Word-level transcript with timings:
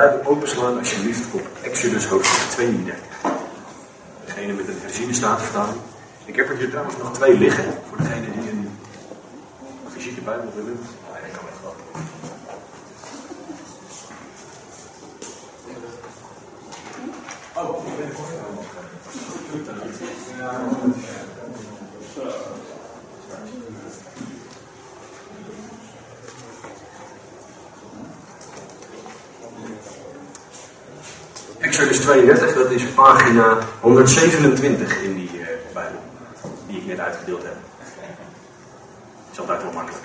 Bijbel 0.00 0.30
openslaan 0.30 0.78
alsjeblieft 0.78 1.34
op 1.34 1.46
Exodus 1.62 2.06
hoofdstuk 2.06 2.50
32. 2.50 3.04
Degene 4.24 4.52
met 4.52 4.68
een 4.68 4.80
herziene 4.80 5.12
staatvertaling. 5.12 5.80
Ik 6.24 6.36
heb 6.36 6.48
er 6.48 6.56
hier 6.56 6.70
trouwens 6.70 6.96
nog 6.96 7.12
twee 7.12 7.38
liggen, 7.38 7.64
voor 7.88 7.98
degene 7.98 8.32
die 8.32 8.50
een 8.50 8.70
fysieke 9.92 10.20
Bijbel 10.20 10.52
willen. 10.54 10.78
Oh, 17.54 17.86
ik 17.86 17.96
ben 17.96 18.10
Exodus 31.80 32.04
32, 32.04 32.54
dat 32.54 32.70
is 32.70 32.84
pagina 32.84 33.58
127 33.80 35.02
in 35.02 35.14
die 35.14 35.30
uh, 35.34 35.46
Bijbel, 35.72 36.00
die 36.66 36.76
ik 36.76 36.86
net 36.86 36.98
uitgedeeld 36.98 37.42
heb. 37.42 37.54
Dat 37.54 39.32
is 39.32 39.40
altijd 39.40 39.62
wel 39.62 39.72
makkelijk. 39.72 40.04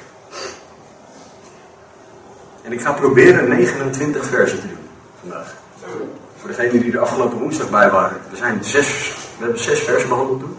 En 2.61 2.71
ik 2.71 2.81
ga 2.81 2.91
proberen 2.91 3.49
29 3.49 4.25
versen 4.25 4.59
te 4.59 4.67
doen 4.67 4.87
vandaag. 5.19 5.55
Voor 6.37 6.49
degenen 6.49 6.81
die 6.81 6.93
er 6.93 6.99
afgelopen 6.99 7.37
woensdag 7.37 7.69
bij 7.69 7.89
waren. 7.89 8.17
We, 8.29 8.37
zijn 8.37 8.63
zes, 8.63 9.13
we 9.37 9.43
hebben 9.43 9.63
zes 9.63 9.79
versen 9.79 10.09
behandeld 10.09 10.39
toen. 10.39 10.57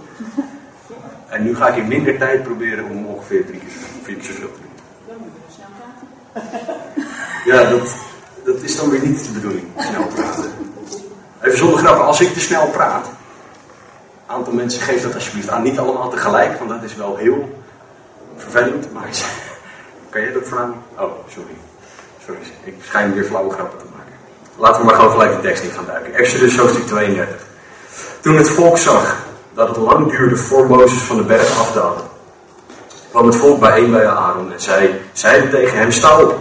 En 1.29 1.43
nu 1.43 1.57
ga 1.57 1.69
ik 1.69 1.77
in 1.77 1.89
minder 1.89 2.19
tijd 2.19 2.43
proberen 2.43 2.85
om 2.85 3.07
ongeveer 3.07 3.47
drie 3.47 3.61
keer, 3.61 3.71
vier 4.03 4.17
zoveel 4.23 4.51
te 4.53 4.61
doen. 4.61 4.75
Ja, 7.45 7.71
dat, 7.71 7.97
dat 8.45 8.63
is 8.63 8.77
dan 8.77 8.91
weer 8.91 9.07
niet 9.07 9.25
de 9.27 9.33
bedoeling. 9.33 9.67
Snel 9.77 10.07
praten. 10.07 10.75
Even 11.47 11.59
zonder 11.59 11.79
grappen, 11.79 12.05
als 12.05 12.21
ik 12.21 12.33
te 12.33 12.41
snel 12.41 12.67
praat. 12.67 13.07
Een 13.07 14.35
aantal 14.35 14.53
mensen 14.53 14.83
geef 14.83 15.03
dat 15.03 15.15
alsjeblieft 15.15 15.49
aan. 15.49 15.63
Niet 15.63 15.79
allemaal 15.79 16.11
tegelijk, 16.11 16.59
want 16.59 16.71
dat 16.71 16.83
is 16.83 16.95
wel 16.95 17.17
heel 17.17 17.63
vervelend. 18.37 18.93
Maar 18.93 19.09
kan 20.11 20.21
jij 20.21 20.33
dat 20.33 20.43
vooraan? 20.45 20.75
Oh, 20.99 21.13
sorry. 21.29 21.57
Sorry, 22.25 22.41
ik 22.65 22.75
schijn 22.83 23.15
weer 23.15 23.25
flauwe 23.25 23.53
grappen 23.53 23.79
te 23.79 23.85
maken. 23.97 24.13
Laten 24.57 24.81
we 24.81 24.87
maar 24.87 24.95
gewoon 24.95 25.11
gelijk 25.11 25.33
de 25.33 25.41
tekst 25.41 25.63
in 25.63 25.71
gaan 25.71 25.87
duiken. 25.87 26.15
Exodus 26.15 26.57
hoofdstuk 26.57 26.87
32. 26.87 27.37
Toen 28.21 28.37
het 28.37 28.51
volk 28.51 28.79
zag 28.79 29.17
dat 29.55 29.69
het 29.69 29.77
lang 29.77 30.11
duurde 30.11 30.37
voor 30.37 30.67
Mozes 30.67 31.03
van 31.03 31.17
de 31.17 31.23
berg 31.23 31.59
afdaalde, 31.59 32.01
kwam 33.11 33.27
het 33.27 33.37
volk 33.37 33.61
bijeen 33.61 33.91
bij 33.91 34.09
Aaron 34.09 34.53
en 34.53 34.61
zei, 34.61 35.01
zeiden 35.13 35.51
tegen 35.51 35.79
hem, 35.79 35.91
sta 35.91 36.21
op, 36.21 36.35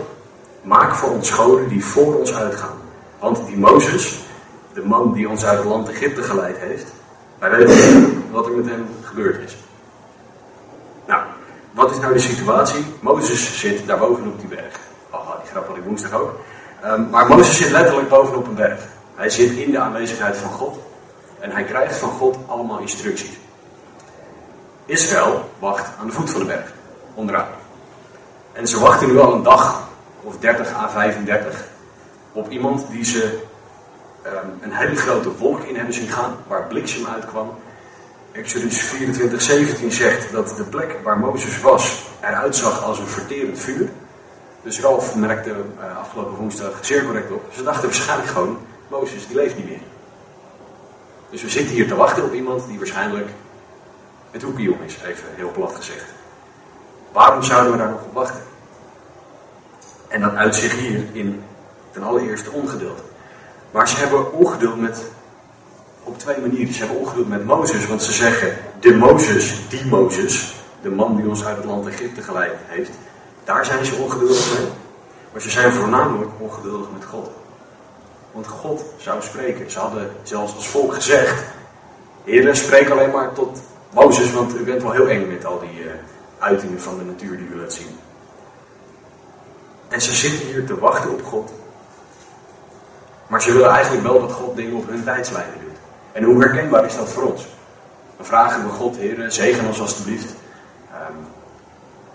maak 0.62 0.96
voor 0.96 1.10
ons 1.10 1.30
goden 1.30 1.68
die 1.68 1.86
voor 1.86 2.16
ons 2.16 2.34
uitgaan. 2.34 2.78
Want 3.20 3.46
die 3.46 3.58
Mozes, 3.58 4.25
de 4.76 4.86
man 4.86 5.14
die 5.14 5.30
ons 5.30 5.46
uit 5.46 5.58
het 5.58 5.68
land 5.68 5.90
Egypte 5.90 6.24
geleid 6.24 6.58
heeft, 6.58 6.86
wij 7.40 7.50
weten 7.50 8.00
niet 8.00 8.32
wat 8.32 8.46
er 8.46 8.52
met 8.52 8.66
hem 8.66 8.88
gebeurd 9.02 9.44
is. 9.44 9.56
Nou, 11.06 11.24
wat 11.72 11.92
is 11.92 12.00
nou 12.00 12.14
de 12.14 12.20
situatie? 12.20 12.86
Mozes 13.00 13.60
zit 13.60 13.88
daar 13.88 13.98
bovenop 13.98 14.40
die 14.40 14.48
berg. 14.48 14.80
Oh, 15.10 15.40
die 15.42 15.50
grap 15.52 15.68
had 15.68 15.78
ik 15.78 15.84
woensdag 15.84 16.12
ook. 16.12 16.40
Um, 16.86 17.10
maar 17.10 17.28
Mozes 17.28 17.58
zit 17.58 17.72
letterlijk 17.72 18.10
bovenop 18.10 18.48
een 18.48 18.56
berg. 18.56 18.80
Hij 19.16 19.30
zit 19.30 19.52
in 19.52 19.72
de 19.72 19.80
aanwezigheid 19.80 20.38
van 20.38 20.52
God. 20.52 20.78
En 21.40 21.52
hij 21.52 21.64
krijgt 21.64 21.98
van 21.98 22.10
God 22.10 22.38
allemaal 22.46 22.80
instructies. 22.80 23.40
Israël 24.86 25.50
wacht 25.60 25.90
aan 26.00 26.08
de 26.08 26.14
voet 26.14 26.30
van 26.30 26.40
de 26.40 26.46
berg, 26.46 26.74
onderaan. 27.14 27.48
En 28.52 28.68
ze 28.68 28.80
wachten 28.80 29.08
nu 29.08 29.20
al 29.20 29.34
een 29.34 29.44
dag, 29.44 29.88
of 30.22 30.38
30 30.38 30.74
à 30.74 30.90
35, 30.90 31.68
op 32.32 32.50
iemand 32.50 32.86
die 32.90 33.04
ze 33.04 33.45
um, 34.26 34.60
een 34.62 34.72
hele 34.72 34.96
grote 34.96 35.38
wolk 35.38 35.64
in 35.64 35.76
hebben 35.76 35.94
zien 35.94 36.08
gaan, 36.08 36.36
waar 36.48 36.68
bliksem 36.68 37.06
uitkwam. 37.06 37.54
Exodus 38.32 38.80
24, 38.82 39.42
17 39.42 39.92
zegt 39.92 40.32
dat 40.32 40.58
de 40.58 40.64
plek 40.64 41.00
waar 41.04 41.20
Mozes 41.20 41.62
was 41.62 42.06
eruit 42.22 42.56
zag 42.56 42.84
als 42.84 43.00
een 43.00 43.08
verterend 43.08 43.60
vuur. 43.60 43.90
Dus 44.62 44.80
Ralf 44.80 45.16
merkte 45.16 45.50
uh, 45.50 45.98
afgelopen 45.98 46.36
woensdag 46.36 46.78
zeer 46.82 47.06
correct 47.06 47.32
op. 47.32 47.44
Ze 47.54 47.64
dachten 47.64 47.84
waarschijnlijk 47.84 48.30
gewoon, 48.30 48.58
Mozes 48.88 49.28
die 49.28 49.36
leeft 49.36 49.58
niet 49.58 49.70
meer. 49.70 49.82
Dus 51.30 51.42
we 51.42 51.50
zitten 51.50 51.76
hier 51.76 51.88
te 51.88 51.96
wachten 51.96 52.24
op 52.24 52.34
iemand 52.34 52.68
die 52.68 52.78
waarschijnlijk 52.78 53.30
het 54.32 54.42
hoekje 54.42 54.74
om 54.74 54.82
is, 54.86 54.98
even 55.06 55.28
heel 55.36 55.52
plat 55.52 55.76
gezegd. 55.76 56.06
Waarom 57.12 57.44
zouden 57.44 57.72
we 57.72 57.78
daar 57.78 57.90
nog 57.90 58.04
op 58.04 58.14
wachten? 58.14 58.42
En 60.08 60.22
dat 60.22 60.36
uit 60.36 60.56
zich 60.56 60.80
hier 60.80 61.04
in 61.12 61.44
ten 61.92 62.04
allereerste 62.04 62.52
ongeduld. 62.52 63.02
Maar 63.76 63.90
ze 63.90 63.98
hebben 63.98 64.32
ongeduld 64.32 64.82
met, 64.82 65.02
op 66.04 66.20
twee 66.20 66.40
manieren. 66.40 66.74
Ze 66.74 66.80
hebben 66.80 66.98
ongeduld 66.98 67.28
met 67.28 67.46
Mozes, 67.46 67.88
want 67.88 68.04
ze 68.04 68.12
zeggen, 68.12 68.58
de 68.80 68.94
Mozes, 68.94 69.70
die 69.70 69.86
Mozes, 69.86 70.56
de 70.82 70.90
man 70.90 71.16
die 71.16 71.28
ons 71.28 71.46
uit 71.46 71.58
het 71.58 71.66
land 71.66 71.88
Egypte 71.88 72.22
geleid 72.22 72.54
heeft, 72.66 72.92
daar 73.44 73.66
zijn 73.66 73.86
ze 73.86 73.96
ongeduldig 73.96 74.60
mee. 74.60 74.68
Maar 75.32 75.42
ze 75.42 75.50
zijn 75.50 75.72
voornamelijk 75.72 76.32
ongeduldig 76.38 76.88
met 76.94 77.06
God. 77.06 77.30
Want 78.32 78.48
God 78.48 78.84
zou 78.98 79.22
spreken. 79.22 79.72
Ze 79.72 79.80
hadden 79.80 80.12
zelfs 80.24 80.56
als 80.56 80.68
volk 80.68 80.94
gezegd: 80.94 81.44
Heer, 82.24 82.56
spreek 82.56 82.90
alleen 82.90 83.12
maar 83.12 83.34
tot 83.34 83.62
Mozes, 83.94 84.32
want 84.32 84.56
u 84.56 84.64
bent 84.64 84.82
wel 84.82 84.92
heel 84.92 85.08
eng 85.08 85.28
met 85.28 85.46
al 85.46 85.60
die 85.60 85.84
uh, 85.84 85.92
uitingen 86.40 86.82
van 86.82 86.98
de 86.98 87.04
natuur 87.04 87.38
die 87.38 87.48
u 87.48 87.60
laat 87.60 87.74
zien. 87.74 87.98
En 89.88 90.02
ze 90.02 90.14
zitten 90.14 90.48
hier 90.48 90.66
te 90.66 90.80
wachten 90.80 91.12
op 91.12 91.24
God. 91.24 91.52
Maar 93.28 93.42
ze 93.42 93.52
willen 93.52 93.70
eigenlijk 93.70 94.04
wel 94.04 94.20
dat 94.20 94.32
God 94.32 94.56
dingen 94.56 94.76
op 94.76 94.88
hun 94.88 95.04
tijdslijnen 95.04 95.60
doet. 95.64 95.78
En 96.12 96.24
hoe 96.24 96.42
herkenbaar 96.42 96.86
is 96.86 96.96
dat 96.96 97.10
voor 97.10 97.24
ons? 97.24 97.48
Dan 98.18 98.26
vragen 98.26 98.64
we 98.64 98.70
God, 98.70 98.98
Heer, 98.98 99.32
zegen 99.32 99.68
ons 99.68 99.82
alstublieft. 99.82 100.36
Um, 100.94 101.28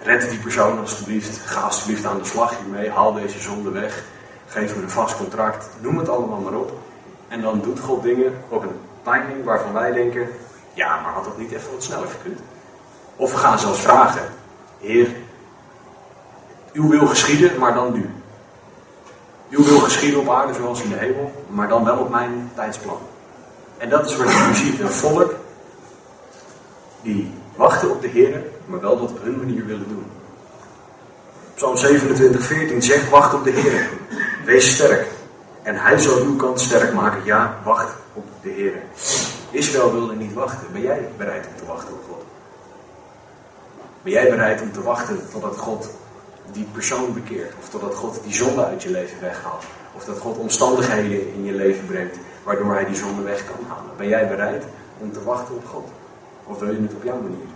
red 0.02 0.30
die 0.30 0.38
persoon 0.38 0.78
alstublieft. 0.78 1.38
Ga 1.38 1.60
alstublieft 1.60 2.04
aan 2.04 2.18
de 2.18 2.24
slag 2.24 2.58
hiermee. 2.58 2.90
Haal 2.90 3.12
deze 3.12 3.40
zonde 3.40 3.70
weg. 3.70 4.04
Geef 4.46 4.76
me 4.76 4.82
een 4.82 4.90
vast 4.90 5.16
contract. 5.16 5.68
Noem 5.80 5.98
het 5.98 6.08
allemaal 6.08 6.40
maar 6.40 6.54
op. 6.54 6.72
En 7.28 7.40
dan 7.40 7.60
doet 7.60 7.80
God 7.80 8.02
dingen 8.02 8.34
op 8.48 8.62
een 8.62 8.80
timing 9.02 9.44
waarvan 9.44 9.72
wij 9.72 9.92
denken: 9.92 10.28
ja, 10.72 11.00
maar 11.00 11.12
had 11.12 11.24
dat 11.24 11.38
niet 11.38 11.52
even 11.52 11.72
wat 11.72 11.82
sneller 11.82 12.08
gekund? 12.08 12.40
Of 13.16 13.32
we 13.32 13.38
gaan 13.38 13.58
zelfs 13.58 13.80
vragen: 13.80 14.22
Heer, 14.80 15.08
uw 16.72 16.88
wil 16.88 17.06
geschieden, 17.06 17.58
maar 17.58 17.74
dan 17.74 17.92
nu. 17.92 18.10
Uw 19.50 19.64
wil 19.64 19.78
geschieden 19.78 20.20
op 20.20 20.28
aarde 20.28 20.54
zoals 20.54 20.82
in 20.82 20.88
de 20.88 20.96
hemel, 20.96 21.32
maar 21.48 21.68
dan 21.68 21.84
wel 21.84 21.98
op 21.98 22.10
mijn 22.10 22.50
tijdsplan. 22.54 23.00
En 23.78 23.88
dat 23.88 24.10
is 24.10 24.16
wat 24.16 24.26
je 24.28 24.50
ziet: 24.54 24.80
een 24.80 24.90
volk 24.90 25.34
die 27.02 27.34
wachten 27.56 27.90
op 27.90 28.02
de 28.02 28.08
Heer, 28.08 28.42
maar 28.66 28.80
wel 28.80 28.98
dat 28.98 29.10
op 29.10 29.22
hun 29.22 29.38
manier 29.38 29.66
willen 29.66 29.88
doen. 29.88 30.04
Psalm 31.54 31.76
27, 31.76 32.44
14 32.44 32.82
zegt: 32.82 33.10
Wacht 33.10 33.34
op 33.34 33.44
de 33.44 33.50
Heer. 33.50 33.88
Wees 34.44 34.74
sterk. 34.74 35.06
En 35.62 35.76
hij 35.76 35.98
zal 35.98 36.18
uw 36.18 36.36
kant 36.36 36.60
sterk 36.60 36.92
maken. 36.92 37.24
Ja, 37.24 37.58
wacht 37.64 37.94
op 38.12 38.24
de 38.42 38.48
Heer. 38.48 38.82
Israël 39.50 39.92
wilde 39.92 40.14
niet 40.14 40.32
wachten. 40.32 40.66
Ben 40.72 40.82
jij 40.82 41.08
bereid 41.16 41.46
om 41.46 41.52
te 41.56 41.66
wachten 41.66 41.92
op 41.92 42.04
God? 42.08 42.24
Ben 44.02 44.12
jij 44.12 44.30
bereid 44.30 44.60
om 44.60 44.72
te 44.72 44.82
wachten 44.82 45.30
totdat 45.32 45.56
God 45.56 45.88
die 46.52 46.66
persoon 46.72 47.14
bekeert? 47.14 47.54
Of 47.58 47.68
totdat 47.68 47.94
God 47.94 48.20
die 48.24 48.34
zonde 48.34 48.64
uit 48.64 48.82
je 48.82 48.90
leven 48.90 49.20
weghaalt? 49.20 49.64
Of 49.96 50.04
dat 50.04 50.18
God 50.18 50.38
omstandigheden 50.38 51.34
in 51.34 51.44
je 51.44 51.52
leven 51.52 51.86
brengt 51.86 52.16
waardoor 52.42 52.72
hij 52.72 52.84
die 52.84 52.96
zonde 52.96 53.22
weg 53.22 53.44
kan 53.44 53.64
halen? 53.68 53.96
Ben 53.96 54.08
jij 54.08 54.28
bereid 54.28 54.64
om 54.98 55.12
te 55.12 55.24
wachten 55.24 55.54
op 55.54 55.66
God? 55.66 55.88
Of 56.44 56.58
wil 56.58 56.70
je 56.72 56.82
het 56.82 56.94
op 56.94 57.04
jouw 57.04 57.20
manier? 57.20 57.46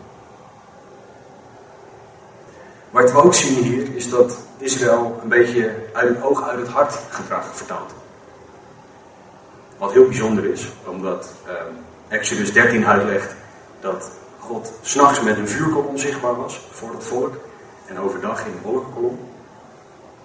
Wat 2.91 3.13
we 3.13 3.23
ook 3.23 3.35
zien 3.35 3.63
hier 3.63 3.95
is 3.95 4.11
dat 4.11 4.39
Israël 4.59 5.19
een 5.23 5.29
beetje 5.29 5.75
uit 5.93 6.09
het 6.09 6.23
oog, 6.23 6.49
uit 6.49 6.59
het 6.59 6.69
hart 6.69 6.99
gedrag 7.11 7.57
vertaalt. 7.57 7.93
Wat 9.79 9.93
heel 9.93 10.07
bijzonder 10.07 10.45
is, 10.45 10.69
omdat 10.87 11.33
um, 11.49 11.77
Exodus 12.09 12.53
13 12.53 12.87
uitlegt 12.87 13.35
dat 13.81 14.11
God 14.39 14.73
s'nachts 14.83 15.21
met 15.21 15.37
een 15.37 15.49
vuurkolom 15.49 15.99
zichtbaar 15.99 16.37
was 16.37 16.61
voor 16.71 16.93
het 16.93 17.05
volk 17.05 17.35
en 17.87 17.99
overdag 17.99 18.47
in 18.47 18.53
een 18.53 18.63
wolkenkolom. 18.63 19.19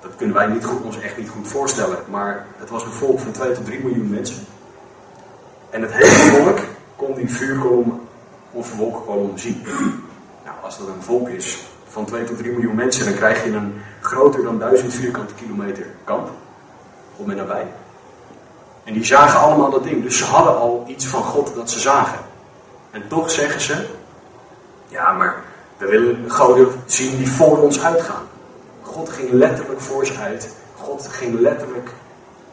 Dat 0.02 0.12
kunnen 0.18 0.36
wij 0.36 0.48
niet 0.48 0.66
goed, 0.66 0.82
ons 0.82 1.00
echt 1.00 1.18
niet 1.18 1.30
goed 1.30 1.48
voorstellen, 1.48 1.98
maar 2.10 2.46
het 2.58 2.70
was 2.70 2.84
een 2.84 2.92
volk 2.92 3.20
van 3.20 3.32
2 3.32 3.52
tot 3.52 3.66
3 3.66 3.84
miljoen 3.84 4.10
mensen. 4.10 4.46
En 5.70 5.82
het 5.82 5.94
hele 5.94 6.10
volk 6.10 6.60
kon 6.96 7.14
die 7.14 7.30
vuurkolom 7.30 8.08
of 8.52 8.76
wolkenkolom 8.76 9.38
zien. 9.38 9.62
Nou, 10.46 10.58
als 10.62 10.78
dat 10.78 10.88
een 10.88 11.04
volk 11.04 11.30
is 11.30 11.68
van 11.88 12.06
2 12.06 12.24
tot 12.24 12.38
3 12.38 12.52
miljoen 12.52 12.76
mensen, 12.76 13.06
dan 13.06 13.14
krijg 13.14 13.44
je 13.44 13.52
een 13.52 13.82
groter 14.02 14.44
dan 14.44 14.60
1000 14.60 14.94
vierkante 14.94 15.34
kilometer 15.34 15.86
kamp 16.04 16.30
om 17.16 17.30
en 17.30 17.38
nabij. 17.38 17.68
En 18.84 18.94
die 18.94 19.06
zagen 19.06 19.40
allemaal 19.40 19.70
dat 19.70 19.84
ding. 19.84 20.04
Dus 20.04 20.18
ze 20.18 20.26
hadden 20.26 20.58
al 20.58 20.84
iets 20.88 21.06
van 21.06 21.24
God 21.24 21.56
dat 21.56 21.70
ze 21.70 21.80
zagen. 21.80 22.20
En 22.92 23.08
toch 23.08 23.32
zeggen 23.32 23.62
ze: 23.62 23.86
Ja, 24.88 25.12
maar 25.12 25.44
we 25.80 25.86
willen 25.86 26.32
goden 26.32 26.68
zien 26.86 27.18
die 27.18 27.32
voor 27.32 27.58
ons 27.58 27.82
uitgaan. 27.82 28.28
God 28.82 29.10
ging 29.10 29.32
letterlijk 29.32 29.82
voor 29.82 30.06
ze 30.06 30.18
uit. 30.18 30.50
God 30.78 31.08
ging 31.08 31.40
letterlijk 31.40 31.90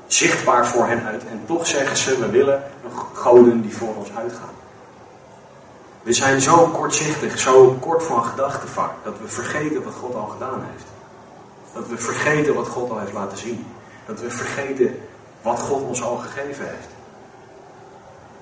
zichtbaar 0.06 0.66
voor 0.66 0.86
hen 0.86 1.04
uit. 1.04 1.22
En 1.30 1.42
toch 1.46 1.66
zeggen 1.66 1.96
ze, 1.96 2.18
we 2.18 2.30
willen 2.30 2.62
goden 3.12 3.62
die 3.62 3.76
voor 3.76 3.94
ons 3.96 4.08
uitgaan. 4.16 4.54
We 6.02 6.12
zijn 6.12 6.40
zo 6.40 6.66
kortzichtig, 6.66 7.38
zo 7.38 7.76
kort 7.80 8.02
van 8.02 8.24
gedachten 8.24 8.68
vaak, 8.68 8.92
dat 9.04 9.14
we 9.22 9.28
vergeten 9.28 9.84
wat 9.84 9.94
God 9.94 10.14
al 10.14 10.26
gedaan 10.26 10.64
heeft. 10.72 10.86
Dat 11.74 11.88
we 11.88 11.96
vergeten 11.96 12.54
wat 12.54 12.68
God 12.68 12.90
al 12.90 12.98
heeft 12.98 13.12
laten 13.12 13.38
zien. 13.38 13.66
Dat 14.06 14.20
we 14.20 14.30
vergeten 14.30 14.98
wat 15.42 15.60
God 15.60 15.82
ons 15.82 16.02
al 16.02 16.16
gegeven 16.16 16.64
heeft. 16.64 16.88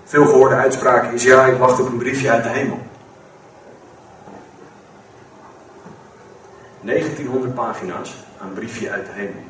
Veel 0.05 0.25
gehoorde 0.25 0.55
uitspraak 0.55 1.13
is, 1.13 1.23
ja, 1.23 1.45
ik 1.45 1.59
wacht 1.59 1.81
op 1.81 1.87
een 1.87 1.99
briefje 1.99 2.31
uit 2.31 2.43
de 2.43 2.49
hemel. 2.49 2.79
1900 6.85 7.55
pagina's, 7.55 8.15
een 8.41 8.53
briefje 8.53 8.91
uit 8.91 9.07
de 9.07 9.13
hemel. 9.13 9.43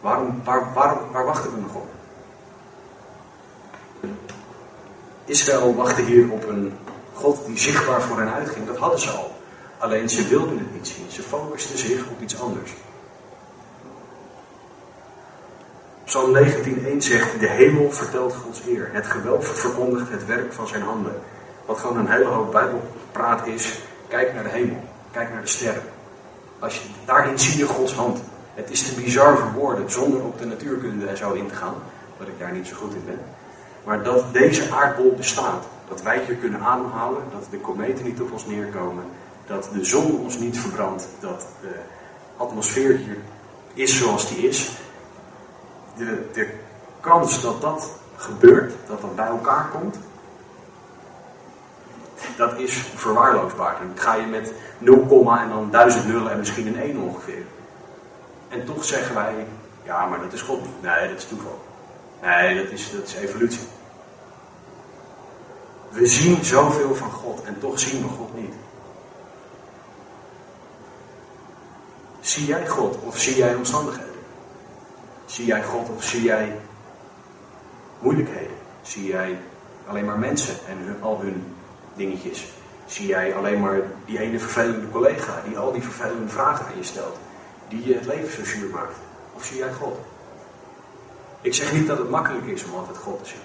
Waarom, 0.00 0.42
waar, 0.44 1.24
wachten 1.24 1.54
we 1.54 1.60
nog 1.60 1.74
op? 1.74 1.88
Israël 5.24 5.74
wachtte 5.74 6.02
hier 6.02 6.30
op 6.30 6.48
een 6.48 6.72
God 7.12 7.46
die 7.46 7.58
zichtbaar 7.58 8.02
voor 8.02 8.18
hen 8.18 8.32
uitging. 8.32 8.66
Dat 8.66 8.76
hadden 8.76 9.00
ze 9.00 9.10
al. 9.10 9.32
Alleen 9.78 10.08
ze 10.08 10.28
wilden 10.28 10.58
het 10.58 10.74
niet 10.74 10.88
zien. 10.88 11.10
Ze 11.10 11.22
focusten 11.22 11.78
zich 11.78 12.08
op 12.08 12.20
iets 12.20 12.40
anders. 12.40 12.74
Psalm 16.04 16.36
19.1 16.36 16.96
zegt, 16.98 17.40
de 17.40 17.48
hemel 17.48 17.90
vertelt 17.90 18.34
Gods 18.34 18.66
eer. 18.66 18.88
Het 18.92 19.06
gewelf 19.06 19.46
verkondigt 19.46 20.10
het 20.10 20.26
werk 20.26 20.52
van 20.52 20.68
zijn 20.68 20.82
handen. 20.82 21.20
Wat 21.66 21.78
gewoon 21.78 21.96
een 21.96 22.10
hele 22.10 22.24
hoop 22.24 22.52
bijbelpraat 22.52 23.46
is, 23.46 23.78
kijk 24.08 24.34
naar 24.34 24.42
de 24.42 24.48
hemel. 24.48 24.84
Kijk 25.10 25.30
naar 25.30 25.40
de 25.40 25.48
sterren. 25.48 25.93
Als 26.58 26.78
je, 26.78 26.88
daarin 27.04 27.38
zie 27.38 27.58
je 27.58 27.66
Gods 27.66 27.94
hand. 27.94 28.20
Het 28.54 28.70
is 28.70 28.82
te 28.82 29.00
bizar 29.00 29.38
voor 29.38 29.52
woorden, 29.52 29.90
zonder 29.90 30.24
op 30.24 30.38
de 30.38 30.46
natuurkunde 30.46 31.06
en 31.06 31.16
zo 31.16 31.32
in 31.32 31.48
te 31.48 31.54
gaan. 31.54 31.74
Dat 32.18 32.28
ik 32.28 32.38
daar 32.38 32.52
niet 32.52 32.66
zo 32.66 32.76
goed 32.76 32.94
in 32.94 33.02
ben. 33.06 33.20
Maar 33.84 34.02
dat 34.02 34.32
deze 34.32 34.70
aardbol 34.70 35.14
bestaat. 35.16 35.64
Dat 35.88 36.02
wij 36.02 36.22
hier 36.26 36.36
kunnen 36.36 36.60
ademhalen. 36.60 37.22
Dat 37.32 37.46
de 37.50 37.58
kometen 37.58 38.04
niet 38.04 38.20
op 38.20 38.32
ons 38.32 38.46
neerkomen. 38.46 39.04
Dat 39.46 39.68
de 39.72 39.84
zon 39.84 40.18
ons 40.18 40.38
niet 40.38 40.58
verbrandt. 40.58 41.08
Dat 41.20 41.46
de 41.60 41.74
atmosfeer 42.36 42.96
hier 42.96 43.16
is 43.74 43.98
zoals 43.98 44.28
die 44.28 44.48
is. 44.48 44.70
De, 45.96 46.26
de 46.32 46.48
kans 47.00 47.42
dat 47.42 47.60
dat 47.60 47.90
gebeurt, 48.16 48.72
dat 48.86 49.00
dat 49.00 49.16
bij 49.16 49.26
elkaar 49.26 49.68
komt, 49.68 49.96
dat 52.36 52.58
is 52.58 52.76
verwaarloosbaar. 52.94 53.76
Dan 53.78 53.92
ga 53.94 54.14
je 54.14 54.26
met 54.26 54.52
0, 54.78 55.36
en 55.38 55.48
dan 55.48 55.70
duizend 55.70 56.06
nullen 56.06 56.32
en 56.32 56.38
misschien 56.38 56.66
een 56.66 56.80
1 56.80 56.98
ongeveer. 56.98 57.42
En 58.48 58.64
toch 58.64 58.84
zeggen 58.84 59.14
wij, 59.14 59.46
ja, 59.82 60.06
maar 60.06 60.20
dat 60.20 60.32
is 60.32 60.40
God 60.40 60.60
niet. 60.60 60.82
Nee, 60.82 61.08
dat 61.08 61.18
is 61.18 61.24
toeval. 61.24 61.64
Nee, 62.22 62.62
dat 62.62 62.72
is, 62.72 62.90
dat 62.92 63.06
is 63.06 63.14
evolutie. 63.14 63.68
We 65.90 66.06
zien 66.06 66.44
zoveel 66.44 66.94
van 66.94 67.10
God 67.10 67.42
en 67.42 67.58
toch 67.58 67.78
zien 67.78 68.02
we 68.02 68.08
God 68.08 68.34
niet. 68.34 68.54
Zie 72.20 72.46
jij 72.46 72.68
God 72.68 72.96
of 73.02 73.18
zie 73.18 73.36
jij 73.36 73.54
omstandigheden? 73.54 74.14
Zie 75.24 75.46
jij 75.46 75.64
God 75.64 75.88
of 75.96 76.02
zie 76.02 76.22
jij 76.22 76.56
moeilijkheden? 77.98 78.56
Zie 78.82 79.06
jij 79.06 79.38
alleen 79.86 80.04
maar 80.04 80.18
mensen 80.18 80.54
en 80.68 81.02
al 81.02 81.20
hun 81.20 81.53
dingetjes? 81.96 82.52
Zie 82.86 83.06
jij 83.06 83.34
alleen 83.34 83.60
maar 83.60 83.80
die 84.04 84.18
ene 84.18 84.38
vervelende 84.38 84.90
collega 84.90 85.42
die 85.46 85.58
al 85.58 85.72
die 85.72 85.82
vervelende 85.82 86.28
vragen 86.28 86.66
aan 86.66 86.76
je 86.76 86.84
stelt, 86.84 87.16
die 87.68 87.86
je 87.86 87.94
het 87.94 88.06
leven 88.06 88.32
zo 88.32 88.44
zuur 88.44 88.70
maakt? 88.70 88.96
Of 89.34 89.44
zie 89.44 89.58
jij 89.58 89.72
God? 89.72 89.98
Ik 91.40 91.54
zeg 91.54 91.72
niet 91.72 91.86
dat 91.86 91.98
het 91.98 92.10
makkelijk 92.10 92.46
is 92.46 92.64
om 92.64 92.78
altijd 92.78 92.96
God 92.96 93.22
te 93.22 93.28
zien. 93.28 93.38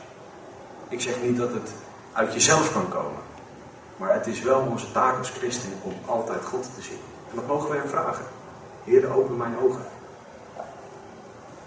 Ik 0.89 1.01
zeg 1.01 1.21
niet 1.21 1.37
dat 1.37 1.53
het 1.53 1.71
uit 2.13 2.33
jezelf 2.33 2.71
kan 2.71 2.89
komen. 2.89 3.21
Maar 3.97 4.13
het 4.13 4.27
is 4.27 4.41
wel 4.41 4.59
onze 4.59 4.91
taak 4.91 5.17
als 5.17 5.29
christen 5.29 5.71
om 5.81 5.93
altijd 6.05 6.45
God 6.45 6.69
te 6.75 6.81
zien. 6.81 6.99
En 7.29 7.35
dat 7.35 7.47
mogen 7.47 7.69
we 7.69 7.77
hem 7.77 7.89
vragen. 7.89 8.25
Heer, 8.83 9.13
open 9.13 9.37
mijn 9.37 9.57
ogen. 9.63 9.85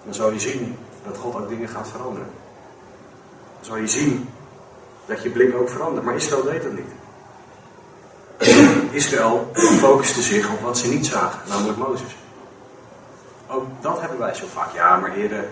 Dan 0.04 0.14
zal 0.14 0.30
je 0.30 0.40
zien 0.40 0.76
dat 1.06 1.16
God 1.16 1.34
ook 1.34 1.48
dingen 1.48 1.68
gaat 1.68 1.88
veranderen. 1.88 2.30
Dan 3.56 3.64
zal 3.64 3.76
je 3.76 3.88
zien 3.88 4.28
dat 5.12 5.22
je 5.22 5.30
blik 5.30 5.54
ook 5.54 5.68
verandert. 5.68 6.04
Maar 6.04 6.14
Israël 6.14 6.42
deed 6.42 6.62
dat 6.62 6.72
niet. 6.72 6.92
Israël 9.00 9.50
focuste 9.54 10.22
zich 10.22 10.52
op 10.52 10.60
wat 10.60 10.78
ze 10.78 10.88
niet 10.88 11.06
zagen, 11.06 11.48
namelijk 11.48 11.78
Mozes. 11.78 12.16
Ook 13.46 13.66
dat 13.80 14.00
hebben 14.00 14.18
wij 14.18 14.34
zo 14.34 14.46
vaak. 14.46 14.74
Ja, 14.74 14.96
maar 14.96 15.10
heren, 15.10 15.50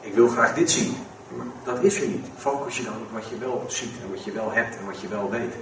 ik 0.00 0.14
wil 0.14 0.28
graag 0.28 0.54
dit 0.54 0.70
zien. 0.70 0.96
Dat 1.64 1.82
is 1.82 2.00
er 2.00 2.08
niet. 2.08 2.26
Focus 2.36 2.76
je 2.76 2.84
dan 2.84 2.92
op 2.92 3.12
wat 3.12 3.28
je 3.28 3.38
wel 3.38 3.64
ziet 3.66 3.92
en 4.02 4.10
wat 4.10 4.24
je 4.24 4.32
wel 4.32 4.50
hebt 4.52 4.76
en 4.76 4.86
wat 4.86 5.00
je 5.00 5.08
wel 5.08 5.30
weet. 5.30 5.54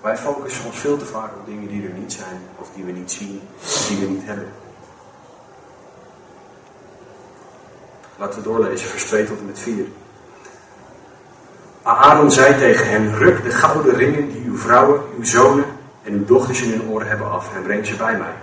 Wij 0.00 0.16
focussen 0.16 0.64
ons 0.64 0.78
veel 0.78 0.96
te 0.96 1.04
vaak 1.04 1.34
op 1.34 1.46
dingen 1.46 1.68
die 1.68 1.86
er 1.86 1.92
niet 1.92 2.12
zijn, 2.12 2.40
of 2.58 2.68
die 2.74 2.84
we 2.84 2.92
niet 2.92 3.12
zien, 3.12 3.40
of 3.62 3.86
die 3.88 3.98
we 3.98 4.06
niet 4.06 4.24
hebben. 4.24 4.52
Laten 8.16 8.38
we 8.42 8.48
doorlezen, 8.48 8.88
vers 8.88 9.04
2 9.04 9.24
tot 9.24 9.38
en 9.38 9.46
met 9.46 9.58
4. 9.58 9.86
Aaron 11.84 12.30
zei 12.30 12.58
tegen 12.58 12.90
hen, 12.90 13.16
ruk 13.18 13.42
de 13.42 13.50
gouden 13.50 13.94
ringen 13.94 14.32
die 14.32 14.44
uw 14.46 14.56
vrouwen, 14.56 15.00
uw 15.16 15.24
zonen 15.24 15.64
en 16.02 16.12
uw 16.12 16.24
dochters 16.24 16.62
in 16.62 16.70
hun 16.70 16.88
oren 16.88 17.08
hebben 17.08 17.30
af 17.30 17.54
en 17.54 17.62
breng 17.62 17.86
ze 17.86 17.96
bij 17.96 18.16
mij. 18.18 18.34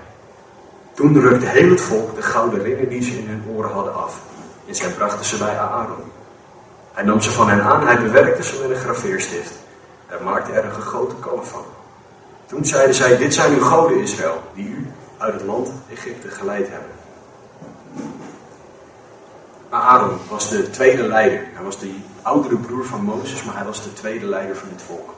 Toen 0.94 1.20
rukte 1.20 1.46
heel 1.46 1.70
het 1.70 1.82
volk 1.82 2.16
de 2.16 2.22
gouden 2.22 2.62
ringen 2.64 2.90
die 2.90 3.02
ze 3.02 3.18
in 3.18 3.28
hun 3.28 3.44
oren 3.56 3.72
hadden 3.72 3.96
af. 3.96 4.20
En 4.68 4.76
zij 4.76 4.90
brachten 4.90 5.26
ze 5.26 5.38
bij 5.38 5.58
Aaron. 5.58 6.12
Hij 6.94 7.04
nam 7.04 7.22
ze 7.22 7.32
van 7.32 7.50
hen 7.50 7.62
aan, 7.64 7.86
hij 7.86 8.02
bewerkte 8.02 8.44
ze 8.44 8.60
met 8.62 8.70
een 8.70 8.84
graveerstift. 8.84 9.54
Hij 10.08 10.20
maakte 10.24 10.52
er 10.52 10.66
een 10.66 10.74
gegoten 10.74 11.20
kalf 11.20 11.50
van. 11.50 11.64
Toen 12.46 12.66
zeiden 12.66 12.96
zij, 12.96 13.18
dit 13.18 13.34
zijn 13.34 13.54
uw 13.54 13.64
goden 13.64 14.02
Israël, 14.02 14.42
die 14.54 14.68
u 14.68 14.92
uit 15.18 15.34
het 15.34 15.44
land 15.44 15.72
Egypte 15.92 16.30
geleid 16.30 16.68
hebben. 16.70 16.92
Aaron 19.72 20.18
was 20.30 20.50
de 20.50 20.70
tweede 20.70 21.08
leider. 21.08 21.48
Hij 21.54 21.64
was 21.64 21.80
de 21.80 21.96
oudere 22.22 22.58
broer 22.58 22.86
van 22.86 23.04
Mozes, 23.04 23.44
maar 23.44 23.56
hij 23.56 23.66
was 23.66 23.84
de 23.84 23.94
tweede 23.94 24.26
leider 24.26 24.56
van 24.56 24.70
het 24.70 24.82
volk. 24.82 25.14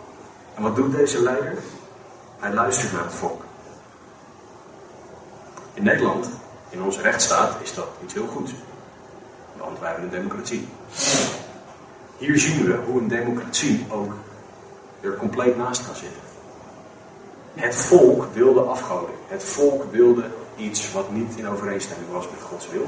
En 0.56 0.64
wat 0.64 0.76
doet 0.76 0.96
deze 0.96 1.22
leider? 1.22 1.58
Hij 2.40 2.54
luistert 2.54 2.94
naar 2.94 3.04
het 3.04 3.14
volk. 3.14 3.42
In 5.74 5.84
Nederland, 5.84 6.30
in 6.70 6.82
onze 6.82 7.02
rechtsstaat, 7.02 7.56
is 7.62 7.74
dat 7.74 7.88
iets 8.04 8.14
heel 8.14 8.28
goeds. 8.28 8.52
Want 9.58 9.80
wij 9.80 9.90
hebben 9.90 10.06
een 10.06 10.16
democratie. 10.16 10.68
Hier 12.18 12.40
zien 12.40 12.66
we 12.66 12.80
hoe 12.86 13.02
een 13.02 13.08
democratie 13.08 13.86
ook 13.90 14.14
er 15.02 15.16
compleet 15.16 15.58
naast 15.58 15.86
kan 15.86 15.96
zitten. 15.96 16.22
Het 17.54 17.76
volk 17.76 18.34
wilde 18.34 18.62
afgoden. 18.62 19.16
Het 19.28 19.44
volk 19.44 19.92
wilde 19.92 20.24
iets 20.56 20.92
wat 20.92 21.12
niet 21.12 21.36
in 21.36 21.48
overeenstemming 21.48 22.12
was 22.12 22.30
met 22.30 22.42
Gods 22.42 22.70
wil. 22.70 22.88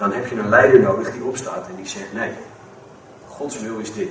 Dan 0.00 0.12
heb 0.12 0.26
je 0.26 0.38
een 0.38 0.48
leider 0.48 0.80
nodig 0.80 1.12
die 1.12 1.22
opstaat 1.22 1.68
en 1.68 1.76
die 1.76 1.86
zegt: 1.86 2.12
nee, 2.12 2.32
Gods 3.26 3.60
wil 3.60 3.78
is 3.78 3.92
dit. 3.92 4.08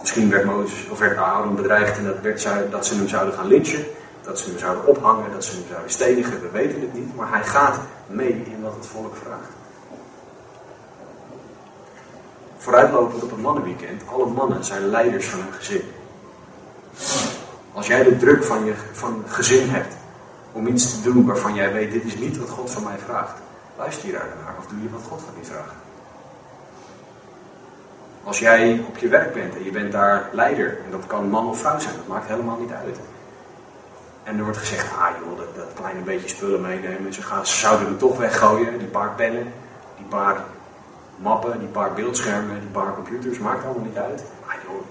Misschien 0.00 0.30
werd 0.30 0.44
Mozes 0.44 0.88
of 0.88 0.98
werd 0.98 1.16
Aaron 1.16 1.56
bedreigd 1.56 1.98
en 1.98 2.04
dat, 2.04 2.20
werd, 2.20 2.70
dat 2.70 2.86
ze 2.86 2.94
hem 2.94 3.08
zouden 3.08 3.34
gaan 3.34 3.46
lynchen, 3.46 3.84
dat 4.22 4.38
ze 4.38 4.48
hem 4.48 4.58
zouden 4.58 4.86
ophangen, 4.86 5.32
dat 5.32 5.44
ze 5.44 5.54
hem 5.54 5.64
zouden 5.68 5.90
stenigen, 5.90 6.40
we 6.40 6.50
weten 6.50 6.80
het 6.80 6.94
niet, 6.94 7.16
maar 7.16 7.30
hij 7.30 7.44
gaat 7.44 7.78
mee 8.06 8.32
in 8.32 8.62
wat 8.62 8.74
het 8.74 8.86
volk 8.86 9.16
vraagt. 9.16 9.50
Vooruitlopend 12.56 13.22
op 13.22 13.30
het 13.30 13.40
mannenweekend, 13.40 14.02
alle 14.06 14.26
mannen 14.26 14.64
zijn 14.64 14.86
leiders 14.86 15.26
van 15.26 15.40
hun 15.40 15.52
gezin. 15.52 15.82
Als 17.72 17.86
jij 17.86 18.02
de 18.02 18.16
druk 18.16 18.44
van 18.44 18.64
je 18.64 18.74
van 18.92 19.24
gezin 19.26 19.68
hebt 19.68 19.94
om 20.52 20.66
iets 20.66 20.92
te 20.92 21.02
doen 21.02 21.26
waarvan 21.26 21.54
jij 21.54 21.72
weet, 21.72 21.92
dit 21.92 22.04
is 22.04 22.16
niet 22.16 22.38
wat 22.38 22.48
God 22.48 22.70
van 22.70 22.82
mij 22.82 22.98
vraagt, 23.04 23.40
luister 23.76 24.06
je 24.06 24.12
daar 24.12 24.26
naar 24.44 24.54
of 24.58 24.66
doe 24.66 24.82
je 24.82 24.90
wat 24.90 25.02
God 25.02 25.20
van 25.22 25.34
je 25.38 25.44
vraagt. 25.44 25.74
Als 28.24 28.38
jij 28.38 28.84
op 28.88 28.96
je 28.96 29.08
werk 29.08 29.32
bent 29.32 29.56
en 29.56 29.64
je 29.64 29.70
bent 29.70 29.92
daar 29.92 30.28
leider, 30.32 30.78
en 30.84 30.90
dat 30.90 31.06
kan 31.06 31.28
man 31.28 31.48
of 31.48 31.58
vrouw 31.58 31.78
zijn, 31.78 31.96
dat 31.96 32.06
maakt 32.06 32.28
helemaal 32.28 32.58
niet 32.58 32.72
uit. 32.72 32.98
En 34.22 34.38
er 34.38 34.44
wordt 34.44 34.58
gezegd, 34.58 34.92
ah 34.98 35.10
joh, 35.18 35.38
dat, 35.38 35.54
dat 35.54 35.72
kleine 35.74 36.00
beetje 36.00 36.28
spullen 36.28 36.60
meenemen. 36.60 37.12
Ze, 37.12 37.22
gaan, 37.22 37.46
ze 37.46 37.56
zouden 37.56 37.88
het 37.88 37.98
toch 37.98 38.16
weggooien, 38.16 38.78
die 38.78 38.86
paar 38.86 39.10
pennen, 39.14 39.52
die 39.96 40.06
paar 40.06 40.44
mappen, 41.16 41.58
die 41.58 41.68
paar 41.68 41.92
beeldschermen, 41.92 42.60
die 42.60 42.68
paar 42.68 42.94
computers, 42.94 43.38
maakt 43.38 43.64
allemaal 43.64 43.84
niet 43.84 43.96
uit. 43.96 44.24
Ah 44.46 44.54
joh, 44.66 44.82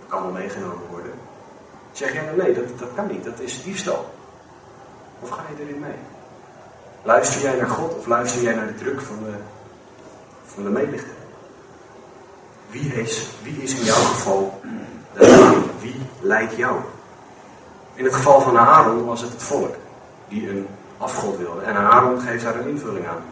dat 0.00 0.08
kan 0.08 0.22
wel 0.22 0.32
meegenomen 0.32 0.86
worden. 0.90 1.12
Zeg 1.92 2.12
jij 2.12 2.32
nee, 2.36 2.54
dat, 2.54 2.78
dat 2.78 2.88
kan 2.94 3.06
niet, 3.06 3.24
dat 3.24 3.40
is 3.40 3.62
diefstal. 3.62 4.14
Of 5.20 5.28
ga 5.28 5.42
je 5.56 5.62
erin 5.62 5.80
mee? 5.80 6.15
Luister 7.06 7.40
jij 7.40 7.56
naar 7.56 7.68
God 7.68 7.94
of 7.98 8.06
luister 8.06 8.42
jij 8.42 8.54
naar 8.54 8.66
de 8.66 8.74
druk 8.74 9.00
van 9.00 9.16
de, 9.24 9.32
van 10.46 10.64
de? 10.64 11.00
Wie 12.70 12.94
is, 12.94 13.28
wie 13.42 13.62
is 13.62 13.74
in 13.78 13.84
jouw 13.84 13.94
geval 13.94 14.60
de 15.12 15.62
Wie 15.80 16.00
leidt 16.20 16.56
jou? 16.56 16.76
In 17.94 18.04
het 18.04 18.14
geval 18.14 18.40
van 18.40 18.58
Aaron 18.58 19.04
was 19.04 19.20
het 19.20 19.30
het 19.32 19.42
volk 19.42 19.74
die 20.28 20.48
een 20.48 20.66
afgod 20.98 21.38
wilde. 21.38 21.62
En 21.62 21.76
Aaron 21.76 22.20
geeft 22.20 22.44
daar 22.44 22.56
een 22.56 22.68
invulling 22.68 23.06
aan. 23.06 23.24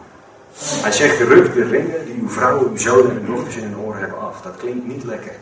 Hij 0.57 0.91
zegt, 0.91 1.19
ruk 1.19 1.53
de 1.53 1.63
ringen 1.63 2.05
die 2.05 2.21
uw 2.21 2.29
vrouwen, 2.29 2.69
uw 2.69 2.77
zonen 2.77 3.11
en 3.11 3.25
dochters 3.25 3.55
in 3.55 3.63
hun 3.63 3.77
oren 3.77 3.99
hebben 3.99 4.19
af. 4.19 4.41
Dat 4.41 4.57
klinkt 4.57 4.87
niet 4.87 5.03
lekker. 5.03 5.35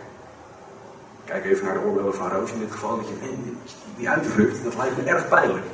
Kijk 1.25 1.45
even 1.45 1.65
naar 1.65 1.73
de 1.73 1.79
oorbellen 1.79 2.15
van 2.15 2.29
Roos 2.29 2.51
in 2.51 2.59
dit 2.59 2.71
geval. 2.71 2.95
Dat 2.95 3.07
je 3.07 3.53
die 3.97 4.09
uitrukt, 4.09 4.63
dat 4.63 4.75
lijkt 4.75 4.97
me 4.97 5.03
erg 5.03 5.27
pijnlijk. 5.27 5.65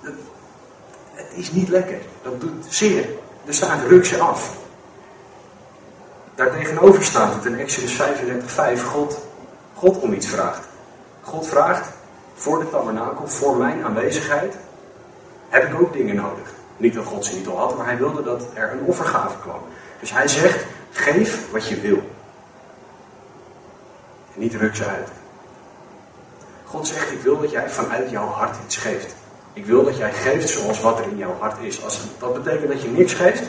Het 0.00 0.14
is 1.34 1.52
niet 1.52 1.68
lekker. 1.68 1.98
Dat 2.22 2.40
doet 2.40 2.64
zeer. 2.68 3.08
Er 3.44 3.54
staat 3.54 3.86
ruk 3.86 4.04
ze 4.04 4.18
af. 4.18 4.56
Daartegenover 6.34 7.04
staat 7.04 7.34
het 7.34 7.44
in 7.44 7.58
Exodus 7.58 8.02
35:5 8.76 8.84
God, 8.84 9.18
God 9.74 9.98
om 9.98 10.12
iets 10.12 10.26
vraagt. 10.26 10.66
God 11.20 11.46
vraagt 11.46 11.88
voor 12.34 12.58
de 12.58 12.70
tabernakel, 12.70 13.28
voor 13.28 13.56
mijn 13.56 13.84
aanwezigheid, 13.84 14.54
heb 15.48 15.72
ik 15.72 15.80
ook 15.80 15.92
dingen 15.92 16.16
nodig. 16.16 16.52
Niet 16.76 16.94
dat 16.94 17.04
God 17.04 17.24
ze 17.24 17.36
niet 17.36 17.46
al 17.46 17.58
had, 17.58 17.76
maar 17.76 17.86
hij 17.86 17.96
wilde 17.96 18.22
dat 18.22 18.42
er 18.54 18.72
een 18.72 18.84
offergave 18.84 19.38
kwam. 19.38 19.60
Dus 20.00 20.12
hij 20.12 20.28
zegt, 20.28 20.64
geef 20.90 21.50
wat 21.50 21.68
je 21.68 21.80
wil. 21.80 22.02
En 24.34 24.40
niet 24.40 24.54
ruk 24.54 24.76
ze 24.76 24.84
uit. 24.84 25.08
God 26.64 26.86
zegt, 26.86 27.12
ik 27.12 27.20
wil 27.20 27.40
dat 27.40 27.50
jij 27.50 27.70
vanuit 27.70 28.10
jouw 28.10 28.26
hart 28.26 28.56
iets 28.64 28.76
geeft. 28.76 29.14
Ik 29.52 29.66
wil 29.66 29.84
dat 29.84 29.96
jij 29.96 30.12
geeft 30.12 30.48
zoals 30.48 30.80
wat 30.80 30.98
er 30.98 31.04
in 31.04 31.16
jouw 31.16 31.36
hart 31.38 31.62
is. 31.62 31.84
Als 31.84 32.00
dat 32.18 32.42
betekent 32.42 32.72
dat 32.72 32.82
je 32.82 32.88
niks 32.88 33.12
geeft, 33.12 33.42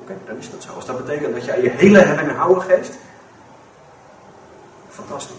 oké, 0.00 0.16
dan 0.26 0.36
is 0.36 0.50
dat 0.50 0.62
zo. 0.62 0.72
Als 0.72 0.86
dat 0.86 1.06
betekent 1.06 1.34
dat 1.34 1.44
jij 1.44 1.62
je 1.62 1.70
hele 1.70 1.98
hebben 1.98 2.28
en 2.28 2.36
houden 2.36 2.62
geeft, 2.62 2.92
fantastisch. 4.88 5.36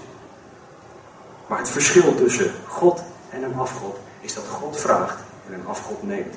Maar 1.48 1.60
het 1.60 1.70
verschil 1.70 2.16
tussen 2.16 2.52
God 2.68 3.04
en 3.30 3.44
een 3.44 3.56
afgod 3.56 3.98
is 4.20 4.34
dat 4.34 4.48
God 4.48 4.78
vraagt 4.78 5.18
en 5.48 5.54
een 5.54 5.68
afgod 5.68 6.04
neemt. 6.04 6.36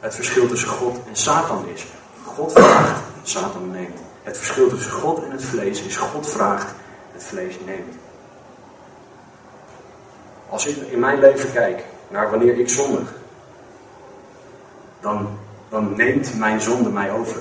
Het 0.00 0.14
verschil 0.14 0.48
tussen 0.48 0.68
God 0.68 0.98
en 1.08 1.16
Satan 1.16 1.68
is: 1.74 1.86
God 2.24 2.52
vraagt, 2.52 3.00
Satan 3.22 3.70
neemt. 3.70 3.98
Het 4.22 4.36
verschil 4.36 4.68
tussen 4.68 4.92
God 4.92 5.24
en 5.24 5.30
het 5.30 5.44
vlees 5.44 5.82
is: 5.82 5.96
God 5.96 6.28
vraagt, 6.28 6.74
het 7.12 7.24
vlees 7.24 7.54
neemt. 7.64 7.94
Als 10.48 10.66
ik 10.66 10.76
in 10.76 10.98
mijn 10.98 11.18
leven 11.18 11.52
kijk 11.52 11.84
naar 12.08 12.30
wanneer 12.30 12.58
ik 12.58 12.68
zondig, 12.68 13.14
dan, 15.00 15.38
dan 15.68 15.96
neemt 15.96 16.38
mijn 16.38 16.60
zonde 16.60 16.90
mij 16.90 17.12
over. 17.12 17.40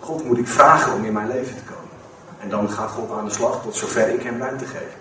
God 0.00 0.24
moet 0.24 0.38
ik 0.38 0.46
vragen 0.46 0.92
om 0.92 1.04
in 1.04 1.12
mijn 1.12 1.28
leven 1.28 1.56
te 1.56 1.62
komen. 1.62 1.90
En 2.38 2.48
dan 2.48 2.70
gaat 2.70 2.90
God 2.90 3.10
aan 3.10 3.24
de 3.24 3.30
slag 3.30 3.62
tot 3.62 3.76
zover 3.76 4.08
ik 4.08 4.22
hem 4.22 4.38
ruimte 4.38 4.66
geef. 4.66 4.96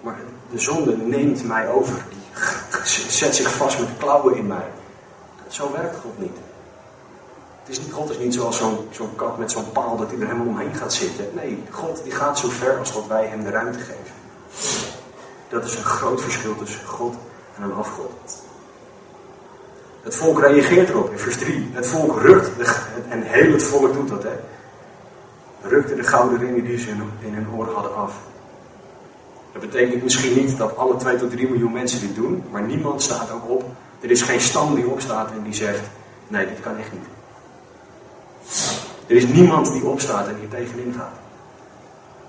Maar 0.00 0.16
de 0.50 0.58
zonde 0.58 0.96
neemt 0.96 1.44
mij 1.44 1.68
over. 1.68 2.04
Die 2.08 2.44
zet 3.10 3.34
zich 3.34 3.54
vast 3.54 3.78
met 3.78 3.88
klauwen 3.98 4.36
in 4.36 4.46
mij. 4.46 4.66
Zo 5.48 5.72
werkt 5.72 5.96
God 5.96 6.18
niet. 6.18 6.36
Het 7.60 7.78
is 7.78 7.84
niet 7.84 7.92
God 7.92 8.10
is 8.10 8.18
niet 8.18 8.34
zoals 8.34 8.56
zo'n 8.90 9.14
kat 9.16 9.38
met 9.38 9.50
zo'n 9.50 9.72
paal 9.72 9.96
dat 9.96 10.10
hij 10.10 10.20
er 10.20 10.26
helemaal 10.26 10.46
omheen 10.46 10.74
gaat 10.74 10.92
zitten. 10.92 11.28
Nee, 11.34 11.62
God 11.70 12.02
die 12.02 12.12
gaat 12.12 12.38
zo 12.38 12.48
ver 12.48 12.78
als 12.78 12.92
dat 12.92 13.06
wij 13.06 13.26
hem 13.26 13.44
de 13.44 13.50
ruimte 13.50 13.78
geven. 13.78 14.19
Dat 15.50 15.64
is 15.64 15.76
een 15.76 15.84
groot 15.84 16.22
verschil 16.22 16.56
tussen 16.56 16.86
God 16.86 17.14
en 17.56 17.62
een 17.62 17.72
afgod. 17.72 18.10
Het 20.02 20.16
volk 20.16 20.40
reageert 20.40 20.88
erop 20.88 21.10
in 21.10 21.18
vers 21.18 21.36
3. 21.36 21.70
Het 21.72 21.86
volk 21.86 22.20
rukt, 22.20 22.50
en 23.08 23.22
heel 23.22 23.52
het 23.52 23.62
volk 23.62 23.92
doet 23.92 24.08
dat, 24.08 24.22
hè. 24.22 24.38
Rukte 25.62 25.94
de 25.94 26.02
gouden 26.02 26.38
ringen 26.38 26.64
die 26.64 26.78
ze 26.78 26.90
in 27.20 27.34
hun 27.34 27.46
oren 27.56 27.74
hadden 27.74 27.94
af. 27.94 28.14
Dat 29.52 29.60
betekent 29.60 30.02
misschien 30.02 30.34
niet 30.34 30.58
dat 30.58 30.76
alle 30.76 30.96
2 30.96 31.16
tot 31.16 31.30
3 31.30 31.48
miljoen 31.48 31.72
mensen 31.72 32.00
dit 32.00 32.14
doen, 32.14 32.44
maar 32.50 32.62
niemand 32.62 33.02
staat 33.02 33.30
ook 33.30 33.48
op. 33.48 33.64
Er 34.00 34.10
is 34.10 34.22
geen 34.22 34.40
stam 34.40 34.74
die 34.74 34.88
opstaat 34.88 35.30
en 35.30 35.42
die 35.42 35.54
zegt: 35.54 35.80
nee, 36.28 36.46
dit 36.46 36.60
kan 36.60 36.76
echt 36.76 36.92
niet. 36.92 37.06
Er 39.06 39.16
is 39.16 39.26
niemand 39.26 39.72
die 39.72 39.84
opstaat 39.84 40.28
en 40.28 40.36
hier 40.38 40.48
tegenin 40.48 40.94
gaat. 40.96 41.18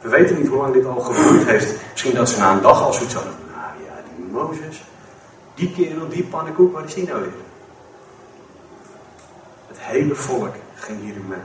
We 0.01 0.09
weten 0.09 0.37
niet 0.37 0.47
hoe 0.47 0.57
lang 0.57 0.73
dit 0.73 0.85
al 0.85 0.99
gebeurd 0.99 1.45
heeft. 1.45 1.75
Misschien 1.91 2.13
dat 2.13 2.29
ze 2.29 2.37
na 2.37 2.51
een 2.51 2.61
dag 2.61 2.81
al 2.81 2.93
zoiets 2.93 3.13
hadden. 3.13 3.33
Nou 3.55 3.83
ja, 3.85 4.03
die 4.15 4.25
Mozes, 4.25 4.83
die 5.53 5.71
kerel, 5.71 6.09
die 6.09 6.23
pannenkoek, 6.23 6.73
waar 6.73 6.85
is 6.85 6.93
die 6.93 7.07
nou 7.07 7.21
weer? 7.21 7.31
Het 9.67 9.77
hele 9.79 10.15
volk 10.15 10.55
ging 10.75 11.01
hierin 11.01 11.27
mee. 11.27 11.39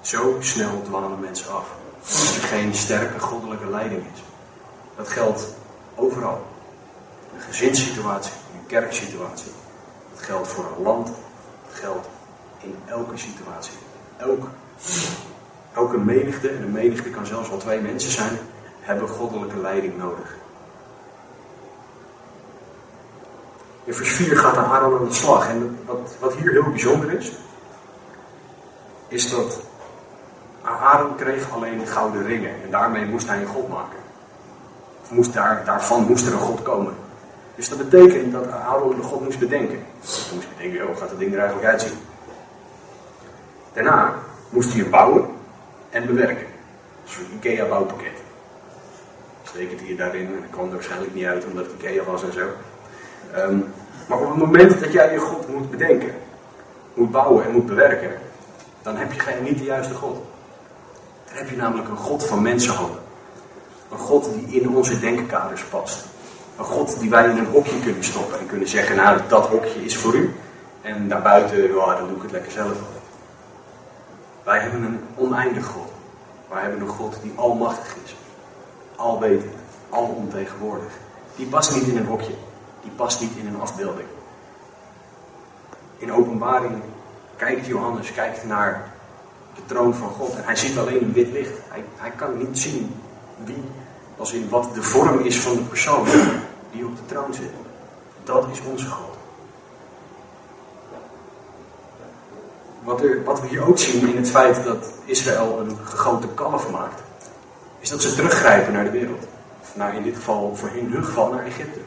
Zo 0.00 0.36
snel 0.40 0.82
dwalen 0.82 1.20
mensen 1.20 1.52
af. 1.52 1.66
Als 2.00 2.36
er 2.36 2.42
geen 2.42 2.74
sterke 2.74 3.18
goddelijke 3.18 3.66
leiding 3.66 4.02
is. 4.14 4.22
Dat 4.96 5.08
geldt 5.08 5.54
overal. 5.94 6.46
Een 7.34 7.40
gezinssituatie, 7.40 8.32
in 8.52 8.58
een 8.58 8.66
kerksituatie. 8.66 9.52
Dat 10.14 10.22
geldt 10.22 10.48
voor 10.48 10.64
een 10.76 10.82
land. 10.82 11.06
Dat 11.06 11.80
geldt 11.80 12.08
in 12.60 12.76
elke 12.86 13.16
situatie. 13.16 13.72
Elk, 14.16 14.48
elke 15.78 15.98
menigte, 15.98 16.48
en 16.48 16.62
een 16.62 16.72
menigte 16.72 17.10
kan 17.10 17.26
zelfs 17.26 17.48
wel 17.48 17.58
twee 17.58 17.80
mensen 17.80 18.10
zijn, 18.10 18.38
hebben 18.80 19.08
goddelijke 19.08 19.60
leiding 19.60 19.98
nodig. 19.98 20.36
In 23.84 23.94
vers 23.94 24.12
4 24.12 24.36
gaat 24.36 24.56
Aaron 24.56 24.98
aan 24.98 25.08
de 25.08 25.14
slag. 25.14 25.48
En 25.48 25.78
wat, 25.86 26.16
wat 26.20 26.34
hier 26.34 26.52
heel 26.52 26.70
bijzonder 26.70 27.12
is, 27.12 27.32
is 29.08 29.30
dat 29.30 29.60
Aaron 30.62 31.16
kreeg 31.16 31.52
alleen 31.52 31.86
gouden 31.86 32.22
ringen 32.22 32.62
en 32.64 32.70
daarmee 32.70 33.06
moest 33.06 33.26
hij 33.28 33.40
een 33.40 33.46
god 33.46 33.68
maken. 33.68 33.98
Moest 35.08 35.32
daar, 35.32 35.62
daarvan 35.64 36.02
moest 36.02 36.26
er 36.26 36.32
een 36.32 36.38
god 36.38 36.62
komen. 36.62 36.94
Dus 37.54 37.68
dat 37.68 37.78
betekent 37.78 38.32
dat 38.32 38.50
Aaron 38.50 38.96
de 38.96 39.02
god 39.02 39.20
moest 39.24 39.38
bedenken. 39.38 39.82
Moest 40.34 40.48
bedenken, 40.56 40.86
hoe 40.86 40.96
gaat 40.96 41.08
dat 41.08 41.18
ding 41.18 41.32
er 41.32 41.38
eigenlijk 41.38 41.68
uitzien? 41.68 41.98
Daarna 43.72 44.14
moest 44.50 44.72
hij 44.72 44.80
het 44.80 44.90
bouwen 44.90 45.37
en 45.90 46.06
bewerken. 46.06 46.46
Een 46.46 47.10
soort 47.10 47.26
IKEA 47.34 47.68
bouwpakket. 47.68 48.22
Steek 49.42 49.70
het 49.70 49.80
hier 49.80 49.96
daarin 49.96 50.26
en 50.26 50.40
dat 50.40 50.50
kwam 50.50 50.66
er 50.66 50.72
waarschijnlijk 50.72 51.14
niet 51.14 51.24
uit 51.24 51.44
omdat 51.44 51.66
het 51.66 51.74
IKEA 51.82 52.04
was 52.04 52.22
en 52.22 52.32
zo. 52.32 52.46
Um, 53.36 53.72
maar 54.08 54.18
op 54.18 54.28
het 54.28 54.36
moment 54.36 54.80
dat 54.80 54.92
jij 54.92 55.12
je 55.12 55.18
God 55.18 55.48
moet 55.48 55.70
bedenken, 55.70 56.14
moet 56.94 57.10
bouwen 57.10 57.44
en 57.44 57.52
moet 57.52 57.66
bewerken, 57.66 58.10
dan 58.82 58.96
heb 58.96 59.12
je 59.12 59.20
geen, 59.20 59.42
niet 59.42 59.58
de 59.58 59.64
juiste 59.64 59.94
God. 59.94 60.16
Dan 61.26 61.36
heb 61.36 61.50
je 61.50 61.56
namelijk 61.56 61.88
een 61.88 61.96
God 61.96 62.24
van 62.26 62.42
mensenhanden. 62.42 63.00
Een 63.90 63.98
God 63.98 64.30
die 64.34 64.60
in 64.60 64.68
onze 64.68 65.00
denkkaders 65.00 65.64
past. 65.64 66.04
Een 66.58 66.64
God 66.64 67.00
die 67.00 67.10
wij 67.10 67.30
in 67.30 67.36
een 67.36 67.46
hokje 67.46 67.80
kunnen 67.80 68.04
stoppen 68.04 68.38
en 68.38 68.46
kunnen 68.46 68.68
zeggen, 68.68 68.96
nou 68.96 69.20
dat 69.28 69.46
hokje 69.46 69.84
is 69.84 69.96
voor 69.96 70.14
u. 70.14 70.34
En 70.82 71.08
daarbuiten, 71.08 71.74
ja, 71.74 71.94
dan 71.94 72.08
doe 72.08 72.16
ik 72.16 72.22
het 72.22 72.32
lekker 72.32 72.52
zelf. 72.52 72.76
Wij 74.48 74.58
hebben 74.58 74.82
een 74.82 75.00
oneindig 75.14 75.66
God. 75.66 75.90
Wij 76.48 76.60
hebben 76.60 76.80
een 76.80 76.88
God 76.88 77.18
die 77.22 77.32
almachtig 77.34 77.96
is. 78.04 78.16
Alwetend, 78.96 79.54
alomtegenwoordig. 79.90 80.92
Die 81.36 81.46
past 81.46 81.74
niet 81.74 81.86
in 81.86 81.96
een 81.96 82.06
hokje. 82.06 82.32
Die 82.82 82.90
past 82.90 83.20
niet 83.20 83.36
in 83.36 83.46
een 83.46 83.60
afbeelding. 83.60 84.08
In 85.96 86.12
openbaring 86.12 86.82
kijkt 87.36 87.66
Johannes 87.66 88.12
kijkt 88.12 88.44
naar 88.44 88.90
de 89.54 89.60
troon 89.66 89.94
van 89.94 90.08
God. 90.08 90.36
En 90.36 90.44
hij 90.44 90.56
ziet 90.56 90.78
alleen 90.78 91.02
een 91.02 91.12
wit 91.12 91.32
licht. 91.32 91.58
Hij, 91.68 91.84
hij 91.96 92.10
kan 92.10 92.38
niet 92.38 92.58
zien 92.58 92.94
wie, 93.44 93.64
als 94.16 94.32
in 94.32 94.48
wat 94.48 94.74
de 94.74 94.82
vorm 94.82 95.18
is 95.18 95.40
van 95.40 95.54
de 95.54 95.62
persoon 95.62 96.06
die 96.72 96.86
op 96.86 96.96
de 96.96 97.06
troon 97.06 97.34
zit. 97.34 97.50
Dat 98.24 98.46
is 98.52 98.60
onze 98.60 98.86
God. 98.86 99.17
Wat, 102.88 103.02
wat 103.24 103.40
we 103.40 103.46
hier 103.46 103.68
ook 103.68 103.78
zien 103.78 104.08
in 104.08 104.16
het 104.16 104.30
feit 104.30 104.64
dat 104.64 104.92
Israël 105.04 105.58
een 105.60 105.76
gegoten 105.84 106.34
kalf 106.34 106.70
maakt, 106.70 107.02
is 107.78 107.88
dat 107.88 108.02
ze 108.02 108.14
teruggrijpen 108.14 108.72
naar 108.72 108.84
de 108.84 108.90
wereld. 108.90 109.26
Of 109.60 109.76
naar 109.76 109.94
in 109.94 110.02
dit 110.02 110.14
geval, 110.14 110.56
voor 110.56 110.70
in 110.74 110.92
hun 110.92 111.04
geval, 111.04 111.32
naar 111.32 111.44
Egypte. 111.44 111.80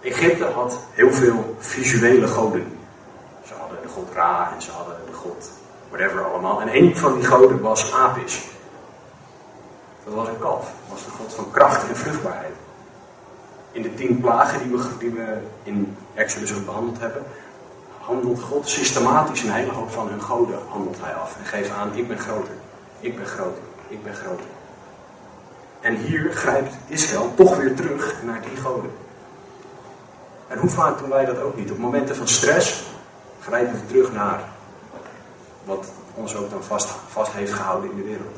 Egypte 0.00 0.44
had 0.44 0.78
heel 0.92 1.12
veel 1.12 1.56
visuele 1.58 2.26
goden. 2.26 2.78
Ze 3.46 3.52
hadden 3.58 3.78
de 3.82 3.88
god 3.88 4.12
Ra 4.14 4.52
en 4.54 4.62
ze 4.62 4.70
hadden 4.70 4.96
de 5.06 5.12
god 5.12 5.50
whatever 5.88 6.24
allemaal. 6.24 6.60
En 6.60 6.76
een 6.76 6.96
van 6.96 7.14
die 7.14 7.24
goden 7.24 7.60
was 7.60 7.92
Apis. 7.92 8.42
Dat 10.04 10.14
was 10.14 10.28
een 10.28 10.38
kalf. 10.38 10.64
Dat 10.64 10.88
was 10.88 11.04
de 11.04 11.10
god 11.10 11.34
van 11.34 11.50
kracht 11.50 11.88
en 11.88 11.96
vruchtbaarheid. 11.96 12.54
In 13.72 13.82
de 13.82 13.94
tien 13.94 14.20
plagen 14.20 14.58
die 14.58 14.76
we, 14.76 14.84
die 14.98 15.10
we 15.10 15.38
in 15.62 15.96
Exodus 16.14 16.54
ook 16.54 16.64
behandeld 16.64 16.98
hebben, 16.98 17.24
handelt 18.02 18.40
God 18.40 18.68
systematisch 18.68 19.42
een 19.42 19.52
hele 19.52 19.72
hoop 19.72 19.90
van 19.90 20.08
hun 20.08 20.22
goden 20.22 20.58
handelt 20.68 21.00
hij 21.00 21.14
af. 21.14 21.36
En 21.38 21.44
geeft 21.44 21.70
aan, 21.70 21.94
ik 21.94 22.08
ben 22.08 22.18
groter, 22.18 22.54
ik 23.00 23.16
ben 23.16 23.26
groter, 23.26 23.62
ik 23.88 24.02
ben 24.02 24.14
groter. 24.14 24.46
En 25.80 25.96
hier 25.96 26.32
grijpt 26.32 26.74
Israël 26.86 27.34
toch 27.34 27.56
weer 27.56 27.74
terug 27.74 28.22
naar 28.22 28.40
die 28.40 28.56
goden. 28.56 28.90
En 30.48 30.58
hoe 30.58 30.70
vaak 30.70 30.98
doen 30.98 31.08
wij 31.08 31.24
dat 31.24 31.40
ook 31.40 31.56
niet? 31.56 31.70
Op 31.70 31.78
momenten 31.78 32.16
van 32.16 32.28
stress 32.28 32.82
grijpen 33.40 33.72
we 33.72 33.86
terug 33.86 34.12
naar 34.12 34.40
wat 35.64 35.92
ons 36.14 36.36
ook 36.36 36.50
dan 36.50 36.62
vast, 36.62 36.88
vast 37.08 37.32
heeft 37.32 37.52
gehouden 37.52 37.90
in 37.90 37.96
de 37.96 38.02
wereld. 38.02 38.36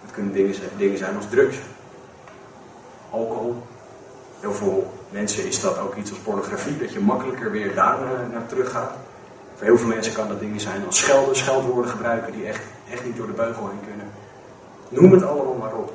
Het 0.00 0.10
kunnen 0.10 0.32
dingen 0.32 0.54
zijn, 0.54 0.70
dingen 0.76 0.98
zijn 0.98 1.16
als 1.16 1.28
drugs, 1.28 1.56
alcohol. 3.10 3.62
Heel 4.40 4.52
veel 4.52 4.89
mensen 5.10 5.46
is 5.46 5.60
dat 5.60 5.78
ook 5.78 5.96
iets 5.96 6.10
als 6.10 6.18
pornografie, 6.18 6.78
dat 6.78 6.92
je 6.92 7.00
makkelijker 7.00 7.50
weer 7.50 7.74
daar 7.74 7.98
naar, 8.00 8.28
naar 8.32 8.46
terug 8.46 8.70
gaat. 8.70 8.92
Voor 9.54 9.66
heel 9.66 9.78
veel 9.78 9.88
mensen 9.88 10.12
kan 10.12 10.28
dat 10.28 10.40
dingen 10.40 10.60
zijn 10.60 10.86
als 10.86 10.98
schelden, 10.98 11.36
scheldwoorden 11.36 11.90
gebruiken 11.90 12.32
die 12.32 12.46
echt, 12.46 12.62
echt 12.90 13.04
niet 13.04 13.16
door 13.16 13.26
de 13.26 13.32
beugel 13.32 13.68
heen 13.68 13.86
kunnen. 13.86 14.10
Noem 14.88 15.12
het 15.12 15.22
allemaal 15.22 15.54
maar 15.54 15.74
op. 15.74 15.92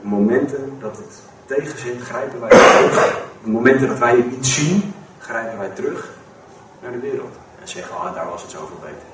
Momenten 0.00 0.76
dat 0.80 0.96
het 0.96 1.22
tegenzit, 1.46 2.02
grijpen 2.02 2.40
wij 2.40 2.50
terug. 2.50 3.18
Op 3.40 3.46
momenten 3.46 3.88
dat 3.88 3.98
wij 3.98 4.16
het 4.16 4.30
niet 4.30 4.46
zien, 4.46 4.94
grijpen 5.18 5.58
wij 5.58 5.68
terug 5.68 6.08
naar 6.82 6.92
de 6.92 6.98
wereld. 6.98 7.34
En 7.60 7.68
zeggen, 7.68 7.96
ah, 7.96 8.14
daar 8.14 8.28
was 8.28 8.42
het 8.42 8.50
zoveel 8.50 8.78
beter. 8.80 9.08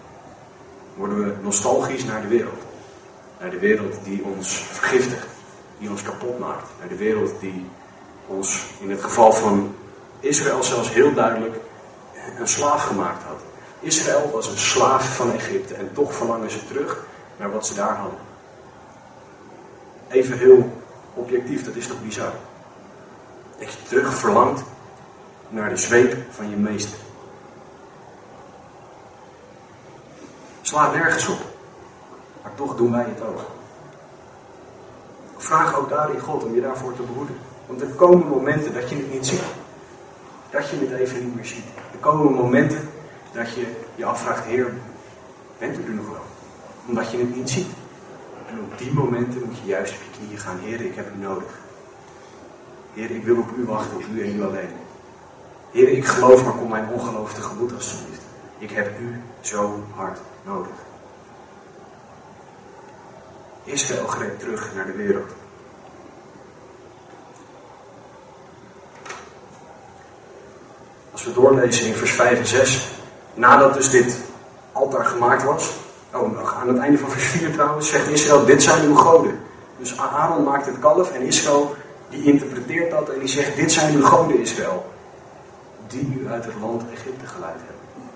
Worden 0.95 1.19
we 1.19 1.33
nostalgisch 1.43 2.05
naar 2.05 2.23
de 2.23 2.29
wereld. 2.29 2.63
Naar 3.41 3.51
de 3.51 3.59
wereld 3.59 3.95
die 4.05 4.25
ons 4.25 4.59
vergiftigt, 4.59 5.27
die 5.79 5.91
ons 5.91 6.03
kapot 6.03 6.39
maakt. 6.39 6.69
Naar 6.79 6.89
de 6.89 6.97
wereld 6.97 7.41
die 7.41 7.67
ons 8.27 8.65
in 8.81 8.91
het 8.91 9.03
geval 9.03 9.33
van 9.33 9.75
Israël 10.21 10.63
zelfs 10.63 10.93
heel 10.93 11.15
duidelijk 11.15 11.57
een 12.39 12.49
slaaf 12.49 12.83
gemaakt 12.83 13.23
had. 13.23 13.41
Israël 13.81 14.31
was 14.33 14.47
een 14.47 14.59
slaaf 14.59 15.17
van 15.17 15.33
Egypte 15.33 15.75
en 15.75 15.91
toch 15.93 16.15
verlangen 16.15 16.51
ze 16.51 16.67
terug 16.67 17.05
naar 17.37 17.53
wat 17.53 17.67
ze 17.67 17.75
daar 17.75 17.97
hadden. 17.97 18.19
Even 20.09 20.39
heel 20.39 20.83
objectief, 21.15 21.65
dat 21.65 21.75
is 21.75 21.87
toch 21.87 22.03
bizar? 22.03 22.33
Dat 23.59 23.73
je 23.73 23.83
terug 23.89 24.15
verlangt 24.15 24.63
naar 25.49 25.69
de 25.69 25.77
zweep 25.77 26.17
van 26.31 26.51
je 26.51 26.57
meester. 26.57 26.99
Slaat 30.61 30.95
nergens 30.95 31.29
op. 31.29 31.39
Maar 32.43 32.55
toch 32.55 32.77
doen 32.77 32.93
wij 32.93 33.07
het 33.09 33.29
ook. 33.29 33.41
Vraag 35.37 35.77
ook 35.77 35.89
daarin 35.89 36.21
God 36.21 36.45
om 36.45 36.55
je 36.55 36.61
daarvoor 36.61 36.97
te 36.97 37.03
behoeden. 37.03 37.37
Want 37.67 37.81
er 37.81 37.87
komen 37.87 38.29
momenten 38.29 38.75
dat 38.75 38.91
je 38.91 38.97
het 38.97 39.13
niet 39.13 39.27
ziet. 39.27 39.43
Dat 40.51 40.69
je 40.69 40.77
het 40.77 41.01
even 41.01 41.25
niet 41.25 41.35
meer 41.35 41.45
ziet. 41.45 41.65
Er 41.93 41.99
komen 41.99 42.33
momenten 42.33 42.89
dat 43.33 43.55
je 43.55 43.67
je 43.95 44.05
afvraagt, 44.05 44.45
Heer, 44.45 44.73
bent 45.59 45.79
u 45.79 45.83
er 45.85 45.91
nog 45.91 46.09
wel? 46.09 46.25
Omdat 46.89 47.11
je 47.11 47.19
het 47.19 47.37
niet 47.37 47.51
ziet. 47.51 47.69
En 48.49 48.61
op 48.61 48.79
die 48.79 48.93
momenten 48.93 49.43
moet 49.45 49.59
je 49.59 49.67
juist 49.67 49.95
op 49.95 50.01
je 50.03 50.19
knieën 50.19 50.39
gaan. 50.39 50.59
Heer, 50.59 50.81
ik 50.81 50.95
heb 50.95 51.07
u 51.17 51.19
nodig. 51.19 51.59
Heer, 52.95 53.11
ik 53.11 53.25
wil 53.25 53.37
op 53.37 53.51
u 53.57 53.65
wachten, 53.65 53.97
op 53.97 54.03
u 54.15 54.23
en 54.23 54.37
u 54.37 54.45
alleen. 54.45 54.71
Heer, 55.71 55.89
ik 55.89 56.05
geloof, 56.05 56.45
maar 56.45 56.53
kom 56.53 56.69
mijn 56.69 56.89
ongeloof 56.89 57.35
tegemoet 57.35 57.75
alsjeblieft. 57.75 58.23
Ik 58.59 58.71
heb 58.71 59.01
u 59.01 59.21
zo 59.41 59.85
hard 59.95 60.19
nodig. 60.45 60.73
Israël 63.65 64.07
greep 64.07 64.39
terug 64.39 64.75
naar 64.75 64.87
de 64.87 64.93
wereld. 64.93 65.31
We 71.27 71.33
doorlezen 71.33 71.87
in 71.87 71.95
vers 71.95 72.13
5 72.13 72.39
en 72.39 72.47
6, 72.47 72.89
nadat 73.35 73.75
dus 73.75 73.91
dit 73.91 74.19
altaar 74.73 75.05
gemaakt 75.05 75.45
was, 75.45 75.71
oh, 76.13 76.59
aan 76.61 76.69
het 76.69 76.79
einde 76.79 76.99
van 76.99 77.11
vers 77.11 77.25
4 77.25 77.53
trouwens, 77.53 77.89
zegt 77.89 78.09
Israël, 78.09 78.45
dit 78.45 78.63
zijn 78.63 78.85
uw 78.85 78.95
goden. 78.95 79.41
Dus 79.79 79.99
Aaron 79.99 80.45
maakt 80.45 80.67
het 80.67 80.79
kalf 80.79 81.13
en 81.13 81.23
Israël 81.23 81.75
die 82.11 82.23
interpreteert 82.23 82.91
dat 82.91 83.09
en 83.09 83.19
die 83.19 83.29
zegt, 83.29 83.57
dit 83.57 83.73
zijn 83.73 83.95
uw 83.95 84.03
goden 84.03 84.41
Israël, 84.41 84.87
die 85.87 86.19
u 86.21 86.29
uit 86.29 86.45
het 86.45 86.55
land 86.61 86.83
Egypte 86.93 87.27
geleid 87.27 87.57
hebben. 87.57 88.11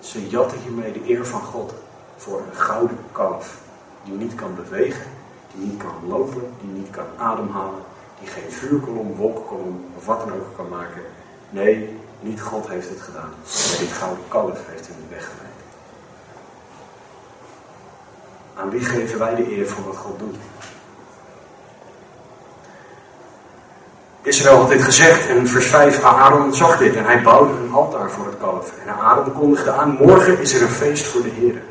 Ze 0.00 0.28
jatten 0.28 0.58
hiermee 0.58 0.92
de 0.92 1.10
eer 1.10 1.26
van 1.26 1.40
God 1.40 1.74
voor 2.16 2.38
een 2.38 2.56
gouden 2.56 2.98
kalf, 3.12 3.56
die 4.04 4.14
niet 4.14 4.34
kan 4.34 4.54
bewegen, 4.54 5.06
die 5.54 5.66
niet 5.66 5.76
kan 5.76 6.08
lopen, 6.08 6.42
die 6.60 6.70
niet 6.70 6.90
kan 6.90 7.04
ademhalen, 7.16 7.82
die 8.20 8.28
geen 8.28 8.50
vuurkolom, 8.50 9.14
wolkenkolom 9.14 9.84
of 9.96 10.06
wat 10.06 10.18
dan 10.18 10.32
ook 10.32 10.56
kan 10.56 10.68
maken. 10.68 11.02
Nee, 11.50 11.98
niet 12.20 12.40
God 12.40 12.68
heeft 12.68 12.88
het 12.88 13.00
gedaan, 13.00 13.30
maar 13.42 13.78
dit 13.78 13.92
gouden 13.92 14.24
kalf 14.28 14.58
heeft 14.66 14.86
hem 14.86 14.96
weggeleid. 15.08 15.46
Aan 18.54 18.70
wie 18.70 18.84
geven 18.84 19.18
wij 19.18 19.34
de 19.34 19.56
eer 19.56 19.68
voor 19.68 19.84
wat 19.84 19.96
God 19.96 20.18
doet? 20.18 20.36
Israël 24.26 24.58
had 24.58 24.68
dit 24.68 24.82
gezegd 24.82 25.28
en 25.28 25.48
vers 25.48 25.66
5, 25.66 26.02
Aaron 26.02 26.54
zag 26.54 26.78
dit 26.78 26.96
en 26.96 27.04
hij 27.04 27.22
bouwde 27.22 27.52
een 27.52 27.72
altaar 27.72 28.10
voor 28.10 28.26
het 28.26 28.38
kalf. 28.38 28.72
En 28.86 28.94
Aaron 28.94 29.32
kondigde 29.32 29.70
aan, 29.70 29.96
morgen 30.00 30.40
is 30.40 30.54
er 30.54 30.62
een 30.62 30.68
feest 30.68 31.06
voor 31.06 31.22
de 31.22 31.28
Heer. 31.28 31.62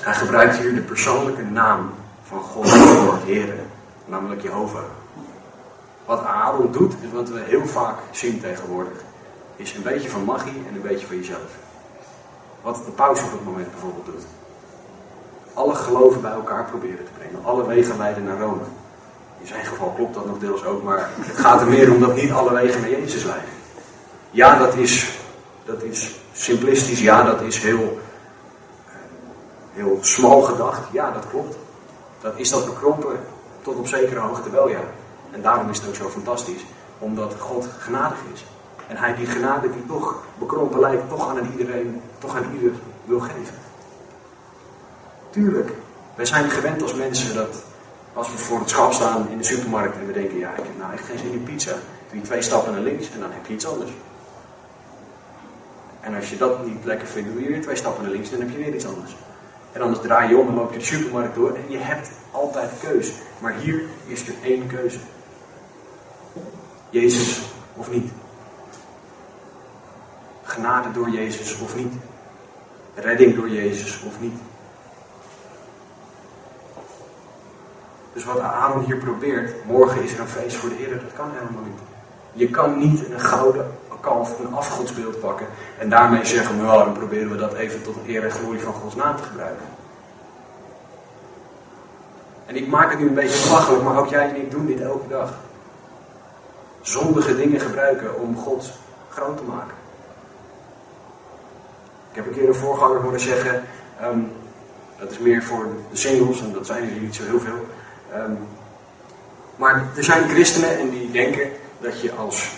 Hij 0.00 0.14
gebruikt 0.14 0.56
hier 0.56 0.74
de 0.74 0.80
persoonlijke 0.80 1.42
naam 1.42 1.90
van 2.22 2.40
God 2.40 2.68
voor 2.68 3.18
Heer, 3.24 3.54
namelijk 4.04 4.42
Jehovah. 4.42 4.82
Wat 6.04 6.24
Aaron 6.24 6.72
doet, 6.72 6.94
is 7.00 7.12
wat 7.12 7.28
we 7.28 7.40
heel 7.46 7.66
vaak 7.66 7.98
zien 8.10 8.40
tegenwoordig, 8.40 8.98
is 9.56 9.74
een 9.74 9.82
beetje 9.82 10.08
van 10.08 10.24
magie 10.24 10.62
en 10.68 10.74
een 10.74 10.82
beetje 10.82 11.06
van 11.06 11.16
jezelf. 11.16 11.50
Wat 12.62 12.76
de 12.84 12.90
paus 12.90 13.22
op 13.22 13.30
het 13.30 13.44
moment 13.44 13.70
bijvoorbeeld 13.70 14.06
doet. 14.06 14.24
Alle 15.54 15.74
geloven 15.74 16.20
bij 16.20 16.30
elkaar 16.30 16.64
proberen 16.64 17.04
te 17.04 17.10
brengen. 17.18 17.44
Alle 17.44 17.66
wegen 17.66 17.98
leiden 17.98 18.24
naar 18.24 18.40
Rome. 18.40 18.62
In 19.40 19.46
zijn 19.46 19.64
geval 19.64 19.92
klopt 19.96 20.14
dat 20.14 20.26
nog 20.26 20.38
deels 20.38 20.64
ook, 20.64 20.82
maar 20.82 21.10
het 21.20 21.36
gaat 21.36 21.60
er 21.60 21.66
meer 21.66 21.92
om 21.92 22.00
dat 22.00 22.14
niet 22.14 22.32
alle 22.32 22.52
wegen 22.52 22.80
naar 22.80 22.90
Jezus 22.90 23.24
leiden. 23.24 23.48
Ja, 24.30 24.58
dat 24.58 24.74
is, 24.74 25.18
dat 25.64 25.82
is 25.82 26.14
simplistisch, 26.32 27.00
ja, 27.00 27.22
dat 27.22 27.40
is 27.40 27.58
heel, 27.58 27.98
heel 29.72 29.98
smal 30.00 30.42
gedacht. 30.42 30.80
Ja, 30.92 31.10
dat 31.10 31.28
klopt. 31.30 31.56
Dat 32.20 32.32
is 32.36 32.50
dat 32.50 32.66
bekrompen 32.66 33.20
tot 33.62 33.76
op 33.76 33.86
zekere 33.86 34.20
hoogte 34.20 34.50
wel, 34.50 34.68
ja. 34.68 34.80
En 35.30 35.42
daarom 35.42 35.70
is 35.70 35.78
het 35.78 35.88
ook 35.88 35.94
zo 35.94 36.08
fantastisch, 36.08 36.64
omdat 36.98 37.34
God 37.38 37.68
genadig 37.78 38.18
is. 38.32 38.44
En 38.88 38.96
hij 38.96 39.14
die 39.14 39.26
genade 39.26 39.72
die 39.72 39.86
toch 39.86 40.22
bekrompen 40.38 40.80
lijkt, 40.80 41.08
toch 41.08 41.28
aan 41.28 41.50
iedereen, 41.58 42.00
toch 42.18 42.36
aan 42.36 42.54
ieder 42.54 42.72
wil 43.04 43.20
geven. 43.20 43.54
Tuurlijk, 45.30 45.70
wij 46.14 46.24
zijn 46.24 46.50
gewend 46.50 46.82
als 46.82 46.94
mensen 46.94 47.34
dat 47.34 47.64
als 48.14 48.30
we 48.30 48.38
voor 48.38 48.58
het 48.58 48.70
schap 48.70 48.92
staan 48.92 49.28
in 49.30 49.38
de 49.38 49.44
supermarkt 49.44 49.96
en 49.96 50.06
we 50.06 50.12
denken, 50.12 50.38
ja, 50.38 50.50
ik 50.50 50.56
heb 50.56 50.78
nou 50.78 50.92
echt 50.92 51.04
geen 51.04 51.18
zin 51.18 51.32
in 51.32 51.42
pizza. 51.42 51.72
Doe 52.10 52.18
je 52.18 52.20
twee 52.20 52.42
stappen 52.42 52.72
naar 52.72 52.82
links 52.82 53.10
en 53.10 53.20
dan 53.20 53.30
heb 53.32 53.46
je 53.46 53.54
iets 53.54 53.66
anders. 53.66 53.90
En 56.00 56.14
als 56.14 56.30
je 56.30 56.36
dat 56.36 56.66
niet 56.66 56.84
lekker 56.84 57.06
vindt, 57.06 57.32
doe 57.32 57.42
je 57.42 57.48
weer 57.48 57.62
twee 57.62 57.76
stappen 57.76 58.02
naar 58.02 58.12
links 58.12 58.30
en 58.30 58.36
dan 58.38 58.46
heb 58.46 58.56
je 58.56 58.64
weer 58.64 58.74
iets 58.74 58.86
anders. 58.86 59.16
En 59.72 59.80
anders 59.80 60.00
draai 60.00 60.28
je 60.28 60.36
om 60.36 60.48
en 60.48 60.54
loop 60.54 60.72
je 60.72 60.78
de 60.78 60.84
supermarkt 60.84 61.34
door 61.34 61.54
en 61.54 61.64
je 61.68 61.78
hebt 61.78 62.10
altijd 62.30 62.70
keuze. 62.80 63.12
Maar 63.38 63.54
hier 63.54 63.82
is 64.06 64.28
er 64.28 64.34
één 64.42 64.66
keuze. 64.66 64.98
Jezus 66.90 67.42
of 67.76 67.90
niet. 67.90 68.12
Genade 70.54 70.92
door 70.92 71.10
Jezus 71.10 71.58
of 71.60 71.76
niet. 71.76 71.92
Redding 72.94 73.34
door 73.34 73.48
Jezus 73.48 74.02
of 74.02 74.20
niet. 74.20 74.38
Dus 78.12 78.24
wat 78.24 78.38
Aaron 78.38 78.84
hier 78.84 78.96
probeert, 78.96 79.64
morgen 79.66 80.02
is 80.02 80.12
er 80.12 80.20
een 80.20 80.28
feest 80.28 80.56
voor 80.56 80.68
de 80.68 80.74
Heer, 80.74 80.90
dat 80.90 81.12
kan 81.16 81.30
helemaal 81.32 81.62
niet. 81.62 81.80
Je 82.32 82.50
kan 82.50 82.78
niet 82.78 83.10
een 83.10 83.20
gouden 83.20 83.66
kalf, 84.04 84.38
een 84.38 84.54
afgodsbeeld 84.54 85.20
pakken 85.20 85.46
en 85.78 85.88
daarmee 85.88 86.24
zeggen, 86.24 86.56
nou 86.56 86.84
dan 86.84 86.92
proberen 86.92 87.30
we 87.30 87.36
dat 87.36 87.54
even 87.54 87.82
tot 87.82 87.96
eer 88.06 88.24
en 88.24 88.30
glorie 88.30 88.60
van 88.60 88.72
Gods 88.72 88.94
naam 88.94 89.16
te 89.16 89.22
gebruiken. 89.22 89.66
En 92.46 92.56
ik 92.56 92.68
maak 92.68 92.90
het 92.90 92.98
nu 92.98 93.08
een 93.08 93.14
beetje 93.14 93.48
belachelijk, 93.48 93.82
maar 93.82 93.98
ook 93.98 94.08
jij 94.08 94.28
en 94.28 94.36
ik 94.36 94.50
doen 94.50 94.66
dit 94.66 94.80
elke 94.80 95.08
dag. 95.08 95.34
Zondige 96.80 97.36
dingen 97.36 97.60
gebruiken 97.60 98.20
om 98.20 98.36
God 98.36 98.70
groot 99.08 99.36
te 99.36 99.42
maken. 99.42 99.83
Ik 102.14 102.20
heb 102.20 102.28
een 102.28 102.38
keer 102.38 102.48
een 102.48 102.54
voorganger 102.54 103.00
horen 103.00 103.20
zeggen, 103.20 103.62
ehm, 104.00 104.18
dat 104.98 105.10
is 105.10 105.18
meer 105.18 105.42
voor 105.42 105.66
de 105.90 105.96
singles, 105.96 106.40
en 106.40 106.52
dat 106.52 106.66
zijn 106.66 106.82
er 106.82 107.00
niet 107.00 107.14
zo 107.14 107.22
heel 107.24 107.40
veel. 107.40 107.66
Ehm, 108.12 108.32
maar 109.56 109.84
er 109.96 110.04
zijn 110.04 110.28
christenen 110.28 110.78
en 110.78 110.90
die 110.90 111.10
denken 111.10 111.50
dat 111.80 112.00
je 112.00 112.12
als 112.12 112.48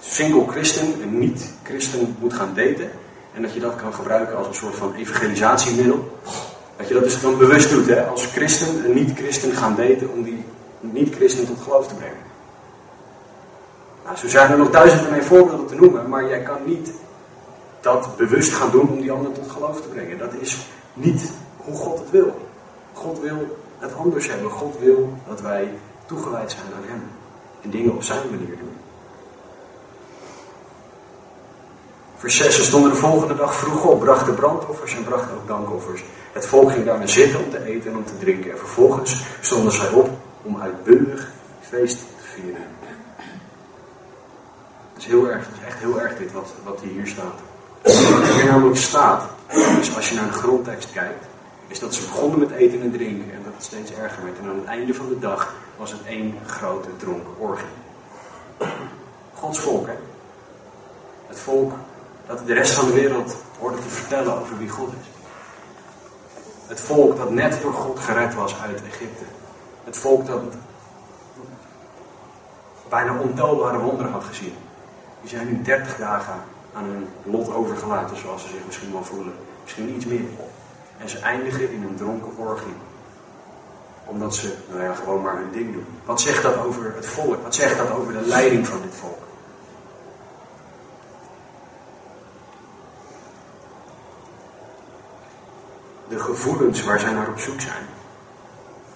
single 0.00 0.46
christen 0.46 1.02
een 1.02 1.18
niet-christen 1.18 2.16
moet 2.18 2.32
gaan 2.32 2.54
daten. 2.54 2.90
En 3.34 3.42
dat 3.42 3.54
je 3.54 3.60
dat 3.60 3.76
kan 3.76 3.94
gebruiken 3.94 4.36
als 4.36 4.46
een 4.46 4.54
soort 4.54 4.74
van 4.74 4.94
evangelisatiemiddel. 4.94 6.18
Dat 6.76 6.88
je 6.88 6.94
dat 6.94 7.02
dus 7.02 7.20
dan 7.20 7.38
bewust 7.38 7.70
doet, 7.70 7.86
hè? 7.86 8.04
als 8.06 8.26
christen 8.26 8.84
een 8.84 8.94
niet-christen 8.94 9.52
gaan 9.52 9.74
daten 9.76 10.10
om 10.12 10.22
die 10.22 10.44
niet-christen 10.80 11.46
tot 11.46 11.60
geloof 11.62 11.88
te 11.88 11.94
brengen. 11.94 12.22
Nou, 14.04 14.16
zo 14.16 14.28
zijn 14.28 14.50
er 14.50 14.58
nog 14.58 14.70
duizenden 14.70 15.10
mee 15.10 15.22
voorbeelden 15.22 15.66
te 15.66 15.74
noemen, 15.74 16.08
maar 16.08 16.28
jij 16.28 16.42
kan 16.42 16.58
niet 16.64 16.90
dat 17.84 18.16
bewust 18.16 18.52
gaan 18.52 18.70
doen 18.70 18.88
om 18.88 19.00
die 19.00 19.12
ander 19.12 19.32
tot 19.32 19.50
geloof 19.50 19.80
te 19.80 19.88
brengen. 19.88 20.18
Dat 20.18 20.32
is 20.40 20.66
niet 20.92 21.32
hoe 21.56 21.74
God 21.74 21.98
het 21.98 22.10
wil. 22.10 22.48
God 22.92 23.20
wil 23.20 23.58
het 23.78 23.94
anders 23.94 24.28
hebben. 24.28 24.50
God 24.50 24.78
wil 24.78 25.12
dat 25.28 25.40
wij 25.40 25.72
toegewijd 26.06 26.50
zijn 26.50 26.66
aan 26.76 26.88
Hem. 26.88 27.02
En 27.62 27.70
dingen 27.70 27.92
op 27.92 28.02
zijn 28.02 28.30
manier 28.30 28.58
doen. 28.58 28.76
Vers 32.16 32.36
6, 32.36 32.56
ze 32.56 32.64
stonden 32.64 32.90
de 32.90 32.96
volgende 32.96 33.36
dag 33.36 33.54
vroeg 33.54 33.84
op, 33.84 34.00
brachten 34.00 34.34
brandoffers 34.34 34.96
en 34.96 35.04
brachten 35.04 35.34
ook 35.34 35.46
dankoffers. 35.46 36.04
Het 36.32 36.46
volk 36.46 36.72
ging 36.72 36.84
daarna 36.84 37.06
zitten 37.06 37.44
om 37.44 37.50
te 37.50 37.64
eten 37.64 37.90
en 37.90 37.96
om 37.96 38.04
te 38.04 38.18
drinken. 38.18 38.50
En 38.50 38.58
vervolgens 38.58 39.24
stonden 39.40 39.72
zij 39.72 39.90
op 39.90 40.10
om 40.42 40.60
uitbundig 40.60 41.30
feest 41.60 41.98
te 41.98 42.24
vieren. 42.34 42.66
Het 44.92 45.02
is 45.02 45.06
heel 45.06 45.30
erg, 45.30 45.46
het 45.46 45.56
is 45.60 45.66
echt 45.66 45.78
heel 45.78 46.00
erg 46.00 46.16
dit 46.16 46.32
wat, 46.32 46.54
wat 46.64 46.80
hier 46.80 47.06
staat. 47.06 47.40
Wat 47.84 48.28
hier 48.32 48.44
namelijk 48.44 48.76
staat, 48.76 49.24
is 49.80 49.96
als 49.96 50.08
je 50.08 50.14
naar 50.14 50.26
de 50.26 50.32
grondtekst 50.32 50.92
kijkt, 50.92 51.24
is 51.66 51.78
dat 51.78 51.94
ze 51.94 52.00
begonnen 52.00 52.38
met 52.38 52.50
eten 52.50 52.80
en 52.80 52.92
drinken 52.92 53.32
en 53.32 53.42
dat 53.44 53.52
het 53.54 53.64
steeds 53.64 53.92
erger 53.92 54.24
werd. 54.24 54.38
En 54.38 54.48
aan 54.48 54.56
het 54.56 54.64
einde 54.64 54.94
van 54.94 55.08
de 55.08 55.18
dag 55.18 55.54
was 55.76 55.90
het 55.90 56.00
één 56.06 56.38
grote 56.46 56.96
dronken 56.96 57.38
orgie. 57.38 57.66
Gods 59.34 59.58
volk, 59.58 59.86
hè? 59.86 59.94
Het 61.26 61.40
volk 61.40 61.72
dat 62.26 62.46
de 62.46 62.54
rest 62.54 62.72
van 62.72 62.86
de 62.86 62.92
wereld 62.92 63.36
hoorde 63.58 63.78
te 63.78 63.88
vertellen 63.88 64.40
over 64.40 64.58
wie 64.58 64.68
God 64.68 64.88
is. 64.88 65.08
Het 66.66 66.80
volk 66.80 67.16
dat 67.16 67.30
net 67.30 67.62
door 67.62 67.72
God 67.72 67.98
gered 67.98 68.34
was 68.34 68.60
uit 68.60 68.82
Egypte. 68.82 69.24
Het 69.84 69.98
volk 69.98 70.26
dat 70.26 70.42
bijna 72.88 73.18
ontelbare 73.18 73.78
wonderen 73.78 74.12
had 74.12 74.24
gezien. 74.24 74.54
Die 75.20 75.30
zijn 75.30 75.46
nu 75.46 75.62
30 75.62 75.96
dagen 75.96 76.34
aan 76.74 76.84
hun 76.84 77.08
lot 77.22 77.54
overgelaten, 77.54 78.16
zoals 78.16 78.42
ze 78.42 78.48
zich 78.48 78.66
misschien 78.66 78.92
wel 78.92 79.04
voelen. 79.04 79.34
Misschien 79.62 79.94
iets 79.94 80.04
meer. 80.04 80.24
En 80.98 81.08
ze 81.08 81.18
eindigen 81.18 81.72
in 81.72 81.82
een 81.82 81.96
dronken 81.96 82.36
orgie. 82.36 82.74
Omdat 84.04 84.34
ze, 84.34 84.54
nou 84.70 84.82
ja, 84.82 84.94
gewoon 84.94 85.22
maar 85.22 85.36
hun 85.36 85.52
ding 85.52 85.72
doen. 85.72 85.86
Wat 86.04 86.20
zegt 86.20 86.42
dat 86.42 86.56
over 86.64 86.92
het 86.94 87.06
volk? 87.06 87.42
Wat 87.42 87.54
zegt 87.54 87.78
dat 87.78 87.90
over 87.90 88.12
de 88.12 88.26
leiding 88.26 88.66
van 88.66 88.80
dit 88.82 88.94
volk? 88.94 89.22
De 96.08 96.18
gevoelens 96.18 96.84
waar 96.84 97.00
zij 97.00 97.12
naar 97.12 97.28
op 97.28 97.38
zoek 97.38 97.60
zijn. 97.60 97.86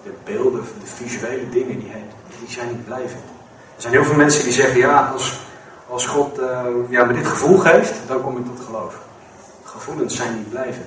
De 0.02 0.12
beelden, 0.24 0.62
de 0.80 0.86
visuele 0.86 1.48
dingen, 1.48 1.78
die, 1.78 1.92
die 2.38 2.48
zijn 2.48 2.68
niet 2.68 2.84
blijvend. 2.84 3.24
Er 3.76 3.82
zijn 3.82 3.92
heel 3.92 4.04
veel 4.04 4.16
mensen 4.16 4.44
die 4.44 4.52
zeggen, 4.52 4.78
ja, 4.78 5.10
als, 5.12 5.40
als 5.88 6.06
God 6.06 6.38
uh, 6.38 6.64
ja, 6.88 7.04
me 7.04 7.12
dit 7.12 7.26
gevoel 7.26 7.58
geeft, 7.58 7.94
dan 8.06 8.22
kom 8.22 8.36
ik 8.36 8.44
tot 8.44 8.66
geloof. 8.66 8.98
Gevoelens 9.64 10.16
zijn 10.16 10.36
niet 10.36 10.50
blijvend. 10.50 10.86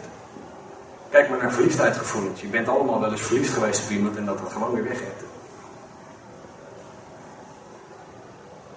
Kijk 1.10 1.30
maar 1.30 1.38
naar 1.38 1.52
verliefdheidsgevoelens. 1.52 2.42
Je 2.42 2.48
bent 2.48 2.68
allemaal 2.68 3.00
wel 3.00 3.12
eens 3.12 3.22
verliefd 3.22 3.54
geweest 3.54 3.84
op 3.84 3.90
iemand 3.90 4.18
en 4.18 4.26
dat 4.26 4.38
dat 4.38 4.52
gewoon 4.52 4.74
weer 4.74 4.84
weg 4.84 5.00
hebt. 5.00 5.24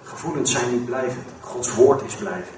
Gevoelens 0.03 0.51
zijn 0.51 0.71
niet 0.71 0.85
blijvend. 0.85 1.25
Gods 1.41 1.75
woord 1.75 2.01
is 2.01 2.15
blijvend. 2.15 2.57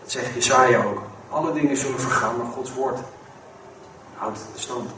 Dat 0.00 0.10
zegt 0.10 0.34
Jesaja 0.34 0.84
ook. 0.84 1.02
Alle 1.28 1.52
dingen 1.52 1.76
zullen 1.76 2.00
vergaan, 2.00 2.36
maar 2.36 2.46
Gods 2.46 2.74
woord 2.74 2.98
houdt 4.14 4.38
stand. 4.54 4.90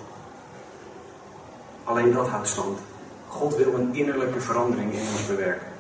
Alleen 1.84 2.12
dat 2.12 2.28
houdt 2.28 2.48
stand. 2.48 2.78
God 3.28 3.56
wil 3.56 3.74
een 3.74 3.94
innerlijke 3.94 4.40
verandering 4.40 4.92
in 4.92 5.00
ons 5.00 5.26
bewerken. 5.26 5.71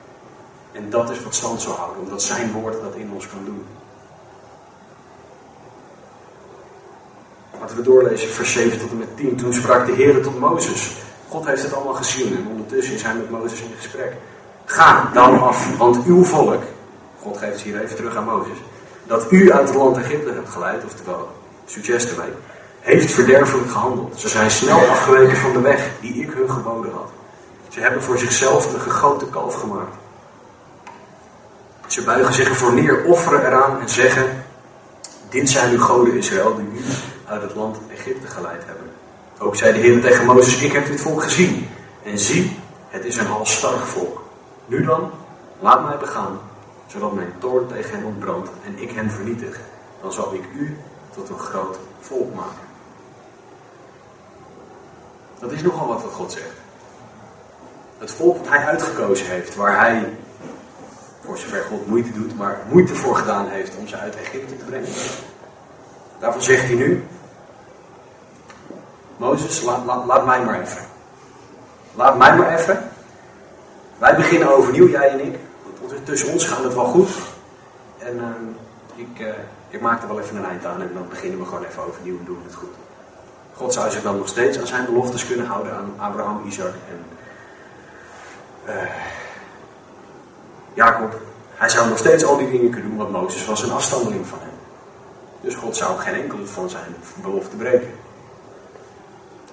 En 0.72 0.90
dat 0.90 1.10
is 1.10 1.22
wat 1.22 1.34
stand 1.34 1.60
zal 1.60 1.74
houden, 1.74 2.02
omdat 2.02 2.22
zijn 2.22 2.52
woord 2.52 2.82
dat 2.82 2.94
in 2.94 3.10
ons 3.12 3.28
kan 3.28 3.44
doen. 3.44 3.64
Laten 7.60 7.76
we 7.76 7.82
doorlezen, 7.82 8.28
vers 8.28 8.52
7 8.52 8.78
tot 8.78 8.90
en 8.90 8.98
met 8.98 9.16
10. 9.16 9.36
Toen 9.36 9.54
sprak 9.54 9.86
de 9.86 9.92
Heer 9.92 10.22
tot 10.22 10.38
Mozes. 10.38 10.96
God 11.28 11.46
heeft 11.46 11.62
het 11.62 11.74
allemaal 11.74 11.94
gezien 11.94 12.36
en 12.36 12.46
ondertussen 12.50 12.94
is 12.94 13.02
hij 13.02 13.14
met 13.14 13.30
Mozes 13.30 13.60
in 13.60 13.70
gesprek. 13.76 14.12
Ga 14.64 15.10
dan 15.12 15.42
af, 15.42 15.76
want 15.76 16.04
uw 16.04 16.24
volk, 16.24 16.62
God 17.20 17.38
geeft 17.38 17.52
het 17.52 17.60
hier 17.60 17.80
even 17.80 17.96
terug 17.96 18.16
aan 18.16 18.24
Mozes, 18.24 18.58
dat 19.06 19.32
u 19.32 19.52
uit 19.52 19.68
het 19.68 19.76
land 19.76 19.96
Egypte 19.96 20.32
hebt 20.32 20.48
geleid, 20.48 20.84
oftewel, 20.84 21.28
succes 21.66 22.10
ermee, 22.10 22.32
heeft 22.80 23.12
verderfelijk 23.12 23.70
gehandeld. 23.70 24.20
Ze 24.20 24.28
zijn 24.28 24.50
snel 24.50 24.78
afgeweken 24.78 25.36
van 25.36 25.52
de 25.52 25.60
weg 25.60 25.90
die 26.00 26.14
ik 26.14 26.32
hun 26.32 26.50
geboden 26.50 26.92
had. 26.92 27.10
Ze 27.68 27.80
hebben 27.80 28.02
voor 28.02 28.18
zichzelf 28.18 28.74
een 28.74 28.80
gegoten 28.80 29.30
kalf 29.30 29.54
gemaakt. 29.54 29.96
Ze 31.92 32.02
buigen 32.02 32.34
zich 32.34 32.48
ervoor 32.48 32.72
neer, 32.72 33.04
offeren 33.04 33.46
eraan 33.46 33.80
en 33.80 33.88
zeggen: 33.88 34.44
Dit 35.28 35.50
zijn 35.50 35.72
uw 35.72 35.80
goden 35.80 36.16
Israël, 36.16 36.56
die 36.56 36.80
u 36.80 36.84
uit 37.26 37.42
het 37.42 37.54
land 37.54 37.78
Egypte 37.90 38.26
geleid 38.26 38.64
hebben. 38.66 38.90
Ook 39.38 39.56
zei 39.56 39.72
de 39.72 39.78
Heer 39.78 40.00
tegen 40.00 40.26
Mozes: 40.26 40.62
Ik 40.62 40.72
heb 40.72 40.86
dit 40.86 41.00
volk 41.00 41.22
gezien. 41.22 41.68
En 42.02 42.18
zie, 42.18 42.58
het 42.88 43.04
is 43.04 43.16
een 43.16 43.26
halstarrig 43.26 43.88
volk. 43.88 44.22
Nu 44.66 44.84
dan, 44.84 45.10
laat 45.60 45.84
mij 45.84 45.96
begaan, 45.96 46.40
zodat 46.86 47.12
mijn 47.12 47.32
toorn 47.38 47.66
tegen 47.66 47.90
hen 47.90 48.04
ontbrandt 48.04 48.50
en 48.66 48.82
ik 48.82 48.90
hen 48.90 49.10
vernietig. 49.10 49.60
Dan 50.02 50.12
zal 50.12 50.34
ik 50.34 50.44
u 50.54 50.76
tot 51.14 51.28
een 51.28 51.38
groot 51.38 51.78
volk 52.00 52.34
maken. 52.34 52.66
Dat 55.38 55.52
is 55.52 55.62
nogal 55.62 55.86
wat 55.86 56.02
wat 56.02 56.12
God 56.12 56.32
zegt. 56.32 56.60
Het 57.98 58.12
volk 58.12 58.36
dat 58.36 58.48
hij 58.48 58.64
uitgekozen 58.64 59.26
heeft, 59.26 59.54
waar 59.54 59.78
hij, 59.78 60.08
voor 61.24 61.38
zover 61.38 61.62
God 61.62 61.86
moeite 61.86 62.12
doet, 62.12 62.36
maar 62.36 62.58
moeite 62.70 62.94
voor 62.94 63.16
gedaan 63.16 63.48
heeft 63.48 63.76
om 63.76 63.88
ze 63.88 63.96
uit 63.96 64.16
Egypte 64.16 64.56
te 64.56 64.64
brengen. 64.64 64.88
Daarvan 66.18 66.42
zegt 66.42 66.62
hij 66.62 66.74
nu, 66.74 67.04
Mozes, 69.16 69.62
laat, 69.62 70.26
mij 70.26 70.44
maar 70.44 70.60
even. 70.60 70.82
Laat 71.94 72.18
mij 72.18 72.36
maar 72.36 72.58
even. 72.58 72.90
Wij 73.98 74.16
beginnen 74.16 74.56
overnieuw, 74.56 74.88
jij 74.88 75.08
en 75.08 75.26
ik. 75.26 75.38
Want 75.80 76.06
tussen 76.06 76.32
ons 76.32 76.46
gaat 76.46 76.64
het 76.64 76.74
wel 76.74 76.84
goed. 76.84 77.08
En 77.98 78.16
uh, 78.16 79.06
ik, 79.06 79.20
uh, 79.20 79.28
ik 79.68 79.80
maak 79.80 80.02
er 80.02 80.08
wel 80.08 80.20
even 80.20 80.36
een 80.36 80.44
eind 80.44 80.64
aan 80.64 80.82
en 80.82 80.90
dan 80.94 81.08
beginnen 81.08 81.38
we 81.38 81.44
gewoon 81.44 81.64
even 81.64 81.86
overnieuw 81.86 82.18
en 82.18 82.24
doen 82.24 82.36
we 82.36 82.44
het 82.44 82.54
goed. 82.54 82.74
God 83.54 83.72
zou 83.72 83.90
zich 83.90 84.02
dan 84.02 84.16
nog 84.16 84.28
steeds 84.28 84.58
aan 84.58 84.66
zijn 84.66 84.84
beloftes 84.84 85.26
kunnen 85.26 85.46
houden 85.46 85.72
aan 85.72 85.94
Abraham, 85.96 86.42
Isaac 86.46 86.74
en 86.88 87.04
uh, 88.74 88.82
Jacob. 90.74 91.20
Hij 91.54 91.68
zou 91.68 91.88
nog 91.88 91.98
steeds 91.98 92.24
al 92.24 92.36
die 92.36 92.50
dingen 92.50 92.70
kunnen 92.70 92.88
doen, 92.88 92.98
want 92.98 93.10
Mozes 93.10 93.46
was 93.46 93.62
een 93.62 93.72
afstandeling 93.72 94.26
van 94.26 94.38
hem. 94.40 94.50
Dus 95.40 95.54
God 95.54 95.76
zou 95.76 95.98
geen 95.98 96.14
enkele 96.14 96.46
van 96.46 96.70
zijn 96.70 96.94
belofte 97.22 97.56
breken. 97.56 97.90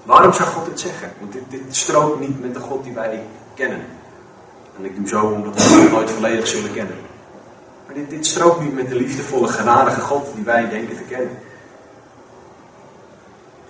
Waarom 0.03 0.34
zou 0.34 0.49
God 0.49 0.65
dit 0.65 0.79
zeggen? 0.79 1.12
Want 1.19 1.34
dit, 1.49 1.62
strookt 1.75 2.19
niet 2.19 2.41
met 2.41 2.53
de 2.53 2.60
God 2.60 2.84
die 2.84 2.93
wij 2.93 3.23
kennen. 3.53 3.86
En 4.77 4.86
ik 4.86 4.95
doe 4.95 5.08
zo 5.08 5.25
omdat 5.25 5.53
we 5.53 5.62
hem 5.62 5.91
nooit 5.91 6.12
volledig 6.12 6.47
zullen 6.47 6.73
kennen. 6.73 6.95
Maar 7.86 7.95
dit, 7.95 8.10
dit 8.10 8.25
strookt 8.25 8.62
niet 8.62 8.73
met 8.73 8.89
de 8.89 8.95
liefdevolle, 8.95 9.47
genadige 9.47 10.01
God 10.01 10.27
die 10.36 10.43
wij 10.43 10.69
denken 10.69 10.95
te 10.95 11.03
kennen. 11.03 11.38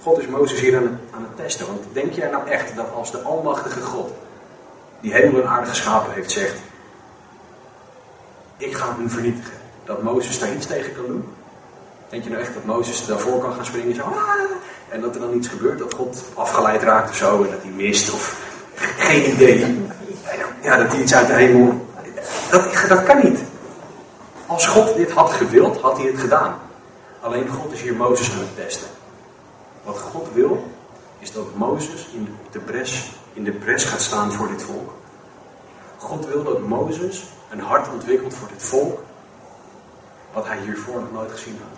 God 0.01 0.19
is 0.19 0.27
Mozes 0.27 0.59
hier 0.59 0.77
aan 0.77 0.83
het, 0.83 0.93
aan 1.11 1.21
het 1.21 1.35
testen. 1.35 1.67
Want 1.67 1.79
denk 1.91 2.13
jij 2.13 2.29
nou 2.29 2.47
echt 2.47 2.75
dat 2.75 2.91
als 2.93 3.11
de 3.11 3.21
Almachtige 3.21 3.81
God, 3.81 4.11
die 4.99 5.13
hemel 5.13 5.41
en 5.41 5.47
aarde 5.47 5.69
geschapen 5.69 6.13
heeft, 6.13 6.31
zegt: 6.31 6.57
Ik 8.59 8.75
ga 8.75 8.95
hem 8.97 9.09
vernietigen, 9.09 9.53
dat 9.85 10.03
Mozes 10.03 10.39
daar 10.39 10.53
iets 10.53 10.65
tegen 10.65 10.93
kan 10.95 11.05
doen? 11.05 11.33
Denk 12.09 12.23
je 12.23 12.29
nou 12.29 12.41
echt 12.41 12.53
dat 12.53 12.65
Mozes 12.65 13.05
daarvoor 13.05 13.39
kan 13.39 13.53
gaan 13.53 13.65
springen 13.65 14.01
ah, 14.01 14.13
en 14.89 15.01
dat 15.01 15.15
er 15.15 15.21
dan 15.21 15.33
iets 15.33 15.47
gebeurt, 15.47 15.79
dat 15.79 15.93
God 15.93 16.23
afgeleid 16.33 16.83
raakt 16.83 17.09
of 17.09 17.15
zo, 17.15 17.43
en 17.43 17.51
dat 17.51 17.61
hij 17.61 17.71
mist, 17.71 18.13
of 18.13 18.41
geen 18.75 19.31
idee. 19.31 19.87
Ja, 20.61 20.77
dat 20.77 20.91
hij 20.91 21.01
iets 21.01 21.13
uit 21.13 21.27
de 21.27 21.33
hemel. 21.33 21.87
Dat, 22.51 22.85
dat 22.87 23.03
kan 23.03 23.23
niet. 23.23 23.39
Als 24.45 24.67
God 24.67 24.95
dit 24.95 25.11
had 25.11 25.31
gewild, 25.31 25.81
had 25.81 25.97
hij 25.97 26.07
het 26.07 26.19
gedaan. 26.19 26.59
Alleen 27.19 27.49
God 27.49 27.73
is 27.73 27.81
hier 27.81 27.95
Mozes 27.95 28.31
aan 28.31 28.39
het 28.39 28.55
testen. 28.55 28.87
Wat 29.83 29.97
God 29.97 30.27
wil, 30.33 30.67
is 31.19 31.31
dat 31.31 31.55
Mozes 31.55 32.09
in 32.13 32.35
de 32.51 32.59
bres, 32.59 33.11
in 33.33 33.43
de 33.43 33.51
bres 33.51 33.83
gaat 33.83 34.01
staan 34.01 34.31
voor 34.31 34.47
dit 34.47 34.63
volk. 34.63 34.93
God 35.97 36.25
wil 36.25 36.43
dat 36.43 36.59
Mozes 36.59 37.23
een 37.49 37.59
hart 37.59 37.89
ontwikkelt 37.89 38.33
voor 38.33 38.47
dit 38.47 38.63
volk, 38.63 39.03
wat 40.33 40.47
hij 40.47 40.59
hiervoor 40.59 40.99
nog 40.99 41.11
nooit 41.11 41.31
gezien 41.31 41.59
had. 41.61 41.77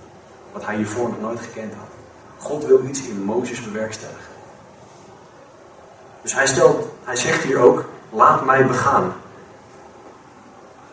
Wat 0.52 0.66
hij 0.66 0.76
hiervoor 0.76 1.10
nog 1.10 1.22
nooit 1.22 1.40
gekend 1.40 1.74
had. 1.74 1.88
God 2.38 2.66
wil 2.66 2.86
iets 2.86 3.02
in 3.08 3.24
Mozes 3.24 3.64
bewerkstelligen. 3.64 4.32
Dus 6.22 6.34
hij, 6.34 6.48
stelt, 6.48 6.88
hij 7.04 7.16
zegt 7.16 7.44
hier 7.44 7.58
ook, 7.58 7.86
laat 8.10 8.46
mij 8.46 8.66
begaan. 8.68 9.14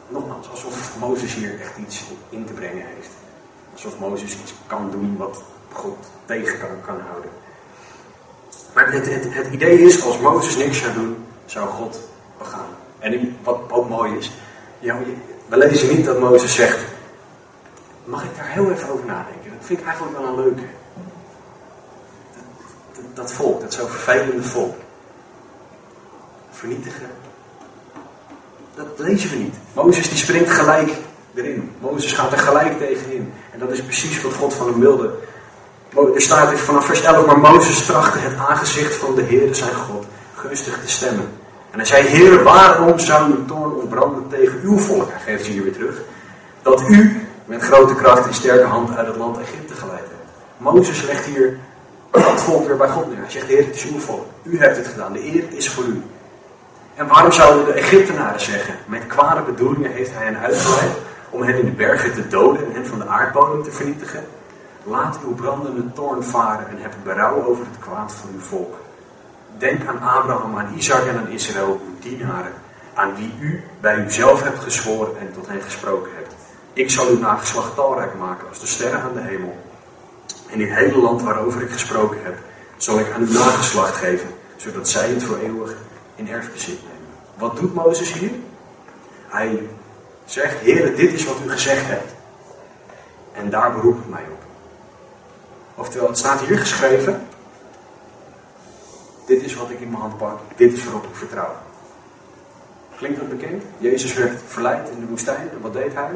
Nogmaals, 0.08 0.50
alsof 0.50 0.98
Mozes 0.98 1.34
hier 1.34 1.60
echt 1.60 1.76
iets 1.76 2.04
in 2.28 2.44
te 2.44 2.52
brengen 2.52 2.86
heeft. 2.86 3.10
Alsof 3.72 3.98
Mozes 3.98 4.32
iets 4.32 4.54
kan 4.66 4.90
doen 4.90 5.16
wat 5.16 5.42
God 5.72 5.96
tegen 6.24 6.58
kan, 6.58 6.68
kan 6.86 7.00
houden. 7.10 7.30
Maar 8.74 8.92
het, 8.92 9.06
het, 9.06 9.34
het 9.34 9.52
idee 9.52 9.78
is, 9.78 10.04
als 10.04 10.18
Mozes 10.18 10.56
niks 10.56 10.78
zou 10.78 10.92
doen, 10.92 11.24
zou 11.44 11.68
God 11.68 11.98
begaan. 12.38 12.68
En 12.98 13.36
wat 13.42 13.60
ook 13.68 13.88
mooi 13.88 14.16
is, 14.16 14.32
we 14.80 15.56
lezen 15.56 15.96
niet 15.96 16.04
dat 16.04 16.18
Mozes 16.18 16.54
zegt, 16.54 16.78
mag 18.04 18.24
ik 18.24 18.36
daar 18.36 18.48
heel 18.48 18.70
even 18.70 18.92
over 18.92 19.06
nadenken? 19.06 19.50
Dat 19.56 19.66
vind 19.66 19.80
ik 19.80 19.86
eigenlijk 19.86 20.18
wel 20.18 20.26
een 20.26 20.36
leuke. 20.36 20.62
Dat, 22.92 23.04
dat, 23.14 23.32
volk, 23.32 23.60
dat 23.60 23.74
zo 23.74 23.86
vervelende 23.86 24.42
volk. 24.42 24.76
Vernietigen. 26.50 27.10
Dat 28.74 28.86
lezen 28.96 29.30
we 29.30 29.36
niet. 29.36 29.54
Mozes 29.72 30.08
die 30.08 30.18
springt 30.18 30.50
gelijk 30.50 30.90
erin. 31.34 31.72
Mozes 31.80 32.12
gaat 32.12 32.32
er 32.32 32.38
gelijk 32.38 32.78
tegenin. 32.78 33.32
En 33.50 33.58
dat 33.58 33.70
is 33.70 33.82
precies 33.82 34.22
wat 34.22 34.34
God 34.34 34.54
van 34.54 34.66
hem 34.66 34.80
wilde. 34.80 35.14
Er 36.14 36.20
staat 36.20 36.60
vanaf 36.60 36.86
vers 36.86 37.02
11, 37.02 37.26
maar 37.26 37.38
Mozes 37.38 37.86
trachtte 37.86 38.18
het 38.18 38.36
aangezicht 38.36 38.94
van 38.94 39.14
de 39.14 39.22
Heer, 39.22 39.54
zijn 39.54 39.74
God, 39.74 40.06
gunstig 40.34 40.80
te 40.80 40.88
stemmen. 40.88 41.37
En 41.78 41.86
hij 41.86 42.02
zei, 42.02 42.08
Heer, 42.08 42.42
waarom 42.42 42.98
zou 42.98 43.30
uw 43.30 43.44
toorn 43.44 43.74
ontbranden 43.74 44.28
tegen 44.28 44.60
uw 44.62 44.78
volk? 44.78 45.08
Hij 45.10 45.20
geeft 45.20 45.44
ze 45.44 45.50
hier 45.50 45.62
weer 45.62 45.72
terug. 45.72 46.00
Dat 46.62 46.82
u 46.88 47.26
met 47.44 47.62
grote 47.62 47.94
kracht 47.94 48.26
en 48.26 48.34
sterke 48.34 48.64
hand 48.64 48.96
uit 48.96 49.06
het 49.06 49.16
land 49.16 49.38
Egypte 49.38 49.74
geleid 49.74 49.98
hebt. 49.98 50.30
Mozes 50.56 51.02
legt 51.02 51.24
hier 51.24 51.58
het 52.10 52.40
volk 52.40 52.66
weer 52.66 52.76
bij 52.76 52.88
God 52.88 53.08
neer. 53.08 53.18
Hij 53.18 53.30
zegt, 53.30 53.46
Heer, 53.46 53.66
het 53.66 53.74
is 53.74 53.86
uw 53.86 53.98
volk. 53.98 54.26
U 54.42 54.58
hebt 54.58 54.76
het 54.76 54.86
gedaan. 54.86 55.12
De 55.12 55.34
eer 55.34 55.44
is 55.48 55.68
voor 55.68 55.84
u. 55.84 56.02
En 56.94 57.06
waarom 57.06 57.32
zouden 57.32 57.64
de 57.64 57.72
Egyptenaren 57.72 58.40
zeggen? 58.40 58.74
Met 58.86 59.06
kwade 59.06 59.40
bedoelingen 59.40 59.90
heeft 59.90 60.14
hij 60.14 60.24
hen 60.24 60.38
uitgeleid 60.38 60.96
om 61.30 61.42
hen 61.42 61.58
in 61.58 61.64
de 61.64 61.70
bergen 61.70 62.14
te 62.14 62.28
doden 62.28 62.66
en 62.66 62.72
hen 62.72 62.86
van 62.86 62.98
de 62.98 63.06
aardbodem 63.06 63.62
te 63.62 63.70
vernietigen. 63.70 64.24
Laat 64.82 65.18
uw 65.24 65.34
brandende 65.34 65.92
toorn 65.92 66.24
varen 66.24 66.68
en 66.68 66.76
heb 66.78 66.92
berouw 67.02 67.44
over 67.46 67.64
het 67.64 67.78
kwaad 67.78 68.12
van 68.12 68.30
uw 68.34 68.40
volk. 68.40 68.74
Denk 69.58 69.86
aan 69.86 70.00
Abraham, 70.00 70.58
aan 70.58 70.74
Isaac 70.76 71.06
en 71.06 71.16
aan 71.16 71.28
Israël, 71.28 71.80
uw 71.86 72.10
dienaren, 72.10 72.52
aan 72.94 73.14
wie 73.14 73.34
u 73.40 73.64
bij 73.80 73.96
uzelf 73.96 74.42
hebt 74.42 74.58
gezworen 74.58 75.18
en 75.18 75.32
tot 75.32 75.46
hen 75.46 75.62
gesproken 75.62 76.10
hebt. 76.14 76.34
Ik 76.72 76.90
zal 76.90 77.08
uw 77.08 77.18
nageslacht 77.18 77.74
talrijk 77.74 78.14
maken 78.14 78.48
als 78.48 78.60
de 78.60 78.66
sterren 78.66 79.00
aan 79.00 79.14
de 79.14 79.20
hemel. 79.20 79.56
En 80.50 80.58
dit 80.58 80.68
hele 80.68 80.98
land 80.98 81.22
waarover 81.22 81.62
ik 81.62 81.70
gesproken 81.70 82.18
heb, 82.22 82.38
zal 82.76 82.98
ik 82.98 83.12
aan 83.12 83.20
uw 83.20 83.32
nageslacht 83.32 83.96
geven, 83.96 84.28
zodat 84.56 84.88
zij 84.88 85.08
het 85.08 85.22
voor 85.22 85.38
eeuwig 85.38 85.74
in 86.14 86.28
erfbezit 86.28 86.78
nemen. 86.82 87.06
Wat 87.34 87.56
doet 87.56 87.74
Mozes 87.74 88.12
hier? 88.12 88.30
Hij 89.28 89.68
zegt, 90.24 90.58
Heer, 90.58 90.96
dit 90.96 91.12
is 91.12 91.24
wat 91.24 91.36
u 91.46 91.50
gezegd 91.50 91.86
hebt. 91.86 92.12
En 93.32 93.50
daar 93.50 93.72
beroep 93.72 93.98
ik 93.98 94.08
mij 94.08 94.24
op. 94.32 94.42
Oftewel, 95.74 96.08
het 96.08 96.18
staat 96.18 96.40
hier 96.40 96.58
geschreven. 96.58 97.27
Dit 99.28 99.42
is 99.42 99.54
wat 99.54 99.70
ik 99.70 99.80
in 99.80 99.88
mijn 99.88 100.00
hand 100.00 100.16
pak. 100.16 100.38
Dit 100.56 100.72
is 100.72 100.84
waarop 100.84 101.04
ik 101.04 101.14
vertrouw. 101.14 101.56
Klinkt 102.96 103.18
dat 103.18 103.28
bekend? 103.28 103.62
Jezus 103.78 104.14
werd 104.14 104.40
verleid 104.46 104.88
in 104.90 105.00
de 105.00 105.06
woestijn. 105.06 105.50
En 105.50 105.60
wat 105.60 105.72
deed 105.72 105.94
hij? 105.94 106.10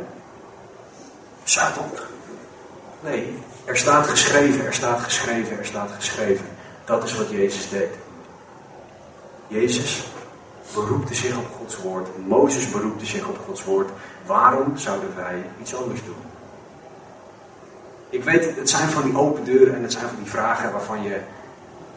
Satan. 1.44 1.84
Nee, 3.00 3.38
er 3.64 3.76
staat 3.76 4.06
geschreven, 4.06 4.66
er 4.66 4.74
staat 4.74 5.00
geschreven, 5.00 5.58
er 5.58 5.64
staat 5.64 5.90
geschreven. 5.90 6.46
Dat 6.84 7.04
is 7.04 7.16
wat 7.16 7.30
Jezus 7.30 7.68
deed. 7.68 7.90
Jezus 9.48 10.04
beroepte 10.74 11.14
zich 11.14 11.38
op 11.38 11.46
Gods 11.58 11.76
woord. 11.76 12.08
Mozes 12.26 12.70
beroepte 12.70 13.06
zich 13.06 13.28
op 13.28 13.38
Gods 13.46 13.64
woord. 13.64 13.90
Waarom 14.26 14.76
zouden 14.76 15.16
wij 15.16 15.44
iets 15.60 15.74
anders 15.74 16.04
doen? 16.04 16.22
Ik 18.10 18.24
weet, 18.24 18.56
het 18.56 18.70
zijn 18.70 18.88
van 18.88 19.02
die 19.02 19.16
open 19.16 19.44
deuren 19.44 19.74
en 19.74 19.82
het 19.82 19.92
zijn 19.92 20.08
van 20.08 20.16
die 20.16 20.30
vragen 20.30 20.72
waarvan 20.72 21.02
je 21.02 21.20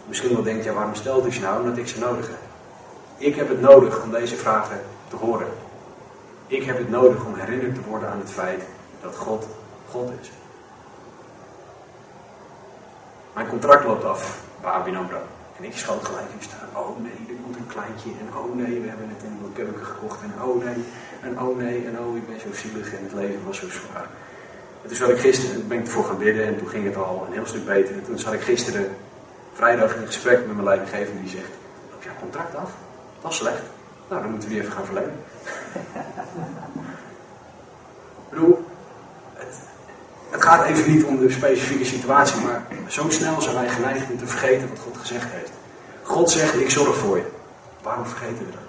misschien 0.07 0.33
wel 0.33 0.43
denkt, 0.43 0.63
ja 0.63 0.73
waarom 0.73 0.95
stelt 0.95 1.25
u 1.25 1.31
ze 1.31 1.39
nou? 1.39 1.61
Omdat 1.61 1.77
ik 1.77 1.87
ze 1.87 1.99
nodig 1.99 2.27
heb. 2.27 2.39
Ik 3.17 3.35
heb 3.35 3.49
het 3.49 3.61
nodig 3.61 4.03
om 4.03 4.11
deze 4.11 4.35
vragen 4.35 4.79
te 5.09 5.15
horen. 5.15 5.47
Ik 6.47 6.63
heb 6.63 6.77
het 6.77 6.89
nodig 6.89 7.25
om 7.25 7.35
herinnerd 7.35 7.75
te 7.75 7.81
worden 7.89 8.09
aan 8.09 8.19
het 8.19 8.31
feit 8.31 8.63
dat 9.01 9.15
God 9.15 9.47
God 9.89 10.11
is. 10.21 10.31
Mijn 13.33 13.47
contract 13.47 13.85
loopt 13.85 14.03
af 14.03 14.39
bij 14.61 14.71
ABN 14.71 14.95
AMRO. 14.95 15.21
En 15.57 15.63
ik 15.63 15.77
schoot 15.77 16.05
gelijk 16.05 16.25
in 16.37 16.43
staan. 16.43 16.69
Oh 16.73 16.99
nee, 16.99 17.19
er 17.29 17.35
komt 17.43 17.55
een 17.55 17.67
kleintje. 17.67 18.09
En 18.09 18.37
oh 18.37 18.55
nee, 18.55 18.81
we 18.81 18.87
hebben 18.87 19.09
het 19.09 19.23
in 19.23 19.31
een 19.43 19.53
keuken 19.53 19.85
gekocht. 19.85 20.21
En 20.21 20.43
oh 20.43 20.63
nee, 20.63 20.83
en 21.21 21.39
oh 21.41 21.57
nee, 21.57 21.85
en 21.85 21.99
oh 21.99 22.15
ik 22.15 22.27
ben 22.27 22.39
zo 22.39 22.47
zielig 22.53 22.93
en 22.93 23.03
het 23.03 23.13
leven 23.13 23.45
was 23.45 23.57
zo 23.57 23.69
zwaar. 23.69 24.07
En 24.81 24.87
toen 24.87 24.97
zat 24.97 25.09
ik 25.09 25.19
gisteren, 25.19 25.67
ben 25.67 25.77
ik 25.77 25.85
ervoor 25.85 26.03
gaan 26.03 26.17
bidden 26.17 26.45
en 26.45 26.57
toen 26.57 26.67
ging 26.67 26.85
het 26.85 26.95
al 26.95 27.25
een 27.27 27.33
heel 27.33 27.45
stuk 27.45 27.65
beter. 27.65 27.93
En 27.95 28.03
toen 28.03 28.19
zat 28.19 28.33
ik 28.33 28.41
gisteren 28.41 28.95
vrijdag 29.55 29.95
in 29.95 30.05
gesprek 30.05 30.37
met 30.37 30.53
mijn 30.55 30.63
leidinggevende 30.63 31.21
die 31.21 31.29
zegt, 31.29 31.49
loop 31.91 32.03
jouw 32.03 32.13
contract 32.19 32.55
af? 32.55 32.71
Dat 33.21 33.31
is 33.31 33.37
slecht. 33.37 33.61
Nou, 34.09 34.21
dan 34.21 34.31
moeten 34.31 34.49
we 34.49 34.55
die 34.55 34.63
even 34.63 34.73
gaan 34.73 34.85
verlengen. 34.85 35.13
ik 38.23 38.29
bedoel, 38.29 38.65
het, 40.29 40.43
gaat 40.43 40.65
even 40.65 40.91
niet 40.91 41.03
om 41.03 41.19
de 41.19 41.29
specifieke 41.29 41.85
situatie, 41.85 42.41
maar 42.41 42.67
zo 42.87 43.09
snel 43.09 43.41
zijn 43.41 43.55
wij 43.55 43.69
geneigd 43.69 44.11
om 44.11 44.17
te 44.17 44.27
vergeten 44.27 44.69
wat 44.69 44.79
God 44.79 44.97
gezegd 44.97 45.31
heeft. 45.31 45.51
God 46.01 46.29
zegt, 46.29 46.59
ik 46.59 46.69
zorg 46.69 46.97
voor 46.97 47.17
je. 47.17 47.25
Waarom 47.81 48.05
vergeten 48.05 48.45
we 48.45 48.51
dat? 48.51 48.61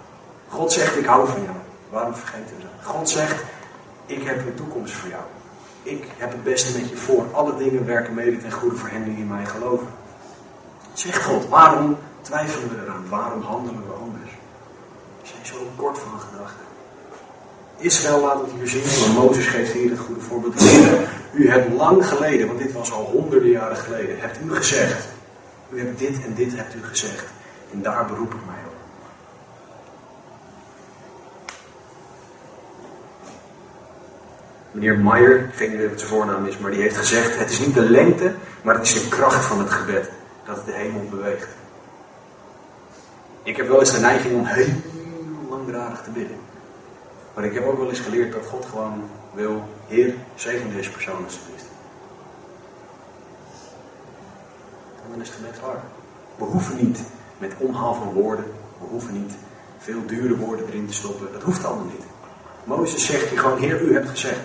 God 0.48 0.72
zegt, 0.72 0.96
ik 0.96 1.04
hou 1.04 1.28
van 1.28 1.42
jou. 1.42 1.56
Waarom 1.90 2.14
vergeten 2.14 2.56
we 2.56 2.62
dat? 2.62 2.86
God 2.86 3.08
zegt, 3.08 3.44
ik 4.06 4.22
heb 4.22 4.38
een 4.38 4.54
toekomst 4.54 4.92
voor 4.92 5.08
jou. 5.08 5.22
Ik 5.82 6.04
heb 6.16 6.30
het 6.30 6.44
beste 6.44 6.78
met 6.78 6.88
je 6.88 6.96
voor. 6.96 7.26
Alle 7.32 7.56
dingen 7.56 7.86
werken 7.86 8.14
mede 8.14 8.36
ten 8.36 8.52
goede 8.52 8.76
voor 8.76 8.88
hen 8.88 9.04
die 9.04 9.16
in 9.16 9.28
mij 9.28 9.44
geloven. 9.44 9.86
Zegt 10.96 11.22
God, 11.22 11.48
waarom 11.48 11.98
twijfelen 12.20 12.68
we 12.68 12.82
eraan? 12.82 13.08
Waarom 13.08 13.42
handelen 13.42 13.86
we 13.86 13.92
anders? 13.92 14.30
We 15.22 15.28
zijn 15.28 15.46
zo 15.46 15.70
kort 15.76 15.98
van 15.98 16.20
gedachten. 16.20 16.64
Israël 17.76 18.20
laat 18.20 18.40
het 18.40 18.50
hier 18.58 18.68
zien, 18.68 19.14
maar 19.14 19.24
Mozes 19.24 19.46
geeft 19.46 19.72
hier 19.72 19.90
het 19.90 19.98
goede 19.98 20.20
voorbeeld. 20.20 20.62
U 21.32 21.50
hebt 21.50 21.72
lang 21.72 22.06
geleden, 22.06 22.46
want 22.46 22.58
dit 22.58 22.72
was 22.72 22.92
al 22.92 23.04
honderden 23.04 23.50
jaren 23.50 23.76
geleden, 23.76 24.20
hebt 24.20 24.38
u 24.44 24.54
gezegd. 24.54 25.08
U 25.70 25.80
hebt 25.80 25.98
dit 25.98 26.24
en 26.24 26.34
dit 26.34 26.56
hebt 26.56 26.74
u 26.74 26.82
gezegd. 26.82 27.24
En 27.72 27.82
daar 27.82 28.06
beroep 28.06 28.34
ik 28.34 28.40
mij 28.46 28.62
op. 28.66 28.74
Meneer 34.70 34.98
Meyer, 34.98 35.38
ik 35.38 35.58
weet 35.58 35.70
niet 35.70 35.88
wat 35.88 35.98
zijn 36.00 36.10
voornaam 36.10 36.46
is, 36.46 36.58
maar 36.58 36.70
die 36.70 36.82
heeft 36.82 36.96
gezegd: 36.96 37.38
Het 37.38 37.50
is 37.50 37.58
niet 37.58 37.74
de 37.74 37.90
lengte, 37.90 38.34
maar 38.62 38.74
het 38.74 38.86
is 38.86 39.02
de 39.02 39.08
kracht 39.08 39.44
van 39.44 39.58
het 39.58 39.70
gebed 39.70 40.10
dat 40.46 40.66
de 40.66 40.72
hemel 40.72 41.04
beweegt. 41.10 41.48
Ik 43.42 43.56
heb 43.56 43.68
wel 43.68 43.80
eens 43.80 43.92
de 43.92 44.00
neiging 44.00 44.34
om 44.34 44.44
heel 44.44 44.74
langdradig 45.48 46.02
te 46.02 46.10
bidden. 46.10 46.36
Maar 47.34 47.44
ik 47.44 47.54
heb 47.54 47.66
ook 47.66 47.78
wel 47.78 47.88
eens 47.88 48.00
geleerd 48.00 48.32
dat 48.32 48.46
God 48.46 48.66
gewoon 48.66 49.10
wil: 49.34 49.62
Heer, 49.86 50.14
zegen 50.34 50.72
deze 50.72 50.90
persoon 50.90 51.24
alsjeblieft. 51.24 51.64
En 55.04 55.10
dan 55.10 55.20
is 55.20 55.28
het 55.28 55.36
gebed 55.36 55.60
klaar. 55.60 55.80
We 56.36 56.44
hoeven 56.44 56.76
niet 56.76 57.02
met 57.38 57.54
omhaal 57.58 57.94
van 57.94 58.12
woorden, 58.12 58.44
we 58.78 58.86
hoeven 58.90 59.22
niet 59.22 59.34
veel 59.78 60.06
dure 60.06 60.36
woorden 60.36 60.66
erin 60.66 60.86
te 60.86 60.94
stoppen. 60.94 61.32
Dat 61.32 61.42
hoeft 61.42 61.64
allemaal 61.64 61.84
niet. 61.84 62.04
Mozes 62.64 63.06
zegt 63.06 63.28
hier 63.28 63.38
gewoon: 63.38 63.58
Heer, 63.58 63.80
u 63.80 63.94
hebt 63.94 64.08
gezegd. 64.08 64.40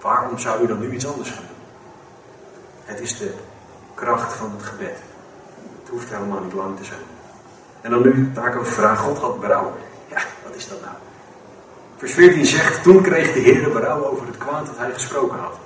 Waarom 0.00 0.38
zou 0.38 0.62
u 0.62 0.66
dan 0.66 0.80
nu 0.80 0.92
iets 0.92 1.06
anders 1.06 1.30
gaan 1.30 1.44
doen? 1.46 1.56
Het 2.84 3.00
is 3.00 3.18
de 3.18 3.34
kracht 3.94 4.32
van 4.32 4.50
het 4.56 4.62
gebed. 4.62 4.98
Het 5.80 5.88
hoeft 5.90 6.10
helemaal 6.10 6.40
niet 6.40 6.52
lang 6.52 6.76
te 6.76 6.84
zijn. 6.84 7.00
En 7.80 7.90
dan 7.90 8.02
nu, 8.02 8.30
kan 8.34 8.46
ik 8.46 8.66
vraag, 8.66 8.98
God 8.98 9.18
had 9.18 9.40
berouw. 9.40 9.72
Ja, 10.10 10.22
wat 10.44 10.54
is 10.54 10.68
dat 10.68 10.80
nou? 10.80 10.94
Vers 11.96 12.12
14 12.12 12.44
zegt, 12.46 12.82
toen 12.82 13.02
kreeg 13.02 13.32
de 13.32 13.40
Heer 13.40 13.70
berouw 13.70 14.04
over 14.04 14.26
het 14.26 14.36
kwaad 14.36 14.66
dat 14.66 14.78
hij 14.78 14.92
gesproken 14.92 15.38
had. 15.38 15.58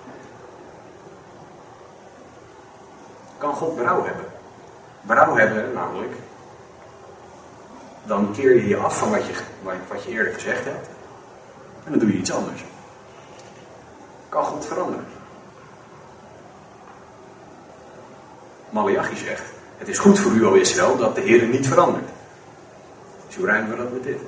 Kan 3.39 3.55
God 3.55 3.77
berouw 3.77 4.05
hebben? 4.05 4.25
Berouw 5.01 5.37
hebben, 5.37 5.73
namelijk, 5.73 6.13
dan 8.05 8.33
keer 8.33 8.55
je 8.55 8.69
je 8.69 8.77
af 8.77 8.99
van 8.99 9.11
wat 9.11 9.27
je, 9.27 9.33
wat 9.89 10.05
je 10.05 10.11
eerder 10.11 10.33
gezegd 10.33 10.65
hebt. 10.65 10.89
En 11.85 11.91
dan 11.91 11.99
doe 11.99 12.13
je 12.13 12.19
iets 12.19 12.33
anders. 12.33 12.65
Kan 14.29 14.45
God 14.45 14.67
veranderen? 14.67 15.07
Malachi 18.77 19.17
zegt, 19.17 19.43
het 19.79 19.89
is 19.89 19.99
goed 19.99 20.19
voor 20.19 20.33
u, 20.33 20.47
o 20.47 20.53
Israël, 20.53 20.97
dat 20.97 21.15
de 21.15 21.21
Heer 21.21 21.47
niet 21.47 21.69
verandert. 21.69 22.09
Hoe 23.37 23.47
rijmen 23.47 23.71
we 23.71 23.77
dat 23.77 23.93
met 23.93 24.03
dit? 24.03 24.19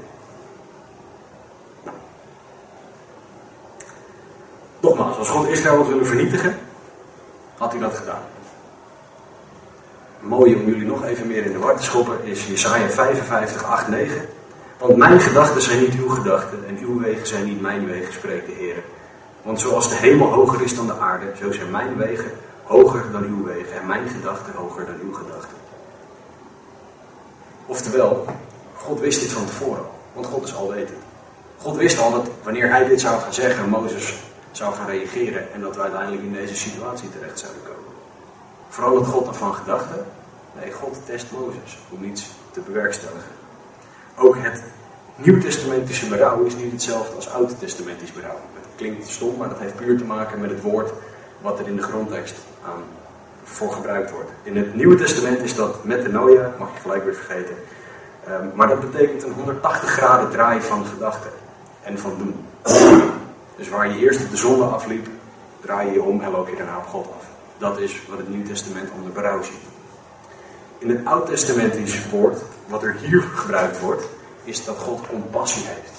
Nogmaals, 4.81 5.17
als 5.17 5.29
God 5.29 5.49
Israël 5.49 5.77
had 5.77 5.89
willen 5.89 6.07
vernietigen, 6.07 6.59
had 7.57 7.73
hij 7.73 7.81
dat 7.81 7.95
gedaan. 7.95 8.23
Mooi 10.21 10.55
om 10.55 10.67
jullie 10.67 10.87
nog 10.87 11.05
even 11.05 11.27
meer 11.27 11.45
in 11.45 11.53
de 11.53 11.59
war 11.59 11.77
te 11.77 11.83
schoppen 11.83 12.25
is 12.25 12.47
Jesaja 12.47 12.89
55, 12.89 13.65
8, 13.65 13.89
9. 13.89 14.29
Want 14.79 14.97
mijn 14.97 15.21
gedachten 15.21 15.63
zijn 15.63 15.81
niet 15.81 15.95
uw 15.95 16.09
gedachten 16.09 16.65
en 16.67 16.79
uw 16.79 17.01
wegen 17.01 17.27
zijn 17.27 17.45
niet 17.45 17.61
mijn 17.61 17.87
wegen, 17.87 18.13
spreekt 18.13 18.47
de 18.47 18.53
Heer. 18.53 18.83
Want 19.43 19.61
zoals 19.61 19.89
de 19.89 19.97
hemel 19.97 20.33
hoger 20.33 20.63
is 20.63 20.77
dan 20.77 20.87
de 20.87 20.99
aarde, 20.99 21.27
zo 21.41 21.53
zijn 21.53 21.71
mijn 21.71 21.97
wegen 21.97 22.31
hoger 22.69 23.13
dan 23.13 23.25
uw 23.25 23.45
wegen 23.45 23.81
en 23.81 23.87
mijn 23.87 24.09
gedachten 24.09 24.55
hoger 24.55 24.87
dan 24.87 24.95
uw 25.03 25.13
gedachten. 25.13 25.57
Oftewel, 27.67 28.27
God 28.75 29.01
wist 29.01 29.21
dit 29.21 29.33
van 29.33 29.47
tevoren, 29.47 29.85
want 30.13 30.27
God 30.27 30.45
is 30.45 30.55
alwetend. 30.55 30.99
God 31.57 31.77
wist 31.77 31.99
al 31.99 32.11
dat 32.11 32.29
wanneer 32.43 32.71
hij 32.71 32.89
dit 32.89 33.01
zou 33.01 33.21
gaan 33.21 33.33
zeggen, 33.33 33.69
Mozes 33.69 34.15
zou 34.51 34.75
gaan 34.75 34.87
reageren 34.87 35.53
en 35.53 35.61
dat 35.61 35.77
we 35.77 35.83
uiteindelijk 35.83 36.23
in 36.23 36.33
deze 36.33 36.57
situatie 36.57 37.11
terecht 37.11 37.39
zouden 37.39 37.63
komen. 37.63 37.93
Vooral 38.69 38.95
dat 38.95 39.07
God 39.07 39.27
ervan 39.27 39.55
gedachte, 39.55 40.03
nee, 40.61 40.73
God 40.73 40.97
test 41.07 41.27
Mozes 41.33 41.79
om 41.91 42.05
iets 42.05 42.31
te 42.51 42.61
bewerkstelligen. 42.61 43.33
Ook 44.17 44.37
het 44.39 44.63
Nieuwtestamentische 45.21 46.07
berouw 46.07 46.43
is 46.43 46.57
niet 46.57 46.73
hetzelfde 46.73 47.15
als 47.15 47.31
Oud-testamentisch 47.31 48.13
berouw. 48.13 48.41
klinkt 48.77 49.09
stom, 49.09 49.37
maar 49.37 49.49
dat 49.49 49.59
heeft 49.59 49.77
puur 49.77 49.99
te 49.99 50.05
maken 50.05 50.41
met 50.41 50.51
het 50.51 50.63
woord 50.63 50.91
wat 51.41 51.59
er 51.59 51.67
in 51.67 51.77
de 51.77 51.83
grondtekst 51.83 52.37
aan 52.65 52.83
voor 53.45 53.73
gebruikt 53.73 54.11
wordt. 54.11 54.31
In 54.43 54.57
het 54.57 54.75
Nieuwe 54.75 54.97
Testament 54.97 55.41
is 55.41 55.55
dat 55.55 55.85
metanoia, 55.85 56.53
mag 56.59 56.69
je 56.75 56.81
gelijk 56.81 57.05
weer 57.05 57.15
vergeten. 57.15 57.55
Ehm, 58.27 58.47
maar 58.55 58.69
dat 58.69 58.81
betekent 58.81 59.23
een 59.23 59.33
180 59.33 59.91
graden 59.91 60.31
draai 60.31 60.61
van 60.61 60.87
gedachten 60.87 61.31
en 61.83 61.99
van 61.99 62.19
doen. 62.19 62.47
Dus 63.57 63.69
waar 63.69 63.89
je 63.89 63.99
eerst 63.99 64.31
de 64.31 64.37
zonde 64.37 64.65
afliep, 64.65 65.07
draai 65.61 65.93
je 65.93 66.03
om 66.03 66.21
en 66.21 66.31
loop 66.31 66.49
je 66.49 66.57
daarna 66.57 66.77
op 66.77 66.87
God 66.87 67.07
af. 67.07 67.25
Dat 67.59 67.79
is 67.79 68.07
wat 68.09 68.19
het 68.19 68.29
Nieuwe 68.29 68.49
Testament 68.49 68.91
onder 68.97 69.13
berouw 69.13 69.43
ziet. 69.43 69.63
In 70.79 70.89
het 70.91 71.05
Oud-testamentische 71.05 72.09
woord, 72.11 72.43
wat 72.67 72.83
er 72.83 72.97
hier 72.97 73.21
gebruikt 73.21 73.81
wordt, 73.81 74.09
is 74.45 74.65
dat 74.65 74.77
God 74.77 75.07
compassie 75.09 75.65
heeft. 75.67 75.93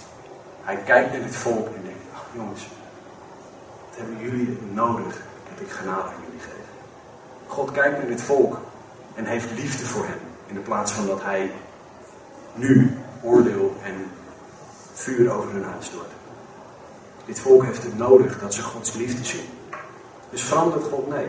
Hij 0.62 0.78
kijkt 0.86 1.12
naar 1.12 1.22
het 1.22 1.36
volk 1.36 1.66
en 1.66 1.82
denkt, 1.84 2.04
ach 2.14 2.26
jongens, 2.34 2.68
wat 3.90 3.98
hebben 3.98 4.18
jullie 4.20 4.58
nodig 4.74 5.22
ik 5.60 5.70
genade 5.70 6.02
aan 6.02 6.24
jullie 6.26 6.40
geef. 6.40 6.68
God 7.48 7.72
kijkt 7.72 7.98
naar 7.98 8.08
dit 8.08 8.22
volk 8.22 8.58
en 9.16 9.26
heeft 9.26 9.52
liefde 9.52 9.86
voor 9.86 10.06
hen. 10.06 10.20
In 10.48 10.56
de 10.56 10.62
plaats 10.62 10.92
van 10.92 11.08
dat 11.08 11.24
hij 11.24 11.52
nu 12.54 12.98
oordeel 13.22 13.76
en 13.84 14.12
vuur 14.94 15.32
over 15.32 15.52
hun 15.52 15.66
uitstort. 15.66 16.10
Dit 17.26 17.40
volk 17.40 17.64
heeft 17.64 17.84
het 17.84 17.98
nodig 17.98 18.40
dat 18.40 18.54
ze 18.54 18.62
Gods 18.62 18.94
liefde 18.94 19.26
zien. 19.26 19.46
Dus 20.30 20.44
verandert 20.44 20.84
God? 20.84 21.10
Nee. 21.10 21.28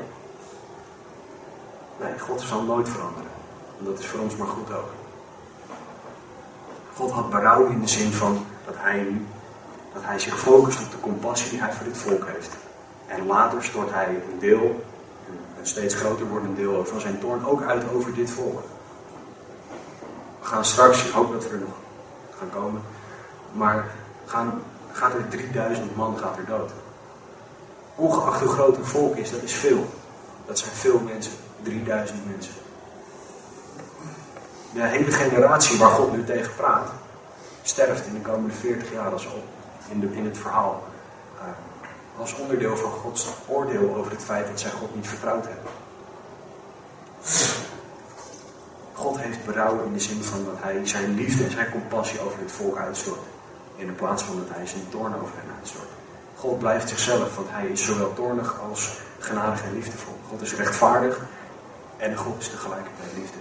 Nee, 2.01 2.19
God 2.19 2.41
zal 2.41 2.63
nooit 2.63 2.89
veranderen. 2.89 3.31
En 3.79 3.85
dat 3.85 3.99
is 3.99 4.07
voor 4.07 4.21
ons 4.21 4.37
maar 4.37 4.49
goed 4.49 4.73
ook. 4.73 4.89
God 6.95 7.11
had 7.11 7.31
berouw 7.31 7.67
in 7.67 7.81
de 7.81 7.89
zin 7.89 8.13
van 8.13 8.47
dat 8.67 8.75
hij, 8.77 9.21
dat 9.93 10.03
hij 10.05 10.19
zich 10.19 10.39
focust 10.39 10.83
op 10.83 10.91
de 10.91 11.01
compassie 11.01 11.51
die 11.51 11.61
hij 11.61 11.73
voor 11.73 11.85
dit 11.85 11.99
volk 11.99 12.27
heeft. 12.27 12.57
En 13.11 13.27
later 13.27 13.65
stort 13.65 13.91
hij 13.91 14.07
een 14.07 14.39
deel, 14.39 14.85
een 15.59 15.67
steeds 15.67 15.95
groter 15.95 16.27
wordend 16.27 16.57
deel 16.57 16.85
van 16.85 17.01
zijn 17.01 17.19
toorn, 17.19 17.47
ook 17.47 17.63
uit 17.63 17.85
over 17.95 18.15
dit 18.15 18.31
volk. 18.31 18.63
We 20.41 20.47
gaan 20.47 20.65
straks, 20.65 21.05
ik 21.05 21.13
hoop 21.13 21.33
dat 21.33 21.45
we 21.45 21.51
er 21.51 21.59
nog 21.59 21.75
gaan 22.39 22.51
komen, 22.51 22.83
maar 23.53 23.85
gaan, 24.25 24.63
gaat 24.93 25.15
er 25.15 25.29
3000 25.29 25.97
man 25.97 26.19
gaat 26.19 26.37
er 26.37 26.45
dood. 26.45 26.71
Ongeacht 27.95 28.41
hoe 28.41 28.49
groot 28.49 28.77
een 28.77 28.85
volk 28.85 29.17
is, 29.17 29.31
dat 29.31 29.43
is 29.43 29.55
veel. 29.55 29.87
Dat 30.47 30.59
zijn 30.59 30.75
veel 30.75 31.01
mensen, 31.01 31.33
3000 31.63 32.31
mensen. 32.31 32.53
De 34.73 34.83
hele 34.83 35.11
generatie 35.11 35.79
waar 35.79 35.91
God 35.91 36.13
nu 36.13 36.25
tegen 36.25 36.55
praat, 36.55 36.89
sterft 37.63 38.07
in 38.07 38.13
de 38.13 38.21
komende 38.21 38.55
40 38.55 38.93
jaar 38.93 39.13
als 39.13 39.27
op 39.27 39.45
in, 39.89 40.13
in 40.13 40.25
het 40.25 40.39
verhaal. 40.39 40.83
Als 42.21 42.35
onderdeel 42.35 42.77
van 42.77 42.91
Gods 42.91 43.29
oordeel 43.47 43.95
over 43.97 44.13
het 44.13 44.23
feit 44.23 44.47
dat 44.47 44.61
zij 44.61 44.71
God 44.71 44.95
niet 44.95 45.09
vertrouwd 45.09 45.45
hebben. 45.47 45.73
God 48.93 49.21
heeft 49.21 49.45
berouw 49.45 49.83
in 49.85 49.93
de 49.93 50.01
zin 50.01 50.23
van 50.23 50.45
dat 50.45 50.55
hij 50.59 50.87
zijn 50.87 51.15
liefde 51.15 51.45
en 51.45 51.51
zijn 51.51 51.71
compassie 51.71 52.21
over 52.21 52.39
het 52.39 52.53
volk 52.53 52.77
uitstort. 52.77 53.21
In 53.77 53.95
plaats 53.95 54.23
van 54.23 54.37
dat 54.37 54.57
hij 54.57 54.67
zijn 54.67 54.89
toorn 54.89 55.15
over 55.15 55.35
hen 55.37 55.55
uitstort. 55.59 55.89
God 56.37 56.59
blijft 56.59 56.89
zichzelf, 56.89 57.37
want 57.37 57.49
hij 57.51 57.67
is 57.67 57.85
zowel 57.85 58.15
toornig 58.15 58.61
als 58.71 59.01
genadig 59.19 59.63
en 59.65 59.75
liefdevol. 59.75 60.15
God 60.29 60.41
is 60.41 60.55
rechtvaardig 60.55 61.21
en 61.97 62.17
God 62.17 62.39
is 62.39 62.49
tegelijkertijd 62.49 63.13
liefde. 63.17 63.39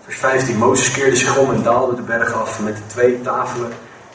Vers 0.00 0.18
15. 0.18 0.56
Mozes 0.56 0.90
keerde 0.90 1.16
zich 1.16 1.38
om 1.38 1.50
en 1.50 1.62
daalde 1.62 1.94
de 1.96 2.02
berg 2.02 2.32
af 2.32 2.60
met 2.60 2.76
de 2.76 2.86
twee 2.86 3.20
tafelen 3.20 3.72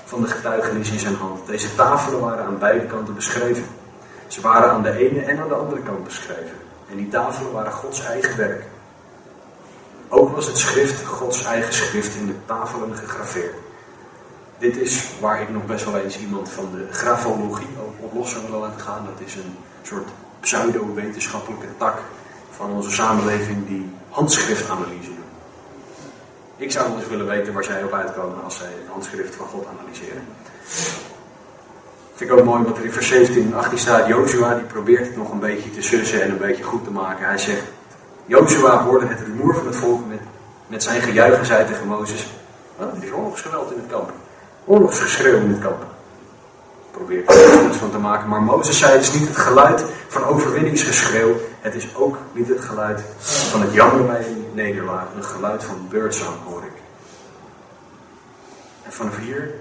van 0.07 0.21
de 0.21 0.27
getuigenis 0.27 0.89
in 0.89 0.99
zijn 0.99 1.15
hand. 1.15 1.26
Deze 1.47 1.75
tafelen 1.75 2.19
waren 2.19 2.45
aan 2.45 2.59
beide 2.59 2.85
kanten 2.85 3.15
beschreven. 3.15 3.63
Ze 4.27 4.41
waren 4.41 4.69
aan 4.69 4.83
de 4.83 4.97
ene 4.97 5.21
en 5.21 5.39
aan 5.39 5.47
de 5.47 5.53
andere 5.53 5.81
kant 5.81 6.03
beschreven. 6.03 6.57
En 6.89 6.95
die 6.95 7.07
tafelen 7.07 7.51
waren 7.51 7.71
Gods 7.71 8.05
eigen 8.05 8.37
werk. 8.37 8.63
Ook 10.09 10.35
was 10.35 10.45
het 10.45 10.57
schrift 10.57 11.05
Gods 11.05 11.43
eigen 11.43 11.73
schrift 11.73 12.15
in 12.15 12.27
de 12.27 12.35
tafelen 12.45 12.95
gegraveerd. 12.95 13.55
Dit 14.57 14.77
is 14.77 15.09
waar 15.19 15.41
ik 15.41 15.49
nog 15.49 15.65
best 15.65 15.85
wel 15.85 15.97
eens 15.97 16.19
iemand 16.19 16.49
van 16.49 16.71
de 16.71 16.87
grafologie 16.91 17.67
op 17.99 18.13
los 18.13 18.31
zou 18.31 18.43
willen 18.43 18.59
laten 18.59 18.81
gaan. 18.81 19.05
Dat 19.05 19.27
is 19.27 19.35
een 19.35 19.55
soort 19.81 20.09
pseudo-wetenschappelijke 20.39 21.67
tak 21.77 21.99
van 22.51 22.71
onze 22.71 22.91
samenleving 22.91 23.67
die 23.67 23.89
handschriftanalyse 24.09 25.09
doet. 25.09 25.25
Ik 26.57 26.71
zou 26.71 26.89
wel 26.89 26.97
eens 26.97 27.07
willen 27.07 27.27
weten 27.27 27.53
waar 27.53 27.63
zij 27.63 27.83
op 27.83 27.93
uitkomen 27.93 28.43
als 28.43 28.57
zij 28.57 28.67
het 28.67 28.87
handschrift 28.91 29.35
van 29.35 29.47
God 29.47 29.65
analyseren. 29.79 30.23
Vind 32.17 32.31
ik 32.31 32.37
ook 32.37 32.45
mooi 32.45 32.63
wat 32.63 32.77
er 32.77 32.85
in 32.85 32.91
vers 32.91 33.07
17 33.07 33.45
en 33.45 33.53
18 33.53 33.77
staat. 33.77 34.07
Jozua 34.07 34.53
die 34.53 34.63
probeert 34.63 35.05
het 35.05 35.17
nog 35.17 35.31
een 35.31 35.39
beetje 35.39 35.71
te 35.71 35.81
sussen 35.81 36.21
en 36.21 36.29
een 36.29 36.37
beetje 36.37 36.63
goed 36.63 36.83
te 36.83 36.91
maken. 36.91 37.25
Hij 37.25 37.37
zegt, 37.37 37.63
Jozua 38.25 38.83
hoorde 38.83 39.05
het 39.05 39.19
rumoer 39.19 39.55
van 39.55 39.65
het 39.65 39.75
volk 39.75 40.07
met, 40.07 40.19
met 40.67 40.83
zijn 40.83 41.01
gejuich 41.01 41.39
en 41.39 41.45
zei 41.45 41.65
tegen 41.65 41.87
Mozes, 41.87 42.27
wat, 42.77 42.87
is 43.01 43.11
oorlogsgeweld 43.11 43.71
in 43.71 43.77
het 43.77 43.91
kamp. 43.91 44.11
Oorlogsgeschreeuw 44.65 45.35
in 45.35 45.49
het 45.49 45.59
kamp. 45.59 45.85
Probeert 46.91 47.31
er 47.31 47.67
iets 47.67 47.77
van 47.77 47.91
te 47.91 47.97
maken. 47.97 48.27
Maar 48.27 48.41
Mozes 48.41 48.77
zei, 48.77 48.91
het 48.91 49.01
is 49.01 49.13
niet 49.13 49.27
het 49.27 49.37
geluid 49.37 49.85
van 50.07 50.23
overwinningsgeschreeuw. 50.23 51.35
Het 51.59 51.75
is 51.75 51.95
ook 51.95 52.17
niet 52.31 52.47
het 52.47 52.61
geluid 52.61 53.01
van 53.19 53.61
het 53.61 53.73
jammer 53.73 54.05
bij 54.05 54.27
een 54.27 54.45
nederlaag. 54.53 55.05
Een 55.15 55.23
geluid 55.23 55.63
van 55.63 55.87
beurtzang 55.89 56.35
hoor 56.45 56.63
ik. 56.63 56.81
En 58.83 58.91
vanaf 58.93 59.17
hier 59.17 59.53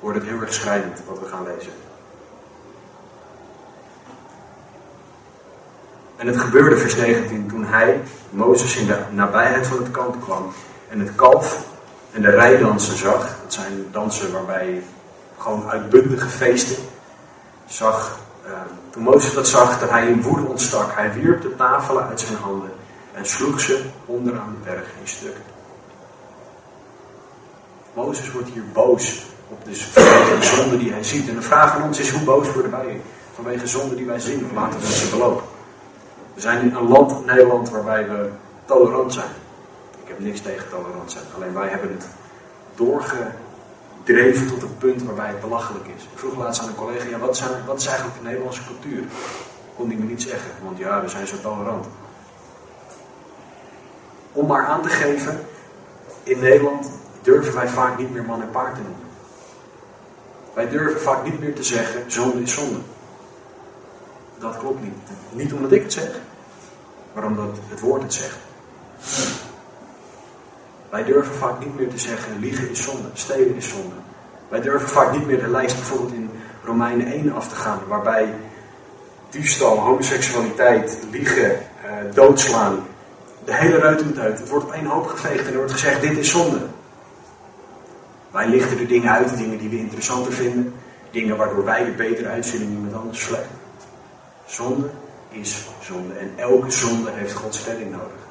wordt 0.00 0.18
het 0.18 0.28
heel 0.28 0.40
erg 0.40 0.54
schrijnend 0.54 1.00
wat 1.06 1.18
we 1.18 1.26
gaan 1.26 1.44
lezen. 1.56 1.72
En 6.16 6.26
het 6.26 6.36
gebeurde, 6.36 6.76
vers 6.76 6.96
19, 6.96 7.48
toen 7.48 7.64
hij, 7.64 8.00
Mozes, 8.30 8.76
in 8.76 8.86
de 8.86 8.98
nabijheid 9.10 9.66
van 9.66 9.78
het 9.78 9.90
kamp 9.90 10.22
kwam 10.22 10.52
en 10.88 11.00
het 11.00 11.14
kalf 11.14 11.64
en 12.12 12.22
de 12.22 12.30
rijdansen 12.30 12.98
zag. 12.98 13.36
Dat 13.42 13.52
zijn 13.52 13.86
dansen 13.90 14.32
waarbij 14.32 14.82
gewoon 15.38 15.68
uitbundige 15.68 16.28
feesten 16.28 16.76
zag. 17.66 18.18
Uh, 18.46 18.52
toen 18.90 19.02
Mozes 19.02 19.34
dat 19.34 19.48
zag, 19.48 19.80
dat 19.80 19.90
hij 19.90 20.06
in 20.06 20.22
woede 20.22 20.46
ontstak. 20.46 20.94
Hij 20.94 21.12
wierp 21.12 21.42
de 21.42 21.56
tafelen 21.56 22.06
uit 22.06 22.20
zijn 22.20 22.38
handen 22.38 22.70
en 23.12 23.26
sloeg 23.26 23.60
ze 23.60 23.84
onderaan 24.06 24.56
de 24.58 24.70
berg 24.70 24.86
in 25.00 25.08
stukken. 25.08 25.42
Mozes 27.94 28.32
wordt 28.32 28.48
hier 28.48 28.64
boos 28.72 29.26
op 29.48 29.64
de, 29.64 29.74
zonde 30.40 30.78
die 30.78 30.92
hij 30.92 31.04
ziet. 31.04 31.28
En 31.28 31.34
de 31.34 31.42
vraag 31.42 31.74
aan 31.74 31.82
ons 31.82 31.98
is, 31.98 32.10
hoe 32.10 32.22
boos 32.22 32.52
worden 32.52 32.70
wij 32.70 33.00
vanwege 33.34 33.66
zonde 33.66 33.94
die 33.94 34.06
wij 34.06 34.20
zien? 34.20 34.44
Of 34.44 34.52
laten 34.52 34.80
we 34.80 34.86
ze 34.86 35.10
belopen? 35.10 35.53
We 36.34 36.40
zijn 36.40 36.60
in 36.60 36.74
een 36.74 36.88
land, 36.88 37.26
Nederland, 37.26 37.70
waarbij 37.70 38.08
we 38.08 38.30
tolerant 38.64 39.12
zijn. 39.12 39.30
Ik 40.02 40.08
heb 40.08 40.18
niks 40.18 40.40
tegen 40.40 40.68
tolerant 40.68 41.12
zijn. 41.12 41.24
Alleen 41.34 41.54
wij 41.54 41.68
hebben 41.68 41.90
het 41.90 42.06
doorgedreven 42.74 44.46
tot 44.48 44.60
het 44.62 44.78
punt 44.78 45.02
waarbij 45.02 45.28
het 45.28 45.40
belachelijk 45.40 45.86
is. 45.96 46.02
Ik 46.02 46.18
vroeg 46.18 46.36
laatst 46.36 46.62
aan 46.62 46.68
een 46.68 46.74
collega, 46.74 47.08
ja, 47.08 47.18
wat, 47.18 47.36
zijn, 47.36 47.64
wat 47.66 47.80
is 47.80 47.86
eigenlijk 47.86 48.18
de 48.18 48.24
Nederlandse 48.24 48.64
cultuur? 48.66 49.04
Kon 49.76 49.88
die 49.88 49.98
me 49.98 50.04
niet 50.04 50.22
zeggen, 50.22 50.50
want 50.64 50.78
ja, 50.78 51.00
we 51.00 51.08
zijn 51.08 51.26
zo 51.26 51.36
tolerant. 51.42 51.86
Om 54.32 54.46
maar 54.46 54.66
aan 54.66 54.82
te 54.82 54.88
geven, 54.88 55.40
in 56.22 56.40
Nederland 56.40 56.90
durven 57.22 57.54
wij 57.54 57.68
vaak 57.68 57.98
niet 57.98 58.12
meer 58.12 58.24
man 58.24 58.42
en 58.42 58.50
paard 58.50 58.74
te 58.74 58.80
noemen. 58.80 59.06
Wij 60.54 60.68
durven 60.68 61.00
vaak 61.00 61.24
niet 61.24 61.40
meer 61.40 61.54
te 61.54 61.62
zeggen, 61.62 62.10
zonde 62.10 62.42
is 62.42 62.54
zonde. 62.54 62.78
Dat 64.38 64.58
klopt 64.58 64.82
niet. 64.82 64.92
Niet 65.32 65.52
omdat 65.52 65.72
ik 65.72 65.82
het 65.82 65.92
zeg, 65.92 66.20
maar 67.14 67.24
omdat 67.24 67.58
het 67.68 67.80
woord 67.80 68.02
het 68.02 68.14
zegt. 68.14 68.38
Wij 70.90 71.04
durven 71.04 71.34
vaak 71.34 71.58
niet 71.58 71.78
meer 71.78 71.88
te 71.88 71.98
zeggen, 71.98 72.38
liegen 72.38 72.70
is 72.70 72.82
zonde, 72.82 73.08
stelen 73.12 73.56
is 73.56 73.68
zonde. 73.68 73.94
Wij 74.48 74.60
durven 74.60 74.88
vaak 74.88 75.12
niet 75.12 75.26
meer 75.26 75.40
de 75.40 75.48
lijst 75.48 75.76
bijvoorbeeld 75.76 76.12
in 76.12 76.30
Romeinen 76.64 77.06
1 77.06 77.32
af 77.32 77.48
te 77.48 77.54
gaan, 77.54 77.78
waarbij 77.88 78.34
diefstal, 79.30 79.78
homoseksualiteit, 79.78 80.98
liegen, 81.10 81.50
eh, 81.50 82.14
doodslaan, 82.14 82.78
de 83.44 83.54
hele 83.54 83.78
ruit 83.78 84.04
moet 84.04 84.18
uit. 84.18 84.38
Het 84.38 84.48
wordt 84.48 84.64
op 84.64 84.72
één 84.72 84.86
hoop 84.86 85.06
geveegd 85.06 85.46
en 85.46 85.52
er 85.52 85.56
wordt 85.56 85.72
gezegd, 85.72 86.00
dit 86.00 86.18
is 86.18 86.30
zonde. 86.30 86.58
Wij 88.30 88.48
lichten 88.48 88.78
er 88.78 88.86
dingen 88.86 89.10
uit, 89.10 89.36
dingen 89.36 89.58
die 89.58 89.68
we 89.68 89.78
interessanter 89.78 90.32
vinden. 90.32 90.74
Dingen 91.10 91.36
waardoor 91.36 91.64
wij 91.64 91.86
er 91.86 91.94
beter 91.94 92.26
uitzien 92.26 92.60
en 92.60 92.70
iemand 92.70 92.94
anders 92.94 93.20
slecht. 93.20 93.48
Zonde 94.46 94.90
is 95.28 95.66
zonde. 95.80 96.14
En 96.14 96.32
elke 96.36 96.70
zonde 96.70 97.10
heeft 97.10 97.32
Gods 97.32 97.64
redding 97.64 97.90
nodig. 97.90 98.22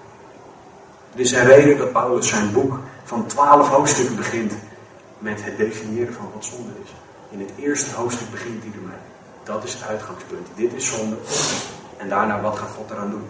Dit 1.15 1.25
is 1.25 1.31
een 1.31 1.45
reden 1.45 1.77
dat 1.77 1.91
Paulus 1.91 2.27
zijn 2.27 2.51
boek 2.51 2.79
van 3.03 3.25
twaalf 3.25 3.67
hoofdstukken 3.67 4.15
begint 4.15 4.53
met 5.17 5.43
het 5.43 5.57
definiëren 5.57 6.13
van 6.13 6.31
wat 6.33 6.45
zonde 6.45 6.71
is. 6.83 6.93
In 7.29 7.39
het 7.39 7.51
eerste 7.57 7.95
hoofdstuk 7.95 8.31
begint 8.31 8.63
hij 8.63 8.71
ermee. 8.73 8.97
Dat 9.43 9.63
is 9.63 9.73
het 9.73 9.83
uitgangspunt. 9.83 10.47
Dit 10.55 10.73
is 10.73 10.95
zonde. 10.95 11.15
En 11.97 12.09
daarna, 12.09 12.41
wat 12.41 12.57
gaat 12.57 12.69
God 12.75 12.91
eraan 12.91 13.09
doen? 13.09 13.27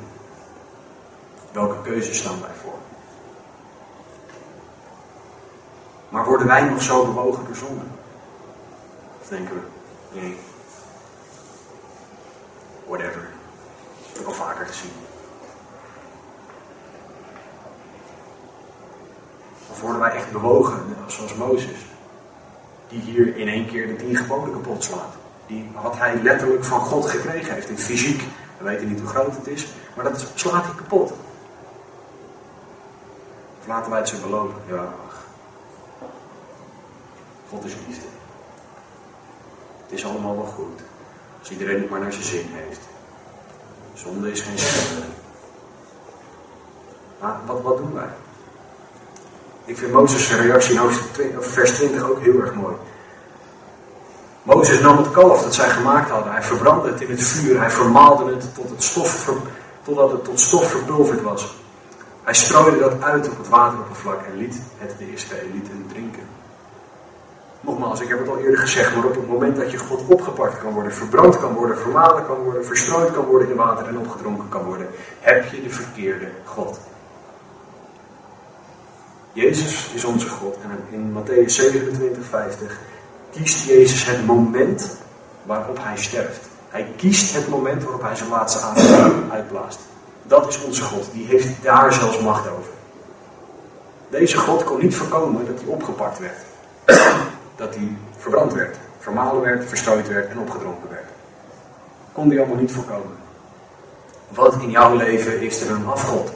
Welke 1.51 1.81
keuzes 1.81 2.17
staan 2.17 2.41
wij 2.41 2.53
voor? 2.61 2.77
Maar 6.09 6.25
worden 6.25 6.47
wij 6.47 6.63
nog 6.63 6.81
zo 6.81 7.05
bewogen 7.05 7.45
door 7.45 7.55
zonde? 7.55 7.83
denken 9.33 9.55
we? 9.55 9.61
Nee. 10.19 10.37
Whatever. 12.87 13.27
Dat 13.97 14.11
heb 14.11 14.21
ik 14.21 14.27
al 14.27 14.33
vaker 14.33 14.65
gezien. 14.65 14.91
Of 19.71 19.81
worden 19.81 19.99
wij 19.99 20.11
echt 20.11 20.31
bewogen, 20.31 20.95
zoals 21.07 21.35
Mozes, 21.35 21.85
die 22.87 22.99
hier 23.01 23.37
in 23.37 23.47
één 23.47 23.67
keer 23.67 23.87
de 23.87 23.95
tien 23.95 24.27
kapot 24.27 24.83
slaat? 24.83 25.15
Die 25.47 25.71
wat 25.81 25.97
hij 25.97 26.19
letterlijk 26.21 26.63
van 26.63 26.79
God 26.79 27.09
gekregen 27.09 27.53
heeft 27.53 27.69
in 27.69 27.77
fysiek. 27.77 28.23
We 28.57 28.63
weten 28.63 28.87
niet 28.87 28.99
hoe 28.99 29.09
groot 29.09 29.35
het 29.35 29.47
is, 29.47 29.67
maar 29.95 30.03
dat 30.03 30.31
slaat 30.35 30.65
hij 30.65 30.75
kapot. 30.75 31.11
Of 33.59 33.67
laten 33.67 33.91
wij 33.91 33.99
het 33.99 34.09
zo 34.09 34.17
beloven? 34.21 34.61
Ja, 34.67 34.93
ach. 35.07 35.25
God 37.49 37.65
is 37.65 37.75
liefde. 37.87 38.05
Het 39.83 39.91
is 39.91 40.05
allemaal 40.05 40.35
wel 40.35 40.45
goed. 40.45 40.81
Als 41.43 41.51
iedereen 41.51 41.81
het 41.81 41.89
maar 41.89 41.99
naar 41.99 42.13
zijn 42.13 42.25
zin 42.25 42.45
heeft. 42.51 42.79
Zonde 43.93 44.31
is 44.31 44.41
geen 44.41 44.59
zonde. 44.59 45.05
Maar 47.19 47.35
wat, 47.45 47.61
wat 47.61 47.77
doen 47.77 47.93
wij? 47.93 48.09
Ik 49.65 49.77
vind 49.77 49.91
Mozes' 49.91 50.35
reactie 50.35 50.79
in 50.79 51.35
vers 51.39 51.71
20 51.71 52.09
ook 52.09 52.21
heel 52.21 52.39
erg 52.39 52.53
mooi. 52.53 52.75
Mozes 54.43 54.79
nam 54.79 54.97
het 54.97 55.11
kalf 55.11 55.43
dat 55.43 55.55
zij 55.55 55.69
gemaakt 55.69 56.09
hadden. 56.09 56.31
Hij 56.31 56.43
verbrandde 56.43 56.91
het 56.91 57.01
in 57.01 57.09
het 57.09 57.23
vuur. 57.23 57.59
Hij 57.59 57.69
vermaalde 57.69 58.33
het 58.33 58.55
tot 58.55 58.69
het 58.69 58.83
stof, 58.83 59.31
totdat 59.81 60.11
het 60.11 60.23
tot 60.23 60.39
stof 60.39 60.71
verpulverd 60.71 61.21
was. 61.21 61.55
Hij 62.23 62.33
strooide 62.33 62.79
dat 62.79 63.01
uit 63.01 63.29
op 63.29 63.37
het 63.37 63.49
wateroppervlak 63.49 64.21
en 64.25 64.37
liet 64.37 64.61
het 64.77 64.97
de 64.97 65.11
Israëlieten 65.11 65.85
drinken. 65.87 66.23
Nogmaals, 67.65 67.99
ik 67.99 68.07
heb 68.07 68.19
het 68.19 68.27
al 68.27 68.37
eerder 68.37 68.59
gezegd, 68.59 68.95
maar 68.95 69.05
op 69.05 69.15
het 69.15 69.27
moment 69.27 69.55
dat 69.55 69.71
je 69.71 69.77
God 69.77 70.01
opgepakt 70.07 70.59
kan 70.59 70.73
worden, 70.73 70.93
verbrand 70.93 71.39
kan 71.39 71.53
worden, 71.53 71.77
vermalen 71.77 72.25
kan 72.25 72.35
worden, 72.35 72.65
verstrooid 72.65 73.11
kan 73.11 73.25
worden 73.25 73.49
in 73.49 73.55
water 73.55 73.87
en 73.87 73.97
opgedronken 73.97 74.49
kan 74.49 74.63
worden, 74.63 74.87
heb 75.19 75.51
je 75.51 75.63
de 75.63 75.69
verkeerde 75.69 76.27
God. 76.43 76.79
Jezus 79.33 79.91
is 79.93 80.03
onze 80.03 80.29
God 80.29 80.57
en 80.63 80.93
in 80.95 81.13
Matthäus 81.17 81.45
27, 81.45 82.25
50 82.25 82.79
kiest 83.31 83.65
Jezus 83.65 84.05
het 84.05 84.25
moment 84.25 84.97
waarop 85.43 85.77
hij 85.81 85.97
sterft. 85.97 86.47
Hij 86.69 86.93
kiest 86.97 87.33
het 87.33 87.47
moment 87.47 87.83
waarop 87.83 88.01
hij 88.01 88.15
zijn 88.15 88.29
laatste 88.29 88.59
adem 88.59 89.31
uitblaast. 89.31 89.79
Dat 90.23 90.47
is 90.47 90.63
onze 90.63 90.83
God, 90.83 91.09
die 91.13 91.25
heeft 91.25 91.63
daar 91.63 91.93
zelfs 91.93 92.19
macht 92.19 92.47
over. 92.47 92.71
Deze 94.09 94.37
God 94.37 94.63
kon 94.63 94.81
niet 94.81 94.95
voorkomen 94.95 95.45
dat 95.45 95.59
hij 95.59 95.69
opgepakt 95.69 96.19
werd 96.19 96.37
dat 97.55 97.75
hij 97.75 97.97
verbrand 98.17 98.53
werd, 98.53 98.77
vermalen 98.99 99.41
werd, 99.41 99.65
verstrooid 99.65 100.07
werd 100.07 100.29
en 100.29 100.39
opgedronken 100.39 100.89
werd. 100.89 101.09
Kon 102.11 102.29
die 102.29 102.39
allemaal 102.39 102.57
niet 102.57 102.71
voorkomen. 102.71 103.17
Wat 104.29 104.53
in 104.61 104.69
jouw 104.69 104.95
leven 104.95 105.41
is 105.41 105.61
er 105.61 105.71
een 105.71 105.87
afgod 105.87 106.31